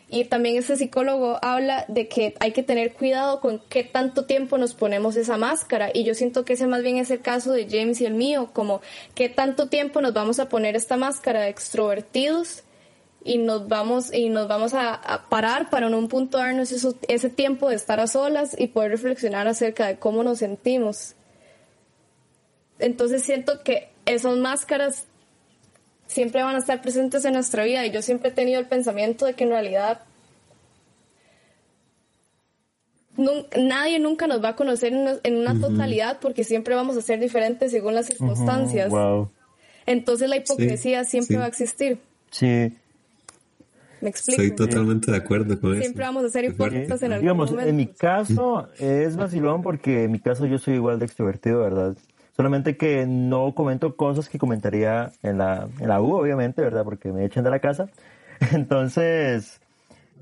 Y 0.09 0.25
también 0.25 0.55
este 0.57 0.77
psicólogo 0.77 1.37
habla 1.41 1.83
de 1.89 2.07
que 2.07 2.33
hay 2.39 2.53
que 2.53 2.63
tener 2.63 2.93
cuidado 2.93 3.41
con 3.41 3.61
qué 3.67 3.83
tanto 3.83 4.25
tiempo 4.25 4.57
nos 4.57 4.73
ponemos 4.73 5.17
esa 5.17 5.37
máscara. 5.37 5.89
Y 5.93 6.05
yo 6.05 6.13
siento 6.13 6.45
que 6.45 6.53
ese 6.53 6.65
más 6.65 6.81
bien 6.81 6.97
es 6.97 7.11
el 7.11 7.19
caso 7.19 7.51
de 7.51 7.67
James 7.69 7.99
y 7.99 8.05
el 8.05 8.13
mío, 8.13 8.49
como 8.53 8.81
qué 9.15 9.27
tanto 9.27 9.67
tiempo 9.67 10.01
nos 10.01 10.13
vamos 10.13 10.39
a 10.39 10.47
poner 10.47 10.77
esta 10.77 10.95
máscara 10.95 11.41
de 11.41 11.49
extrovertidos 11.49 12.63
y 13.27 13.37
nos 13.37 13.67
vamos 13.67 14.13
y 14.13 14.29
nos 14.29 14.47
vamos 14.47 14.73
a, 14.73 15.25
parar 15.29 15.69
para 15.69 15.87
en 15.87 15.93
un 15.93 16.07
punto 16.07 16.37
darnos 16.37 16.71
ese 16.71 17.29
tiempo 17.29 17.69
de 17.69 17.75
estar 17.75 17.99
a 17.99 18.07
solas 18.07 18.55
y 18.57 18.67
poder 18.67 18.91
reflexionar 18.91 19.47
acerca 19.47 19.87
de 19.87 19.97
cómo 19.97 20.23
nos 20.23 20.39
sentimos. 20.39 21.15
Entonces 22.79 23.23
siento 23.23 23.63
que 23.63 23.89
esas 24.05 24.37
máscaras 24.37 25.05
siempre 26.07 26.41
van 26.41 26.55
a 26.55 26.59
estar 26.59 26.81
presentes 26.81 27.25
en 27.25 27.33
nuestra 27.33 27.65
vida 27.65 27.85
y 27.85 27.91
yo 27.91 28.01
siempre 28.01 28.29
he 28.29 28.31
tenido 28.31 28.61
el 28.61 28.67
pensamiento 28.67 29.25
de 29.25 29.33
que 29.33 29.43
en 29.43 29.49
realidad 29.49 30.01
nadie 33.57 33.99
nunca 33.99 34.27
nos 34.27 34.41
va 34.41 34.49
a 34.49 34.55
conocer 34.55 34.93
en 34.93 35.35
una, 35.35 35.59
totalidad 35.59 36.19
porque 36.21 36.45
siempre 36.45 36.75
vamos 36.75 36.95
a 36.95 37.01
ser 37.01 37.19
diferentes 37.19 37.71
según 37.71 37.93
las 37.93 38.05
circunstancias. 38.05 38.93
Entonces 39.85 40.29
la 40.29 40.37
hipocresía 40.37 41.03
siempre 41.03 41.37
va 41.37 41.45
a 41.45 41.49
existir. 41.49 41.99
Sí. 42.31 42.71
¿Me 44.01 44.09
explico? 44.09 44.41
Estoy 44.41 44.67
totalmente 44.67 45.11
de 45.11 45.17
acuerdo 45.17 45.59
con 45.59 45.73
eso. 45.73 45.81
Siempre 45.81 46.03
vamos 46.03 46.23
a 46.23 46.29
ser 46.29 46.45
hipócritas 46.45 47.01
en 47.01 47.13
algún 47.13 47.23
Digamos, 47.23 47.51
en 47.51 47.75
mi 47.75 47.87
caso 47.87 48.69
es 48.79 49.15
vacilón 49.15 49.61
porque 49.61 50.03
en 50.03 50.11
mi 50.11 50.19
caso 50.19 50.45
yo 50.45 50.57
soy 50.59 50.75
igual 50.75 50.99
de 50.99 51.05
extrovertido, 51.05 51.61
¿verdad? 51.61 51.97
Solamente 52.35 52.77
que 52.77 53.07
no 53.07 53.55
comento 53.55 53.95
cosas 53.95 54.29
que 54.29 54.37
comentaría 54.37 55.11
en 55.23 55.39
la, 55.39 55.67
en 55.79 55.87
la 55.87 55.99
U, 55.99 56.13
obviamente, 56.13 56.61
¿verdad? 56.61 56.83
Porque 56.83 57.11
me 57.11 57.25
echan 57.25 57.43
de 57.43 57.49
la 57.49 57.59
casa. 57.59 57.89
Entonces, 58.51 59.59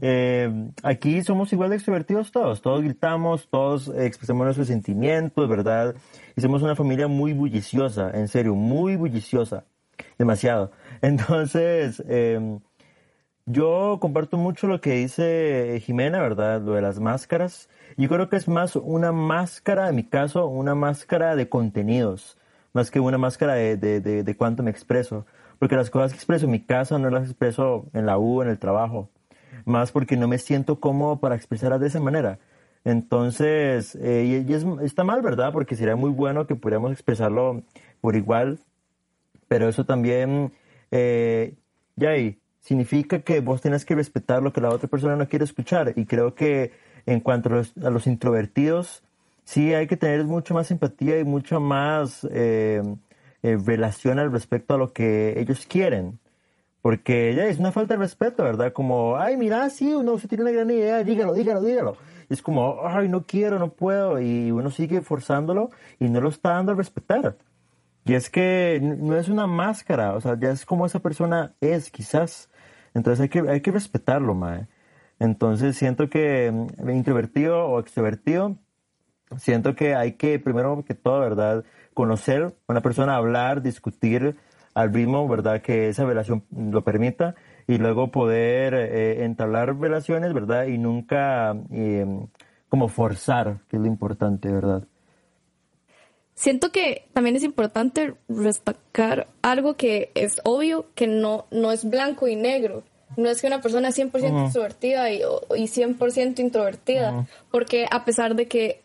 eh, 0.02 0.70
aquí 0.84 1.22
somos 1.24 1.52
igual 1.52 1.70
de 1.70 1.76
extrovertidos 1.76 2.32
todos. 2.32 2.62
Todos 2.62 2.82
gritamos, 2.82 3.50
todos 3.50 3.90
expresamos 3.90 4.46
nuestros 4.46 4.68
sentimientos, 4.68 5.50
¿verdad? 5.50 5.96
Y 6.38 6.42
somos 6.42 6.64
una 6.64 6.76
familia 6.76 7.08
muy 7.08 7.34
bulliciosa, 7.34 8.12
en 8.14 8.30
serio, 8.30 8.56
muy 8.56 8.96
bulliciosa. 8.96 9.66
Demasiado. 10.18 10.72
Entonces, 11.02 12.02
eh, 12.08 12.60
yo 13.46 14.00
comparto 14.02 14.38
mucho 14.38 14.68
lo 14.68 14.82
que 14.82 14.94
dice 14.94 15.82
Jimena, 15.84 16.20
¿verdad? 16.20 16.62
Lo 16.62 16.74
de 16.74 16.82
las 16.82 17.00
máscaras. 17.00 17.70
Yo 17.98 18.10
creo 18.10 18.30
que 18.30 18.38
es 18.38 18.48
más 18.48 18.76
una 18.76 19.12
máscara, 19.12 19.90
en 19.90 19.96
mi 19.96 20.04
caso, 20.04 20.48
una 20.48 20.76
máscara 20.76 21.36
de 21.36 21.48
contenidos, 21.48 22.38
más 22.74 22.92
que 22.92 23.00
una 23.00 23.18
máscara 23.18 23.54
de, 23.54 23.78
de, 23.78 24.02
de, 24.02 24.38
cuánto 24.38 24.64
me 24.64 24.72
expreso. 24.72 25.26
Porque 25.60 25.76
las 25.76 25.90
cosas 25.90 26.12
que 26.12 26.18
expreso 26.18 26.46
en 26.46 26.52
mi 26.52 26.62
casa 26.66 26.98
no 26.98 27.10
las 27.10 27.26
expreso 27.26 27.86
en 27.94 28.06
la 28.06 28.18
U, 28.18 28.42
en 28.42 28.50
el 28.50 28.60
trabajo. 28.60 29.10
Más 29.66 29.92
porque 29.92 30.18
no 30.18 30.28
me 30.28 30.38
siento 30.40 30.80
cómodo 30.80 31.20
para 31.20 31.36
expresarlas 31.36 31.80
de 31.80 31.88
esa 31.88 32.00
manera. 32.00 32.40
Entonces, 32.84 33.96
eh, 33.96 34.46
y, 34.48 34.54
es, 34.54 34.66
está 34.84 35.04
mal, 35.04 35.22
¿verdad? 35.22 35.54
Porque 35.54 35.76
sería 35.76 35.96
muy 35.96 36.12
bueno 36.12 36.48
que 36.48 36.56
pudiéramos 36.56 36.92
expresarlo 36.92 37.64
por 38.02 38.16
igual. 38.16 38.60
Pero 39.48 39.70
eso 39.70 39.86
también, 39.86 40.52
eh, 40.92 41.56
ahí, 42.02 42.40
significa 42.66 43.20
que 43.20 43.42
vos 43.42 43.62
tenés 43.62 43.86
que 43.86 43.94
respetar 43.94 44.42
lo 44.42 44.52
que 44.52 44.60
la 44.60 44.72
otra 44.72 44.90
persona 44.90 45.16
no 45.16 45.30
quiere 45.30 45.46
escuchar. 45.46 45.94
Y 45.96 46.06
creo 46.06 46.34
que 46.34 46.74
en 47.06 47.20
cuanto 47.20 47.50
a 47.50 47.90
los, 47.92 48.08
introvertidos, 48.08 49.04
sí 49.44 49.76
hay 49.76 49.86
que 49.86 49.98
tener 49.98 50.26
mucho 50.26 50.56
más 50.56 50.72
empatía 50.72 51.20
y 51.20 51.24
mucho 51.24 51.60
más 51.60 52.28
eh, 52.32 52.82
eh, 53.44 53.58
relación 53.64 54.18
al 54.18 54.32
respecto 54.32 54.74
a 54.74 54.78
lo 54.80 54.94
que 54.94 55.40
ellos 55.40 55.68
quieren. 55.68 56.20
Porque 56.82 57.36
ya 57.36 57.46
es 57.46 57.60
una 57.60 57.72
falta 57.72 57.94
de 57.94 58.00
respeto, 58.00 58.44
¿verdad? 58.44 58.74
Como, 58.74 59.16
ay, 59.16 59.38
mira, 59.38 59.70
sí, 59.70 59.94
uno 59.94 60.18
se 60.18 60.28
tiene 60.28 60.44
una 60.44 60.52
gran 60.52 60.72
idea, 60.72 61.04
dígalo, 61.04 61.34
dígalo, 61.34 61.62
dígalo. 61.62 61.98
es 62.30 62.42
como, 62.42 62.80
ay, 62.84 63.10
no 63.10 63.26
quiero, 63.26 63.60
no 63.60 63.74
puedo. 63.74 64.20
Y 64.20 64.50
uno 64.50 64.72
sigue 64.72 65.02
forzándolo 65.02 65.70
y 66.00 66.10
no 66.10 66.20
lo 66.20 66.30
está 66.30 66.54
dando 66.54 66.72
a 66.72 66.76
respetar. 66.76 67.38
Y 68.06 68.16
es 68.16 68.32
que 68.32 68.80
no 68.82 69.16
es 69.18 69.30
una 69.30 69.46
máscara, 69.46 70.14
o 70.14 70.22
sea, 70.22 70.38
ya 70.40 70.50
es 70.50 70.66
como 70.66 70.86
esa 70.88 71.00
persona 71.00 71.54
es, 71.62 71.92
quizás. 71.92 72.50
Entonces 72.96 73.22
hay 73.22 73.30
que, 73.30 73.40
hay 73.48 73.62
que 73.62 73.72
respetarlo, 73.72 74.34
mae. 74.34 74.68
Entonces 75.20 75.78
siento 75.78 76.10
que 76.10 76.52
mm, 76.52 76.90
introvertido 76.90 77.66
o 77.66 77.80
extrovertido, 77.80 78.58
siento 79.38 79.76
que 79.76 79.96
hay 79.96 80.14
que 80.14 80.40
primero 80.40 80.84
que 80.86 80.96
todo, 80.96 81.20
¿verdad? 81.20 81.64
Conocer 81.94 82.44
a 82.44 82.72
una 82.72 82.82
persona, 82.82 83.16
hablar, 83.16 83.62
discutir 83.62 84.38
al 84.74 84.94
ritmo, 84.94 85.28
¿verdad? 85.28 85.62
Que 85.62 85.90
esa 85.90 86.06
relación 86.06 86.46
lo 86.52 86.84
permita 86.84 87.36
y 87.68 87.78
luego 87.78 88.12
poder 88.12 88.74
eh, 88.74 89.24
entablar 89.26 89.78
relaciones, 89.80 90.34
¿verdad? 90.34 90.66
Y 90.68 90.78
nunca 90.78 91.52
em, 91.72 92.28
como 92.70 92.88
forzar, 92.90 93.60
que 93.70 93.78
es 93.78 93.82
lo 93.82 93.88
importante, 93.88 94.52
¿verdad? 94.52 94.88
Siento 96.36 96.72
que 96.72 97.08
también 97.14 97.38
es 97.38 97.44
importante 97.44 98.14
destacar 98.28 99.28
algo 99.42 99.76
que 99.76 100.12
es 100.16 100.42
obvio, 100.44 100.86
que 100.94 101.08
no, 101.08 101.48
no 101.50 101.72
es 101.72 101.90
blanco 101.90 102.28
y 102.28 102.36
negro. 102.36 102.84
No 103.16 103.30
es 103.30 103.40
que 103.40 103.48
una 103.48 103.62
persona 103.62 103.88
es 103.90 103.98
100% 103.98 104.44
extrovertida 104.44 105.10
y, 105.12 105.22
y 105.22 105.68
100% 105.68 106.40
introvertida, 106.40 107.26
porque 107.50 107.88
a 107.90 108.04
pesar 108.04 108.36
de 108.36 108.50
que 108.50 108.82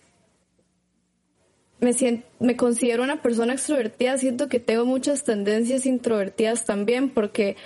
me, 1.80 1.92
siento, 1.92 2.24
me 2.38 2.56
considero 2.56 3.02
una 3.02 3.20
persona 3.20 3.54
extrovertida, 3.54 4.16
siento 4.18 4.48
que 4.48 4.60
tengo 4.60 4.84
muchas 4.84 5.24
tendencias 5.24 5.86
introvertidas 5.86 6.64
también, 6.64 7.10
porque 7.10 7.56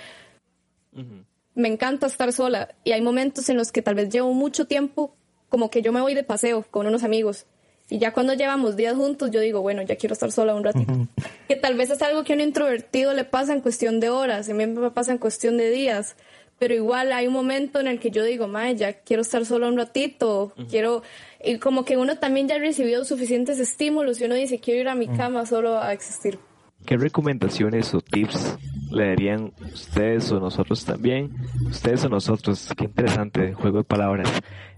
me 1.53 1.67
encanta 1.67 2.07
estar 2.07 2.33
sola. 2.33 2.73
Y 2.83 2.93
hay 2.93 3.01
momentos 3.01 3.49
en 3.49 3.57
los 3.57 3.71
que 3.71 3.83
tal 3.83 3.93
vez 3.93 4.09
llevo 4.09 4.33
mucho 4.33 4.65
tiempo, 4.65 5.15
como 5.49 5.69
que 5.69 5.83
yo 5.83 5.91
me 5.91 6.01
voy 6.01 6.15
de 6.15 6.23
paseo 6.23 6.65
con 6.71 6.87
unos 6.87 7.03
amigos. 7.03 7.45
Y 7.89 7.99
ya 7.99 8.13
cuando 8.13 8.33
llevamos 8.33 8.75
días 8.75 8.95
juntos, 8.95 9.29
yo 9.31 9.39
digo, 9.39 9.61
bueno, 9.61 9.81
ya 9.83 9.95
quiero 9.95 10.13
estar 10.13 10.31
sola 10.31 10.55
un 10.55 10.63
ratito. 10.63 11.07
Que 11.47 11.55
tal 11.55 11.75
vez 11.75 11.91
es 11.91 12.01
algo 12.01 12.23
que 12.23 12.33
a 12.33 12.35
un 12.35 12.41
introvertido 12.41 13.13
le 13.13 13.25
pasa 13.25 13.53
en 13.53 13.61
cuestión 13.61 13.99
de 13.99 14.09
horas, 14.09 14.49
a 14.49 14.53
mí 14.53 14.65
me 14.65 14.89
pasa 14.91 15.11
en 15.11 15.19
cuestión 15.19 15.57
de 15.57 15.69
días 15.69 16.15
pero 16.57 16.73
igual 16.73 17.11
hay 17.11 17.27
un 17.27 17.33
momento 17.33 17.79
en 17.79 17.87
el 17.87 17.99
que 17.99 18.11
yo 18.11 18.23
digo, 18.23 18.47
mae, 18.47 18.75
ya 18.75 18.93
quiero 18.93 19.21
estar 19.21 19.45
solo 19.45 19.67
un 19.67 19.77
ratito, 19.77 20.53
quiero, 20.69 21.03
y 21.43 21.57
como 21.57 21.83
que 21.83 21.97
uno 21.97 22.17
también 22.17 22.47
ya 22.47 22.55
ha 22.55 22.59
recibido 22.59 23.03
suficientes 23.03 23.59
estímulos 23.59 24.21
y 24.21 24.25
uno 24.25 24.35
dice, 24.35 24.59
quiero 24.59 24.81
ir 24.81 24.87
a 24.87 24.95
mi 24.95 25.07
cama 25.07 25.45
solo 25.45 25.77
a 25.77 25.91
existir. 25.91 26.39
¿Qué 26.85 26.97
recomendaciones 26.97 27.93
o 27.93 28.01
tips 28.01 28.57
le 28.91 29.07
darían 29.07 29.51
ustedes 29.73 30.31
o 30.31 30.39
nosotros 30.39 30.85
también? 30.85 31.33
Ustedes 31.67 32.05
o 32.05 32.09
nosotros, 32.09 32.69
qué 32.77 32.85
interesante 32.85 33.53
juego 33.53 33.79
de 33.79 33.83
palabras. 33.83 34.29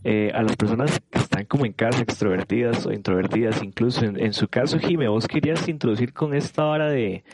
Eh, 0.10 0.32
a 0.34 0.42
las 0.42 0.56
personas 0.56 1.02
que 1.10 1.20
están 1.20 1.44
como 1.44 1.66
en 1.66 1.74
casa, 1.74 2.02
extrovertidas 2.02 2.86
o 2.86 2.94
introvertidas, 2.94 3.62
incluso 3.62 4.06
en, 4.06 4.18
en 4.18 4.32
su 4.34 4.48
caso, 4.48 4.80
Jime, 4.80 5.10
vos 5.10 5.28
querías 5.28 5.68
introducir 5.68 6.14
con 6.14 6.34
esta 6.34 6.66
hora 6.66 6.88
de, 6.88 7.26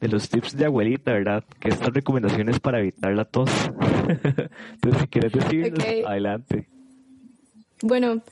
de 0.00 0.06
los 0.06 0.28
tips 0.28 0.56
de 0.56 0.66
abuelita, 0.66 1.12
¿verdad? 1.12 1.42
Que 1.58 1.70
estas 1.70 1.92
recomendaciones 1.92 2.60
para 2.60 2.78
evitar 2.78 3.12
la 3.12 3.24
tos. 3.24 3.50
Entonces, 4.74 5.00
si 5.00 5.08
quieres 5.08 5.32
decirnos, 5.32 5.84
adelante. 6.06 6.68
Bueno, 7.80 8.22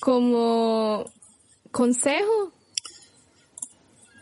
como 0.00 1.04
consejo 1.72 2.52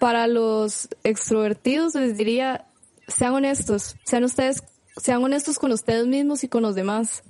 para 0.01 0.27
los 0.27 0.89
extrovertidos 1.05 1.95
les 1.95 2.17
diría, 2.17 2.67
sean 3.07 3.35
honestos, 3.35 3.95
sean 4.03 4.25
ustedes, 4.25 4.65
sean 4.97 5.23
honestos 5.23 5.61
con 5.61 5.71
ustedes 5.71 6.09
mismos 6.09 6.43
y 6.43 6.49
con 6.49 6.63
los 6.63 6.75
demás. 6.75 7.23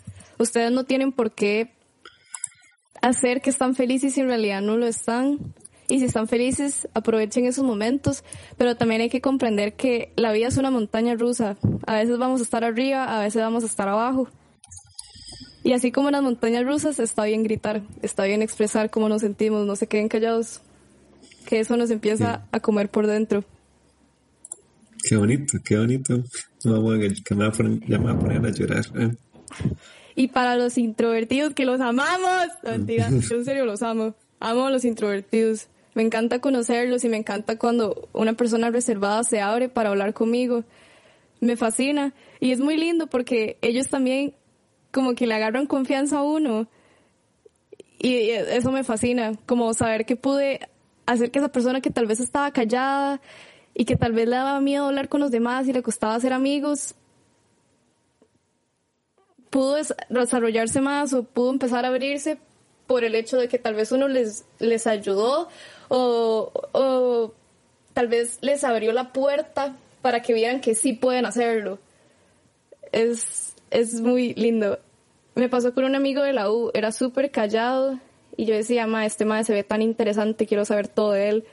Ustedes 0.42 0.72
no 0.72 0.82
tienen 0.82 1.12
por 1.12 1.30
qué 1.30 1.70
hacer 3.00 3.40
que 3.40 3.50
están 3.50 3.76
felices 3.76 4.14
si 4.14 4.22
en 4.22 4.26
realidad 4.26 4.60
no 4.60 4.76
lo 4.76 4.86
están 4.86 5.38
y 5.88 6.00
si 6.00 6.06
están 6.06 6.26
felices, 6.26 6.88
aprovechen 6.94 7.44
esos 7.46 7.64
momentos, 7.64 8.24
pero 8.56 8.76
también 8.76 9.02
hay 9.02 9.08
que 9.08 9.20
comprender 9.20 9.74
que 9.74 10.12
la 10.16 10.32
vida 10.32 10.48
es 10.48 10.56
una 10.56 10.72
montaña 10.72 11.14
rusa. 11.14 11.56
A 11.86 11.94
veces 11.94 12.18
vamos 12.18 12.40
a 12.40 12.42
estar 12.42 12.64
arriba, 12.64 13.16
a 13.16 13.22
veces 13.22 13.40
vamos 13.40 13.62
a 13.62 13.66
estar 13.66 13.88
abajo. 13.88 14.28
Y 15.62 15.74
así 15.74 15.92
como 15.92 16.08
en 16.08 16.14
las 16.14 16.22
montañas 16.24 16.64
rusas, 16.64 16.98
está 16.98 17.24
bien 17.24 17.44
gritar, 17.44 17.82
está 18.02 18.24
bien 18.24 18.42
expresar 18.42 18.90
cómo 18.90 19.08
nos 19.08 19.20
sentimos, 19.20 19.64
no 19.64 19.76
se 19.76 19.86
queden 19.86 20.08
callados, 20.08 20.60
que 21.46 21.60
eso 21.60 21.76
nos 21.76 21.92
empieza 21.92 22.48
a 22.50 22.58
comer 22.58 22.88
por 22.88 23.06
dentro. 23.06 23.44
Qué 25.08 25.16
bonito, 25.16 25.58
qué 25.64 25.78
bonito. 25.78 26.14
A, 26.64 26.68
me 27.34 27.44
a 27.46 27.52
poner, 27.52 27.80
ya 27.86 27.98
me 27.98 28.10
a 28.10 28.18
poner 28.18 28.44
a 28.44 28.50
llorar. 28.50 28.84
¿eh? 28.96 29.14
Y 30.14 30.28
para 30.28 30.56
los 30.56 30.78
introvertidos, 30.78 31.54
que 31.54 31.64
los 31.64 31.80
amamos. 31.80 32.48
No, 32.62 32.70
mentira, 32.70 33.08
yo 33.10 33.36
en 33.36 33.44
serio 33.44 33.64
los 33.64 33.82
amo. 33.82 34.14
Amo 34.40 34.66
a 34.66 34.70
los 34.70 34.84
introvertidos. 34.84 35.68
Me 35.94 36.02
encanta 36.02 36.40
conocerlos 36.40 37.04
y 37.04 37.08
me 37.08 37.16
encanta 37.16 37.58
cuando 37.58 38.08
una 38.12 38.32
persona 38.34 38.70
reservada 38.70 39.24
se 39.24 39.40
abre 39.40 39.68
para 39.68 39.90
hablar 39.90 40.14
conmigo. 40.14 40.64
Me 41.40 41.56
fascina. 41.56 42.14
Y 42.40 42.52
es 42.52 42.60
muy 42.60 42.76
lindo 42.76 43.06
porque 43.06 43.58
ellos 43.62 43.88
también 43.88 44.34
como 44.90 45.14
que 45.14 45.26
le 45.26 45.34
agarran 45.34 45.66
confianza 45.66 46.18
a 46.18 46.22
uno. 46.22 46.68
Y 47.98 48.30
eso 48.30 48.72
me 48.72 48.84
fascina, 48.84 49.32
como 49.46 49.72
saber 49.74 50.06
que 50.06 50.16
pude 50.16 50.60
hacer 51.06 51.30
que 51.30 51.38
esa 51.38 51.50
persona 51.50 51.80
que 51.80 51.90
tal 51.90 52.06
vez 52.06 52.20
estaba 52.20 52.50
callada 52.52 53.20
y 53.74 53.84
que 53.84 53.96
tal 53.96 54.12
vez 54.12 54.28
le 54.28 54.36
daba 54.36 54.60
miedo 54.60 54.86
hablar 54.86 55.08
con 55.08 55.20
los 55.20 55.30
demás 55.30 55.68
y 55.68 55.72
le 55.72 55.82
costaba 55.82 56.18
ser 56.20 56.32
amigos, 56.32 56.94
pudo 59.52 59.74
des- 59.74 59.94
desarrollarse 60.08 60.80
más 60.80 61.12
o 61.12 61.24
pudo 61.24 61.50
empezar 61.50 61.84
a 61.84 61.88
abrirse 61.88 62.38
por 62.86 63.04
el 63.04 63.14
hecho 63.14 63.36
de 63.36 63.48
que 63.48 63.58
tal 63.58 63.74
vez 63.74 63.92
uno 63.92 64.08
les, 64.08 64.44
les 64.58 64.86
ayudó 64.86 65.48
o, 65.88 66.50
o 66.72 67.32
tal 67.92 68.08
vez 68.08 68.38
les 68.40 68.64
abrió 68.64 68.92
la 68.92 69.12
puerta 69.12 69.76
para 70.00 70.22
que 70.22 70.32
vieran 70.32 70.60
que 70.62 70.74
sí 70.74 70.94
pueden 70.94 71.26
hacerlo. 71.26 71.78
Es, 72.92 73.54
es 73.70 74.00
muy 74.00 74.32
lindo. 74.34 74.78
Me 75.34 75.48
pasó 75.50 75.74
con 75.74 75.84
un 75.84 75.94
amigo 75.94 76.22
de 76.22 76.32
la 76.32 76.50
U, 76.50 76.70
era 76.74 76.90
súper 76.90 77.30
callado 77.30 77.98
y 78.36 78.46
yo 78.46 78.54
decía, 78.54 78.86
ma, 78.86 79.04
este 79.04 79.26
ma 79.26 79.44
se 79.44 79.52
ve 79.52 79.64
tan 79.64 79.82
interesante, 79.82 80.46
quiero 80.46 80.64
saber 80.64 80.88
todo 80.88 81.12
de 81.12 81.28
él. 81.28 81.44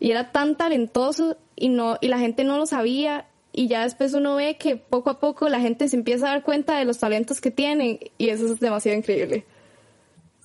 Y 0.00 0.10
era 0.10 0.32
tan 0.32 0.56
talentoso 0.56 1.36
y 1.54 1.68
no 1.68 1.96
y 2.00 2.08
la 2.08 2.18
gente 2.18 2.42
no 2.42 2.58
lo 2.58 2.66
sabía 2.66 3.26
y 3.52 3.68
ya 3.68 3.82
después 3.82 4.14
uno 4.14 4.36
ve 4.36 4.56
que 4.56 4.76
poco 4.76 5.10
a 5.10 5.20
poco 5.20 5.48
la 5.48 5.60
gente 5.60 5.88
se 5.88 5.96
empieza 5.96 6.26
a 6.26 6.30
dar 6.30 6.42
cuenta 6.42 6.78
de 6.78 6.84
los 6.84 6.98
talentos 6.98 7.40
que 7.40 7.50
tienen 7.50 7.98
y 8.18 8.28
eso 8.28 8.46
es 8.46 8.60
demasiado 8.60 8.98
increíble. 8.98 9.44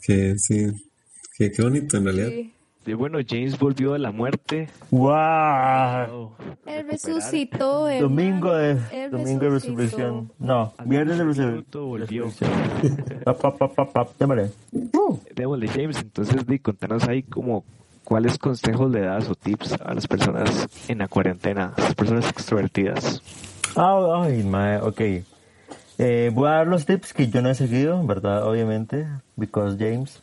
Que 0.02 0.38
sí, 0.38 0.68
que 1.38 1.52
qué 1.52 1.62
bonito 1.62 1.98
en 1.98 2.06
realidad. 2.06 2.30
Sí. 2.30 2.54
Y 2.88 2.94
bueno, 2.94 3.20
James 3.28 3.60
volvió 3.60 3.92
de 3.92 4.00
la 4.00 4.14
muerte. 4.14 4.70
¡Wow! 4.92 6.32
Él 6.66 6.88
resucitó. 6.90 7.90
hermano. 7.90 8.16
Domingo 8.16 8.54
de, 8.54 8.78
Él 8.94 9.12
domingo 9.12 9.42
de 9.42 9.50
resurrección. 9.50 10.32
No, 10.40 10.74
viernes 10.86 11.18
de 11.18 11.26
resurrección. 11.26 11.86
Volvió. 11.86 12.32
Démosle, 15.36 15.68
James. 15.68 15.98
Entonces, 15.98 16.48
di, 16.48 16.60
contanos 16.60 17.06
ahí 17.10 17.24
como 17.24 17.66
cuáles 18.08 18.38
consejos 18.38 18.90
le 18.90 19.02
das 19.02 19.28
o 19.28 19.36
tips 19.36 19.74
a 19.84 19.94
las 19.94 20.08
personas 20.08 20.70
en 20.88 21.00
la 21.00 21.10
cuarentena, 21.10 21.74
a 21.76 21.82
las 21.82 21.94
personas 21.94 22.30
extrovertidas. 22.30 23.22
Ah, 23.76 24.24
ay, 24.24 24.44
mae, 24.44 24.78
ok. 24.78 25.02
Eh, 25.98 26.32
voy 26.34 26.48
a 26.48 26.52
dar 26.52 26.68
los 26.68 26.86
tips 26.86 27.12
que 27.12 27.28
yo 27.28 27.42
no 27.42 27.50
he 27.50 27.56
seguido, 27.56 28.02
¿verdad? 28.08 28.48
Obviamente, 28.48 29.08
because 29.36 29.76
James. 29.78 30.22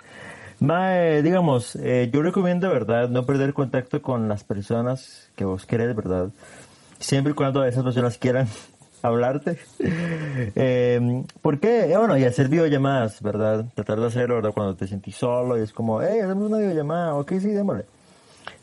Mae, 0.60 1.22
digamos, 1.22 1.76
eh, 1.76 2.08
yo 2.10 2.22
recomiendo, 2.22 2.70
¿verdad? 2.70 3.10
No 3.10 3.26
perder 3.26 3.52
contacto 3.52 4.00
con 4.00 4.30
las 4.30 4.44
personas 4.44 5.28
que 5.36 5.44
vos 5.44 5.66
querés, 5.66 5.94
¿verdad? 5.94 6.30
Siempre 7.00 7.32
y 7.32 7.34
cuando 7.34 7.66
esas 7.66 7.84
personas 7.84 8.16
quieran 8.16 8.48
hablarte. 9.08 9.58
Eh, 10.56 11.22
¿Por 11.40 11.60
qué? 11.60 11.92
Eh, 11.92 11.96
bueno, 11.96 12.18
y 12.18 12.24
hacer 12.24 12.48
videollamadas, 12.48 13.22
¿verdad? 13.22 13.64
Tratar 13.74 14.00
de 14.00 14.06
hacerlo, 14.06 14.36
¿verdad? 14.36 14.52
Cuando 14.52 14.74
te 14.74 14.88
sentís 14.88 15.14
solo 15.14 15.56
y 15.56 15.62
es 15.62 15.72
como, 15.72 16.02
hey, 16.02 16.18
hacemos 16.20 16.48
una 16.48 16.58
videollamada, 16.58 17.14
ok, 17.14 17.32
sí, 17.40 17.48
démosle 17.50 17.84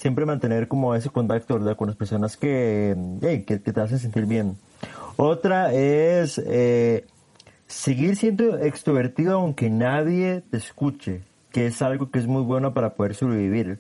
siempre 0.02 0.26
mantener 0.26 0.68
como 0.68 0.96
ese 0.96 1.10
contacto, 1.10 1.54
¿verdad? 1.54 1.76
Con 1.78 1.88
las 1.88 1.96
personas 1.96 2.36
que, 2.36 2.96
hey, 3.22 3.44
que, 3.46 3.62
que 3.62 3.72
te 3.72 3.82
hacen 3.82 4.00
sentir 4.00 4.26
bien. 4.26 4.58
Otra 5.16 5.74
es 5.74 6.42
eh, 6.44 7.06
seguir 7.68 8.16
siendo 8.16 8.58
extrovertido 8.58 9.40
aunque 9.40 9.70
nadie 9.70 10.42
te 10.50 10.58
escuche, 10.58 11.22
que 11.52 11.68
es 11.68 11.82
algo 11.84 12.10
que 12.10 12.18
es 12.18 12.26
muy 12.26 12.42
bueno 12.42 12.74
para 12.74 12.96
poder 12.96 13.14
sobrevivir. 13.14 13.80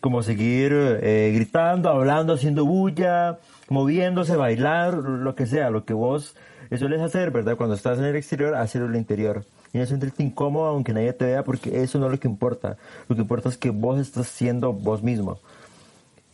Como 0.00 0.22
seguir 0.22 0.72
eh, 0.74 1.32
gritando, 1.34 1.90
hablando, 1.90 2.34
haciendo 2.34 2.64
bulla, 2.64 3.38
moviéndose, 3.68 4.36
bailar, 4.36 4.94
lo 4.94 5.34
que 5.34 5.46
sea, 5.46 5.70
lo 5.70 5.84
que 5.84 5.94
vos 5.94 6.34
sueles 6.78 7.00
hacer, 7.00 7.30
¿verdad? 7.30 7.56
Cuando 7.56 7.74
estás 7.74 7.98
en 7.98 8.04
el 8.04 8.16
exterior, 8.16 8.54
hacerlo 8.54 8.88
en 8.88 8.94
el 8.94 9.00
interior. 9.00 9.44
Y 9.72 9.78
no 9.78 9.86
sentirte 9.86 10.22
incómodo 10.22 10.66
aunque 10.66 10.92
nadie 10.92 11.12
te 11.12 11.24
vea, 11.24 11.44
porque 11.44 11.82
eso 11.82 11.98
no 11.98 12.06
es 12.06 12.12
lo 12.12 12.20
que 12.20 12.28
importa. 12.28 12.76
Lo 13.08 13.16
que 13.16 13.22
importa 13.22 13.48
es 13.48 13.56
que 13.56 13.70
vos 13.70 13.98
estás 13.98 14.28
siendo 14.28 14.72
vos 14.72 15.02
mismo. 15.02 15.38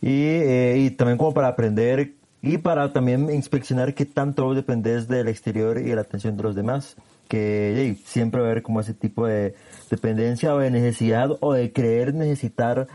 Y, 0.01 0.25
eh, 0.25 0.95
también 0.97 1.17
como 1.17 1.33
para 1.33 1.47
aprender 1.47 2.13
y 2.41 2.57
para 2.57 2.91
también 2.91 3.29
inspeccionar 3.31 3.93
qué 3.93 4.05
tanto 4.05 4.45
vos 4.45 4.55
dependés 4.55 5.07
del 5.07 5.27
exterior 5.27 5.77
y 5.77 5.83
de 5.83 5.95
la 5.95 6.01
atención 6.01 6.37
de 6.37 6.43
los 6.43 6.55
demás. 6.55 6.95
Que 7.27 7.97
siempre 8.05 8.41
va 8.41 8.47
a 8.47 8.51
haber 8.51 8.63
como 8.63 8.81
ese 8.81 8.93
tipo 8.93 9.25
de 9.25 9.55
dependencia 9.89 10.53
o 10.53 10.59
de 10.59 10.69
necesidad 10.69 11.29
o 11.39 11.53
de 11.53 11.71
creer 11.71 12.13
necesitar 12.13 12.87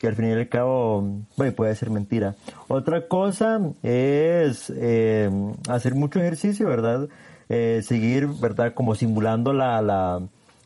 que 0.00 0.08
al 0.08 0.16
fin 0.16 0.30
y 0.30 0.32
al 0.32 0.48
cabo 0.48 1.06
bueno, 1.36 1.52
puede 1.52 1.76
ser 1.76 1.90
mentira. 1.90 2.34
Otra 2.68 3.06
cosa 3.06 3.60
es 3.82 4.72
eh, 4.74 5.30
hacer 5.68 5.94
mucho 5.94 6.18
ejercicio, 6.18 6.66
¿verdad? 6.66 7.06
Eh, 7.50 7.82
seguir, 7.84 8.26
¿verdad? 8.26 8.72
Como 8.72 8.94
simulando 8.94 9.52
la, 9.52 9.82
la, 9.82 10.22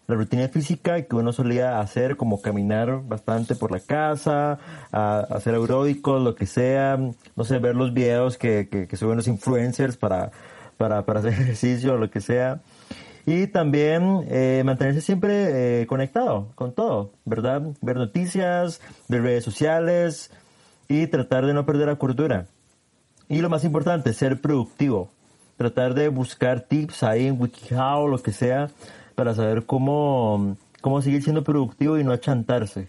la 0.06 0.14
rutina 0.14 0.46
física 0.46 1.02
que 1.02 1.16
uno 1.16 1.32
solía 1.32 1.80
hacer, 1.80 2.16
como 2.16 2.40
caminar 2.40 3.02
bastante 3.08 3.56
por 3.56 3.72
la 3.72 3.80
casa, 3.80 4.60
hacer 4.92 5.54
aeróbicos, 5.54 6.22
lo 6.22 6.36
que 6.36 6.46
sea, 6.46 6.96
no 6.96 7.44
sé, 7.44 7.58
ver 7.58 7.74
los 7.74 7.92
videos 7.92 8.38
que, 8.38 8.68
que, 8.70 8.86
que 8.86 8.96
suben 8.96 9.16
los 9.16 9.26
influencers 9.26 9.96
para, 9.96 10.30
para, 10.76 11.04
para 11.04 11.18
hacer 11.18 11.32
ejercicio, 11.40 11.96
lo 11.96 12.08
que 12.08 12.20
sea. 12.20 12.60
Y 13.26 13.46
también 13.46 14.26
eh, 14.28 14.62
mantenerse 14.64 15.00
siempre 15.00 15.82
eh, 15.82 15.86
conectado 15.86 16.48
con 16.54 16.74
todo, 16.74 17.12
¿verdad? 17.24 17.62
Ver 17.80 17.96
noticias, 17.96 18.80
ver 19.08 19.22
redes 19.22 19.44
sociales 19.44 20.30
y 20.88 21.06
tratar 21.06 21.46
de 21.46 21.54
no 21.54 21.64
perder 21.64 21.88
la 21.88 21.96
cordura. 21.96 22.46
Y 23.28 23.40
lo 23.40 23.48
más 23.48 23.64
importante, 23.64 24.12
ser 24.12 24.40
productivo. 24.40 25.10
Tratar 25.56 25.94
de 25.94 26.08
buscar 26.08 26.60
tips 26.60 27.02
ahí 27.02 27.26
en 27.26 27.40
WikiHow, 27.40 28.08
lo 28.08 28.18
que 28.18 28.32
sea, 28.32 28.68
para 29.14 29.34
saber 29.34 29.64
cómo, 29.64 30.56
cómo 30.82 31.00
seguir 31.00 31.22
siendo 31.22 31.44
productivo 31.44 31.98
y 31.98 32.04
no 32.04 32.14
chantarse. 32.16 32.88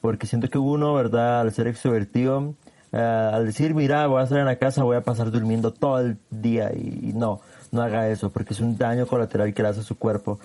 Porque 0.00 0.26
siento 0.26 0.48
que 0.48 0.58
uno, 0.58 0.94
¿verdad? 0.94 1.40
Al 1.40 1.52
ser 1.52 1.66
extrovertido, 1.66 2.54
eh, 2.92 2.98
al 2.98 3.46
decir, 3.46 3.74
mira, 3.74 4.06
voy 4.06 4.20
a 4.20 4.24
estar 4.24 4.38
en 4.38 4.46
la 4.46 4.56
casa, 4.56 4.84
voy 4.84 4.96
a 4.96 5.02
pasar 5.02 5.32
durmiendo 5.32 5.72
todo 5.72 5.98
el 5.98 6.18
día 6.30 6.72
y 6.72 7.12
no, 7.14 7.40
no 7.72 7.82
haga 7.82 8.08
eso, 8.10 8.30
porque 8.30 8.54
es 8.54 8.60
un 8.60 8.76
daño 8.76 9.06
colateral 9.06 9.52
que 9.54 9.62
le 9.62 9.68
hace 9.68 9.80
a 9.80 9.84
su 9.84 9.96
cuerpo. 9.96 10.38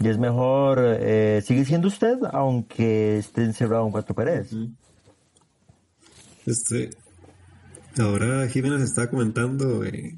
Y 0.00 0.08
es 0.08 0.18
mejor 0.18 0.80
eh, 0.82 1.42
seguir 1.44 1.66
siendo 1.66 1.88
usted, 1.88 2.18
aunque 2.32 3.18
esté 3.18 3.44
encerrado 3.44 3.86
en 3.86 3.92
cuatro 3.92 4.14
paredes. 4.14 4.50
Este, 6.46 6.90
ahora 7.98 8.46
Jiménez 8.48 8.82
está 8.82 9.08
comentando 9.08 9.84
eh, 9.84 10.14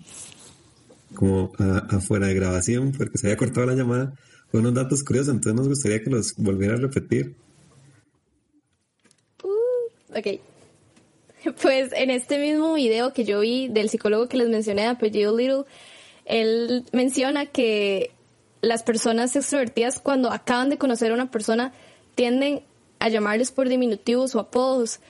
como 1.14 1.52
a- 1.58 1.96
afuera 1.96 2.26
de 2.26 2.34
grabación 2.34 2.92
porque 2.96 3.18
se 3.18 3.26
había 3.28 3.36
cortado 3.36 3.66
la 3.66 3.74
llamada 3.74 4.14
con 4.50 4.60
unos 4.60 4.74
datos 4.74 5.04
curiosos, 5.04 5.34
entonces 5.34 5.54
nos 5.54 5.68
gustaría 5.68 6.02
que 6.02 6.10
los 6.10 6.34
volviera 6.36 6.74
a 6.74 6.78
repetir. 6.78 7.36
Ok. 10.10 10.40
Pues 11.62 11.92
en 11.92 12.10
este 12.10 12.38
mismo 12.40 12.74
video 12.74 13.12
que 13.12 13.24
yo 13.24 13.40
vi 13.40 13.68
del 13.68 13.88
psicólogo 13.88 14.28
que 14.28 14.36
les 14.36 14.48
mencioné, 14.48 14.82
de 14.82 14.88
apellido 14.88 15.36
Little, 15.36 15.64
él 16.26 16.84
menciona 16.92 17.46
que 17.46 18.10
las 18.60 18.82
personas 18.82 19.34
extrovertidas 19.36 20.00
cuando 20.00 20.30
acaban 20.30 20.68
de 20.68 20.78
conocer 20.78 21.10
a 21.10 21.14
una 21.14 21.30
persona 21.30 21.72
tienden 22.14 22.62
a 22.98 23.08
llamarles 23.08 23.52
por 23.52 23.68
diminutivos 23.68 24.34
o 24.34 24.40
apodos. 24.40 25.00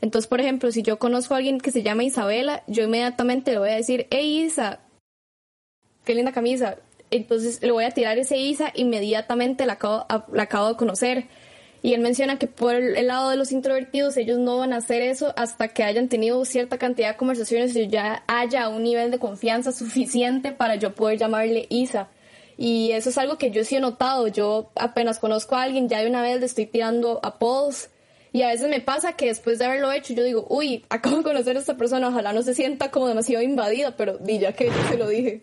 Entonces, 0.00 0.28
por 0.28 0.40
ejemplo, 0.40 0.72
si 0.72 0.82
yo 0.82 0.98
conozco 0.98 1.34
a 1.34 1.38
alguien 1.38 1.60
que 1.60 1.70
se 1.70 1.82
llama 1.82 2.04
Isabela, 2.04 2.62
yo 2.66 2.84
inmediatamente 2.84 3.52
le 3.52 3.58
voy 3.58 3.70
a 3.70 3.76
decir, 3.76 4.06
hey 4.10 4.44
Isa, 4.44 4.80
qué 6.04 6.14
linda 6.14 6.32
camisa. 6.32 6.76
Entonces 7.10 7.62
le 7.62 7.70
voy 7.70 7.84
a 7.84 7.90
tirar 7.90 8.18
ese 8.18 8.38
Isa, 8.38 8.72
inmediatamente 8.74 9.66
la 9.66 9.74
acabo, 9.74 10.06
la 10.32 10.42
acabo 10.42 10.68
de 10.68 10.76
conocer. 10.76 11.28
Y 11.84 11.92
él 11.92 12.00
menciona 12.00 12.38
que 12.38 12.46
por 12.46 12.74
el 12.74 13.06
lado 13.08 13.28
de 13.28 13.36
los 13.36 13.52
introvertidos, 13.52 14.16
ellos 14.16 14.38
no 14.38 14.56
van 14.56 14.72
a 14.72 14.78
hacer 14.78 15.02
eso 15.02 15.34
hasta 15.36 15.68
que 15.68 15.84
hayan 15.84 16.08
tenido 16.08 16.42
cierta 16.46 16.78
cantidad 16.78 17.10
de 17.10 17.16
conversaciones 17.18 17.76
y 17.76 17.88
ya 17.88 18.24
haya 18.26 18.70
un 18.70 18.84
nivel 18.84 19.10
de 19.10 19.18
confianza 19.18 19.70
suficiente 19.70 20.52
para 20.52 20.76
yo 20.76 20.94
poder 20.94 21.18
llamarle 21.18 21.66
Isa. 21.68 22.08
Y 22.56 22.92
eso 22.92 23.10
es 23.10 23.18
algo 23.18 23.36
que 23.36 23.50
yo 23.50 23.64
sí 23.64 23.76
he 23.76 23.80
notado. 23.80 24.28
Yo 24.28 24.70
apenas 24.76 25.18
conozco 25.18 25.56
a 25.56 25.62
alguien, 25.62 25.90
ya 25.90 26.00
de 26.00 26.08
una 26.08 26.22
vez 26.22 26.40
le 26.40 26.46
estoy 26.46 26.64
tirando 26.64 27.20
apodos. 27.22 27.90
Y 28.32 28.40
a 28.40 28.48
veces 28.48 28.70
me 28.70 28.80
pasa 28.80 29.12
que 29.12 29.26
después 29.26 29.58
de 29.58 29.66
haberlo 29.66 29.92
hecho, 29.92 30.14
yo 30.14 30.24
digo, 30.24 30.46
uy, 30.48 30.86
acabo 30.88 31.18
de 31.18 31.22
conocer 31.22 31.54
a 31.54 31.60
esta 31.60 31.76
persona, 31.76 32.08
ojalá 32.08 32.32
no 32.32 32.40
se 32.40 32.54
sienta 32.54 32.90
como 32.90 33.08
demasiado 33.08 33.44
invadida, 33.44 33.94
pero 33.94 34.16
di 34.16 34.38
ya 34.38 34.54
que 34.54 34.68
yo 34.68 34.88
se 34.88 34.96
lo 34.96 35.06
dije. 35.06 35.42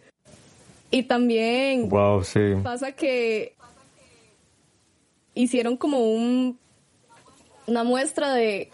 Y 0.89 1.03
también 1.03 1.87
Wow, 1.87 2.23
sí. 2.23 2.39
pasa 2.63 2.93
que 2.93 3.53
hicieron 5.33 5.77
como 5.77 5.99
un 5.99 6.59
una 7.67 7.83
muestra 7.83 8.33
de 8.33 8.69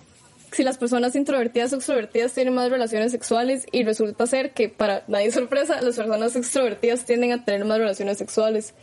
si 0.51 0.63
las 0.63 0.77
personas 0.77 1.15
introvertidas 1.15 1.73
o 1.73 1.75
extrovertidas 1.75 2.33
tienen 2.33 2.53
más 2.53 2.69
relaciones 2.69 3.11
sexuales 3.11 3.65
y 3.71 3.83
resulta 3.83 4.25
ser 4.27 4.53
que 4.53 4.69
para 4.69 5.03
nadie 5.07 5.31
sorpresa, 5.31 5.81
las 5.81 5.97
personas 5.97 6.35
extrovertidas 6.35 7.05
tienden 7.05 7.33
a 7.33 7.43
tener 7.43 7.65
más 7.65 7.77
relaciones 7.77 8.17
sexuales. 8.17 8.73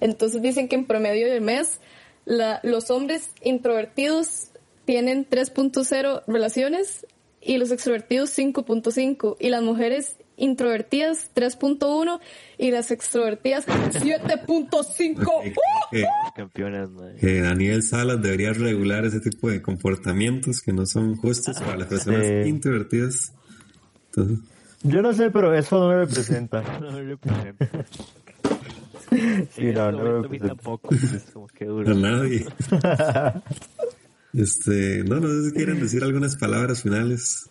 Entonces 0.00 0.42
dicen 0.42 0.68
que 0.68 0.76
en 0.76 0.86
promedio 0.86 1.28
del 1.28 1.40
mes 1.40 1.80
los 2.26 2.90
hombres 2.90 3.30
introvertidos 3.42 4.48
tienen 4.84 5.28
3.0 5.28 6.22
relaciones 6.26 7.06
y 7.40 7.58
los 7.58 7.70
extrovertidos 7.70 8.36
5.5 8.36 9.36
y 9.40 9.48
las 9.48 9.62
mujeres 9.62 10.16
introvertidas 10.36 11.30
3.1 11.34 12.20
y 12.58 12.70
las 12.70 12.90
extrovertidas 12.90 13.66
7.5. 13.66 15.52
Que, 15.90 16.04
Campeonas, 16.36 16.90
madre. 16.90 17.16
que 17.20 17.40
Daniel 17.40 17.82
Salas 17.82 18.20
debería 18.20 18.52
regular 18.52 19.04
ese 19.04 19.20
tipo 19.20 19.48
de 19.50 19.62
comportamientos 19.62 20.60
que 20.60 20.72
no 20.72 20.86
son 20.86 21.16
justos 21.16 21.58
para 21.60 21.76
las 21.78 21.88
personas 21.88 22.26
Sí. 22.26 22.48
introvertidas. 22.48 23.32
Entonces, 24.10 24.38
Yo 24.82 25.02
no 25.02 25.12
sé, 25.12 25.30
pero 25.30 25.54
eso 25.54 25.78
no 25.78 25.88
me 25.88 25.96
representa. 26.04 26.62
No 26.80 26.90
me 26.92 27.02
representa. 27.02 27.66
Sí, 29.54 29.62
no, 29.72 29.92
me 29.92 30.02
representa. 30.02 30.48
tampoco. 30.48 30.92
Es 30.94 31.30
como 31.32 31.46
que 31.48 31.64
a 31.64 31.94
nadie. 31.94 32.46
Este, 34.36 35.04
no, 35.04 35.20
no 35.20 35.28
sé 35.28 35.50
si 35.50 35.52
quieren 35.54 35.78
decir 35.78 36.02
algunas 36.02 36.34
palabras 36.36 36.82
finales, 36.82 37.48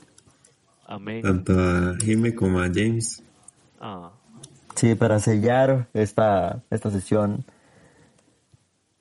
Amén. 0.86 1.21
tanto 1.21 1.53
a 1.53 1.95
Jimmy 2.03 2.34
como 2.34 2.59
a 2.59 2.67
James. 2.73 3.23
Ah, 3.79 4.11
Sí, 4.75 4.95
para 4.95 5.19
sellar 5.19 5.88
esta, 5.93 6.63
esta 6.71 6.89
sesión. 6.89 7.45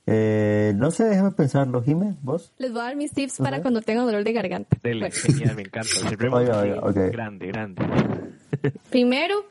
Eh, 0.07 0.73
no 0.77 0.91
sé, 0.91 1.05
déjame 1.05 1.31
pensarlo. 1.31 1.83
Jime, 1.83 2.17
¿vos? 2.23 2.53
Les 2.59 2.73
voy 2.73 2.81
a 2.81 2.85
dar 2.85 2.97
mis 2.97 3.13
tips 3.13 3.39
para 3.39 3.63
cuando 3.63 3.81
tengan 3.81 4.05
dolor 4.05 4.23
de 4.25 4.33
garganta. 4.33 4.77
dele, 4.83 5.01
Bueno. 5.09 5.15
genial, 5.15 5.57
me 5.57 5.63
encanta. 5.63 5.89
Oiga, 6.37 6.61
oiga, 6.61 6.81
ok. 6.83 6.97
Grande, 7.13 7.47
grande. 7.47 7.83
Primero, 8.91 9.47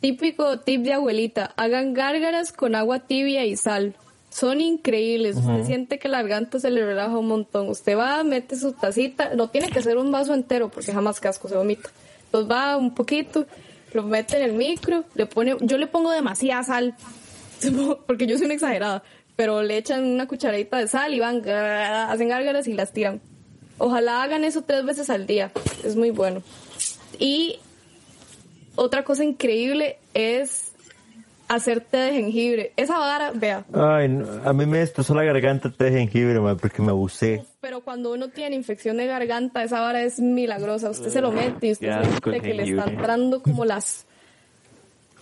típico 0.00 0.60
tip 0.60 0.82
de 0.82 0.92
abuelita, 0.92 1.52
hagan 1.56 1.94
gárgaras 1.94 2.52
con 2.52 2.74
agua 2.76 3.00
tibia 3.00 3.44
y 3.44 3.56
sal. 3.56 3.96
Son 4.30 4.60
increíbles. 4.60 5.36
Usted 5.36 5.64
siente 5.64 5.98
que 5.98 6.08
la 6.08 6.22
garganta 6.22 6.60
se 6.60 6.70
le 6.70 6.84
relaja 6.84 7.16
un 7.16 7.28
montón. 7.28 7.68
Usted 7.68 7.96
va, 7.96 8.22
mete 8.24 8.56
su 8.56 8.72
tacita, 8.72 9.34
no 9.34 9.48
tiene 9.48 9.68
que 9.70 9.82
ser 9.82 9.96
un 9.96 10.12
vaso 10.12 10.34
entero 10.34 10.68
porque 10.68 10.92
jamás 10.92 11.20
casco 11.20 11.48
se 11.48 11.56
vomita. 11.56 11.90
Entonces 12.26 12.50
va 12.50 12.76
un 12.76 12.94
poquito, 12.94 13.46
lo 13.94 14.02
mete 14.02 14.36
en 14.36 14.42
el 14.42 14.52
micro, 14.52 15.04
le 15.14 15.26
pone, 15.26 15.56
yo 15.60 15.78
le 15.78 15.86
pongo 15.86 16.10
demasiada 16.10 16.62
sal 16.62 16.94
porque 18.06 18.26
yo 18.26 18.36
soy 18.36 18.44
una 18.44 18.54
exagerada, 18.54 19.02
pero 19.34 19.62
le 19.62 19.78
echan 19.78 20.04
una 20.04 20.28
cucharadita 20.28 20.76
de 20.76 20.88
sal 20.88 21.14
y 21.14 21.20
van, 21.20 21.42
hacen 21.48 22.28
gárgaras 22.28 22.68
y 22.68 22.74
las 22.74 22.92
tiran. 22.92 23.20
Ojalá 23.78 24.22
hagan 24.22 24.44
eso 24.44 24.62
tres 24.62 24.84
veces 24.84 25.08
al 25.08 25.26
día. 25.26 25.52
Es 25.84 25.96
muy 25.96 26.10
bueno. 26.10 26.42
Y 27.18 27.60
otra 28.74 29.04
cosa 29.04 29.24
increíble 29.24 29.98
es 30.14 30.67
hacer 31.48 31.80
té 31.80 31.96
de 31.96 32.12
jengibre. 32.12 32.72
Esa 32.76 32.98
vara, 32.98 33.32
vea. 33.34 33.64
Ay, 33.72 34.08
no, 34.08 34.26
a 34.44 34.52
mí 34.52 34.66
me 34.66 34.78
destrozó 34.78 35.14
la 35.14 35.24
garganta 35.24 35.70
té 35.70 35.84
de 35.84 35.90
jengibre, 35.98 36.40
man, 36.40 36.56
porque 36.58 36.82
me 36.82 36.90
abusé. 36.90 37.44
Pero 37.60 37.80
cuando 37.80 38.12
uno 38.12 38.28
tiene 38.28 38.54
infección 38.56 38.96
de 38.98 39.06
garganta, 39.06 39.62
esa 39.64 39.80
vara 39.80 40.02
es 40.02 40.20
milagrosa. 40.20 40.90
Usted 40.90 41.08
se 41.10 41.20
lo 41.20 41.32
mete 41.32 41.68
y 41.68 41.72
usted 41.72 41.92
siente 42.02 42.20
que 42.20 42.30
le 42.30 42.40
jengibre. 42.40 42.78
están 42.80 42.94
entrando 42.94 43.42
como 43.42 43.64
las... 43.64 44.04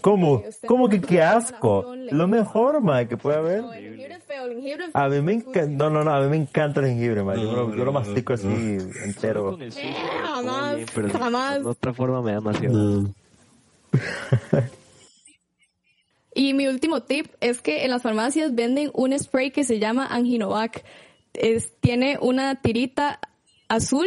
¿Cómo? 0.03 0.43
¿Cómo 0.67 0.89
que 0.89 1.01
qué 1.01 1.21
asco? 1.23 1.95
le- 1.97 2.13
Lo 2.13 2.29
mejor, 2.29 2.81
man, 2.81 3.09
que 3.09 3.17
puede 3.17 3.39
haber. 3.39 3.63
No, 3.63 3.73
el 3.73 3.83
jengibre 3.83 4.15
es 4.15 4.23
feo, 4.23 4.45
el 4.45 4.53
jengibre 4.53 4.85
es 4.85 4.91
A 4.95 5.09
mí 5.09 5.21
me 5.21 5.33
encanta, 5.33 5.67
no, 5.67 5.91
no, 5.91 6.05
no, 6.05 6.15
a 6.15 6.21
mí 6.21 6.29
me 6.29 6.37
encanta 6.37 6.79
el 6.81 6.87
jengibre, 6.87 7.25
man. 7.25 7.37
Yo, 7.41 7.45
No, 7.51 7.53
lo, 7.57 7.71
yo 7.71 7.77
lo 7.79 7.85
no, 7.87 7.93
mastico 7.93 8.35
así 8.35 8.47
no. 8.47 9.05
entero. 9.05 9.51
Con 9.53 9.63
el 9.63 9.73
sushi, 9.73 9.93
Jamás, 10.23 10.77
jamás. 11.13 11.65
De 11.65 11.69
otra 11.71 11.93
forma 11.93 12.23
me 12.23 12.33
da 12.33 12.37
demasiado. 12.39 13.07
Y 16.37 16.53
mi 16.53 16.67
último 16.67 17.03
tip 17.03 17.29
es 17.41 17.63
que 17.63 17.87
en 17.87 17.91
las 17.91 18.03
farmacias 18.03 18.55
venden 18.55 18.91
un 18.93 19.19
spray 19.19 19.51
que 19.51 19.65
se 19.65 19.79
llama 19.79 20.07
Anginovac. 20.07 20.85
Es, 21.33 21.73
tiene 21.81 22.19
una 22.21 22.61
tirita 22.61 23.21
azul 23.69 24.07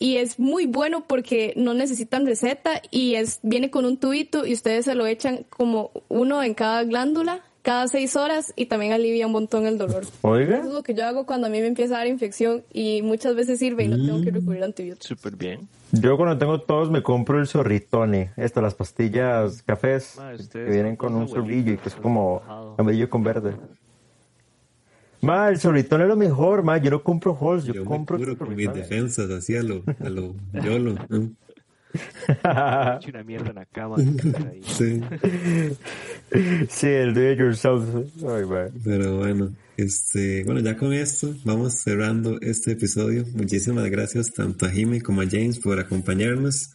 y 0.00 0.16
es 0.16 0.40
muy 0.40 0.66
bueno 0.66 1.06
porque 1.06 1.54
no 1.56 1.74
necesitan 1.74 2.26
receta 2.26 2.82
y 2.90 3.14
es 3.14 3.38
viene 3.44 3.70
con 3.70 3.84
un 3.84 3.98
tubito 3.98 4.44
y 4.46 4.52
ustedes 4.52 4.84
se 4.86 4.96
lo 4.96 5.06
echan 5.06 5.44
como 5.48 5.92
uno 6.08 6.42
en 6.42 6.54
cada 6.54 6.82
glándula 6.82 7.40
cada 7.66 7.88
seis 7.88 8.14
horas 8.14 8.52
y 8.54 8.66
también 8.66 8.92
alivia 8.92 9.26
un 9.26 9.32
montón 9.32 9.66
el 9.66 9.76
dolor. 9.76 10.04
Oiga, 10.22 10.58
Eso 10.58 10.68
es 10.68 10.72
lo 10.72 10.84
que 10.84 10.94
yo 10.94 11.04
hago 11.04 11.26
cuando 11.26 11.48
a 11.48 11.50
mí 11.50 11.60
me 11.60 11.66
empieza 11.66 11.96
a 11.96 11.98
dar 11.98 12.06
infección 12.06 12.62
y 12.72 13.02
muchas 13.02 13.34
veces 13.34 13.58
sirve 13.58 13.82
y 13.82 13.88
no 13.88 13.96
tengo 13.96 14.22
que 14.22 14.30
recurrir 14.30 14.62
a 14.62 14.66
antibióticos. 14.66 15.08
Súper 15.08 15.34
bien. 15.34 15.66
yo 15.90 16.16
cuando 16.16 16.38
tengo 16.38 16.60
tos 16.60 16.92
me 16.92 17.02
compro 17.02 17.40
el 17.40 17.48
zorritone. 17.48 18.30
Estas, 18.36 18.62
las 18.62 18.74
pastillas 18.76 19.62
cafés 19.62 20.14
Ma, 20.16 20.34
que 20.52 20.62
vienen 20.62 20.94
con 20.94 21.16
un 21.16 21.26
zorrillo 21.26 21.72
y 21.72 21.76
que 21.78 21.88
es 21.88 21.96
como 21.96 22.40
amarillo 22.78 23.10
con 23.10 23.24
verde. 23.24 23.56
Ma, 25.20 25.48
el 25.48 25.58
zorritone 25.58 26.04
es 26.04 26.08
lo 26.08 26.16
mejor, 26.16 26.62
ma. 26.62 26.78
Yo 26.78 26.92
no 26.92 27.02
compro 27.02 27.36
Halls, 27.36 27.64
yo, 27.64 27.74
yo 27.74 27.80
me 27.80 27.86
compro 27.88 28.16
curo 28.16 28.38
con 28.38 28.54
mis 28.54 28.72
defensas, 28.72 29.28
así 29.28 29.56
a 29.56 29.64
lo, 29.64 29.82
a 29.98 30.08
lo 30.08 30.36
YOLO. 30.52 30.94
He 32.28 32.96
hecho 32.96 33.10
una 33.10 33.24
mierda 33.24 33.50
en 33.50 33.54
la 33.56 33.66
cama. 33.66 33.96
ahí. 33.96 34.60
Sí, 34.66 35.00
sí, 36.68 36.86
el 36.86 37.14
do 37.14 37.30
it 37.30 37.38
yourself. 37.38 37.84
Ay, 38.26 38.44
pero 38.84 39.18
bueno, 39.18 39.54
este, 39.76 40.44
bueno, 40.44 40.60
ya 40.60 40.76
con 40.76 40.92
esto 40.92 41.34
vamos 41.44 41.74
cerrando 41.74 42.40
este 42.40 42.72
episodio. 42.72 43.24
Muchísimas 43.34 43.88
gracias 43.90 44.32
tanto 44.32 44.66
a 44.66 44.70
Jimmy 44.70 45.00
como 45.00 45.20
a 45.20 45.26
James 45.30 45.58
por 45.58 45.78
acompañarnos. 45.78 46.74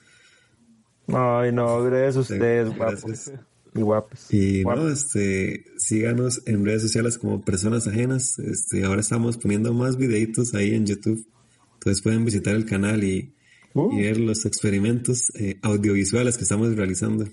Ay, 1.08 1.52
no, 1.52 1.84
gracias 1.84 2.18
a 2.18 2.20
ustedes, 2.22 2.76
guapos. 2.78 3.04
Gracias. 3.04 3.40
Y 3.74 3.82
guapos. 3.82 4.34
Y 4.34 4.64
Guapos. 4.64 4.84
no, 4.84 4.90
este, 4.92 5.66
síganos 5.78 6.42
en 6.46 6.66
redes 6.66 6.82
sociales 6.82 7.18
como 7.18 7.42
personas 7.42 7.88
ajenas. 7.88 8.38
Este, 8.40 8.84
ahora 8.84 9.02
estamos 9.02 9.38
poniendo 9.38 9.74
más 9.74 9.98
videitos 9.98 10.54
ahí 10.54 10.74
en 10.76 10.86
YouTube. 10.86 11.26
Entonces 11.76 12.02
pueden 12.02 12.26
visitar 12.26 12.54
el 12.54 12.66
canal 12.66 13.04
y, 13.04 13.34
Uh. 13.74 13.92
y 13.94 14.04
ver 14.04 14.20
los 14.20 14.46
experimentos 14.46 15.32
eh, 15.40 15.58
audiovisuales 15.62 16.38
que 16.38 16.44
estamos 16.44 16.76
realizando. 16.76 17.26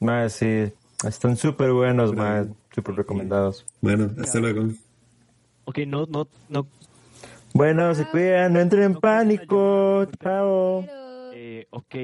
Ma, 0.00 0.28
sí, 0.28 0.72
están 1.06 1.36
súper 1.36 1.72
buenos, 1.72 2.14
ma, 2.14 2.46
súper 2.74 2.96
recomendados. 2.96 3.64
Bueno, 3.80 4.10
hasta 4.20 4.38
luego. 4.38 4.68
Ok, 5.64 5.78
no, 5.86 6.06
no, 6.06 6.28
no. 6.48 6.66
Bueno, 7.54 7.94
se 7.94 8.04
cuidan, 8.06 8.52
no 8.52 8.60
entren 8.60 8.82
en 8.84 8.94
pánico. 8.94 10.06
Chao. 10.22 10.84
Eh, 11.34 11.66
ok. 11.70 11.94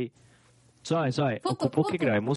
Suave, 0.83 1.13
suave. 1.13 1.41
Poco, 1.41 1.67
Ocupo 1.67 1.89
que 1.89 1.97
grabemos 1.97 2.37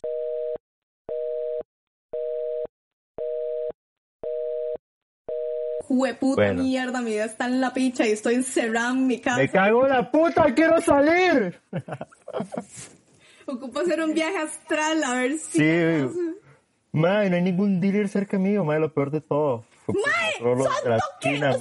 Jueputa 5.88 6.42
Bueno. 6.42 6.64
mierda, 6.64 7.02
mi 7.02 7.12
vida 7.12 7.24
está 7.24 7.46
en 7.46 7.62
la 7.62 7.74
picha 7.74 8.06
y 8.06 8.12
estoy 8.12 8.36
encerrada 8.36 8.92
en 8.92 9.08
mi 9.08 9.22
casa. 9.22 9.38
Me 9.38 9.50
cago 9.50 9.86
en 9.86 9.94
la 9.94 10.12
puta, 10.12 10.54
quiero 10.54 10.82
salir. 10.82 11.62
Ocupo 13.46 13.80
hacer 13.80 14.02
un 14.02 14.14
viaje 14.14 14.38
astral 14.38 15.02
a 15.06 15.14
ver 15.14 15.38
si... 15.38 15.60
Sí, 15.60 16.20
no 16.92 17.08
hay 17.08 17.30
ningún 17.42 17.80
dealer 17.80 18.10
cerca 18.10 18.38
mío, 18.38 18.66
ma, 18.66 18.78
lo 18.80 18.94
peor 18.94 19.12
de 19.12 19.22
todo. 19.22 19.64
Fue 19.86 19.96
los 19.96 20.40
rolos 20.42 20.84
de 20.84 20.90
la 20.90 21.00
¿Qué? 21.22 21.36
China. 21.36 21.58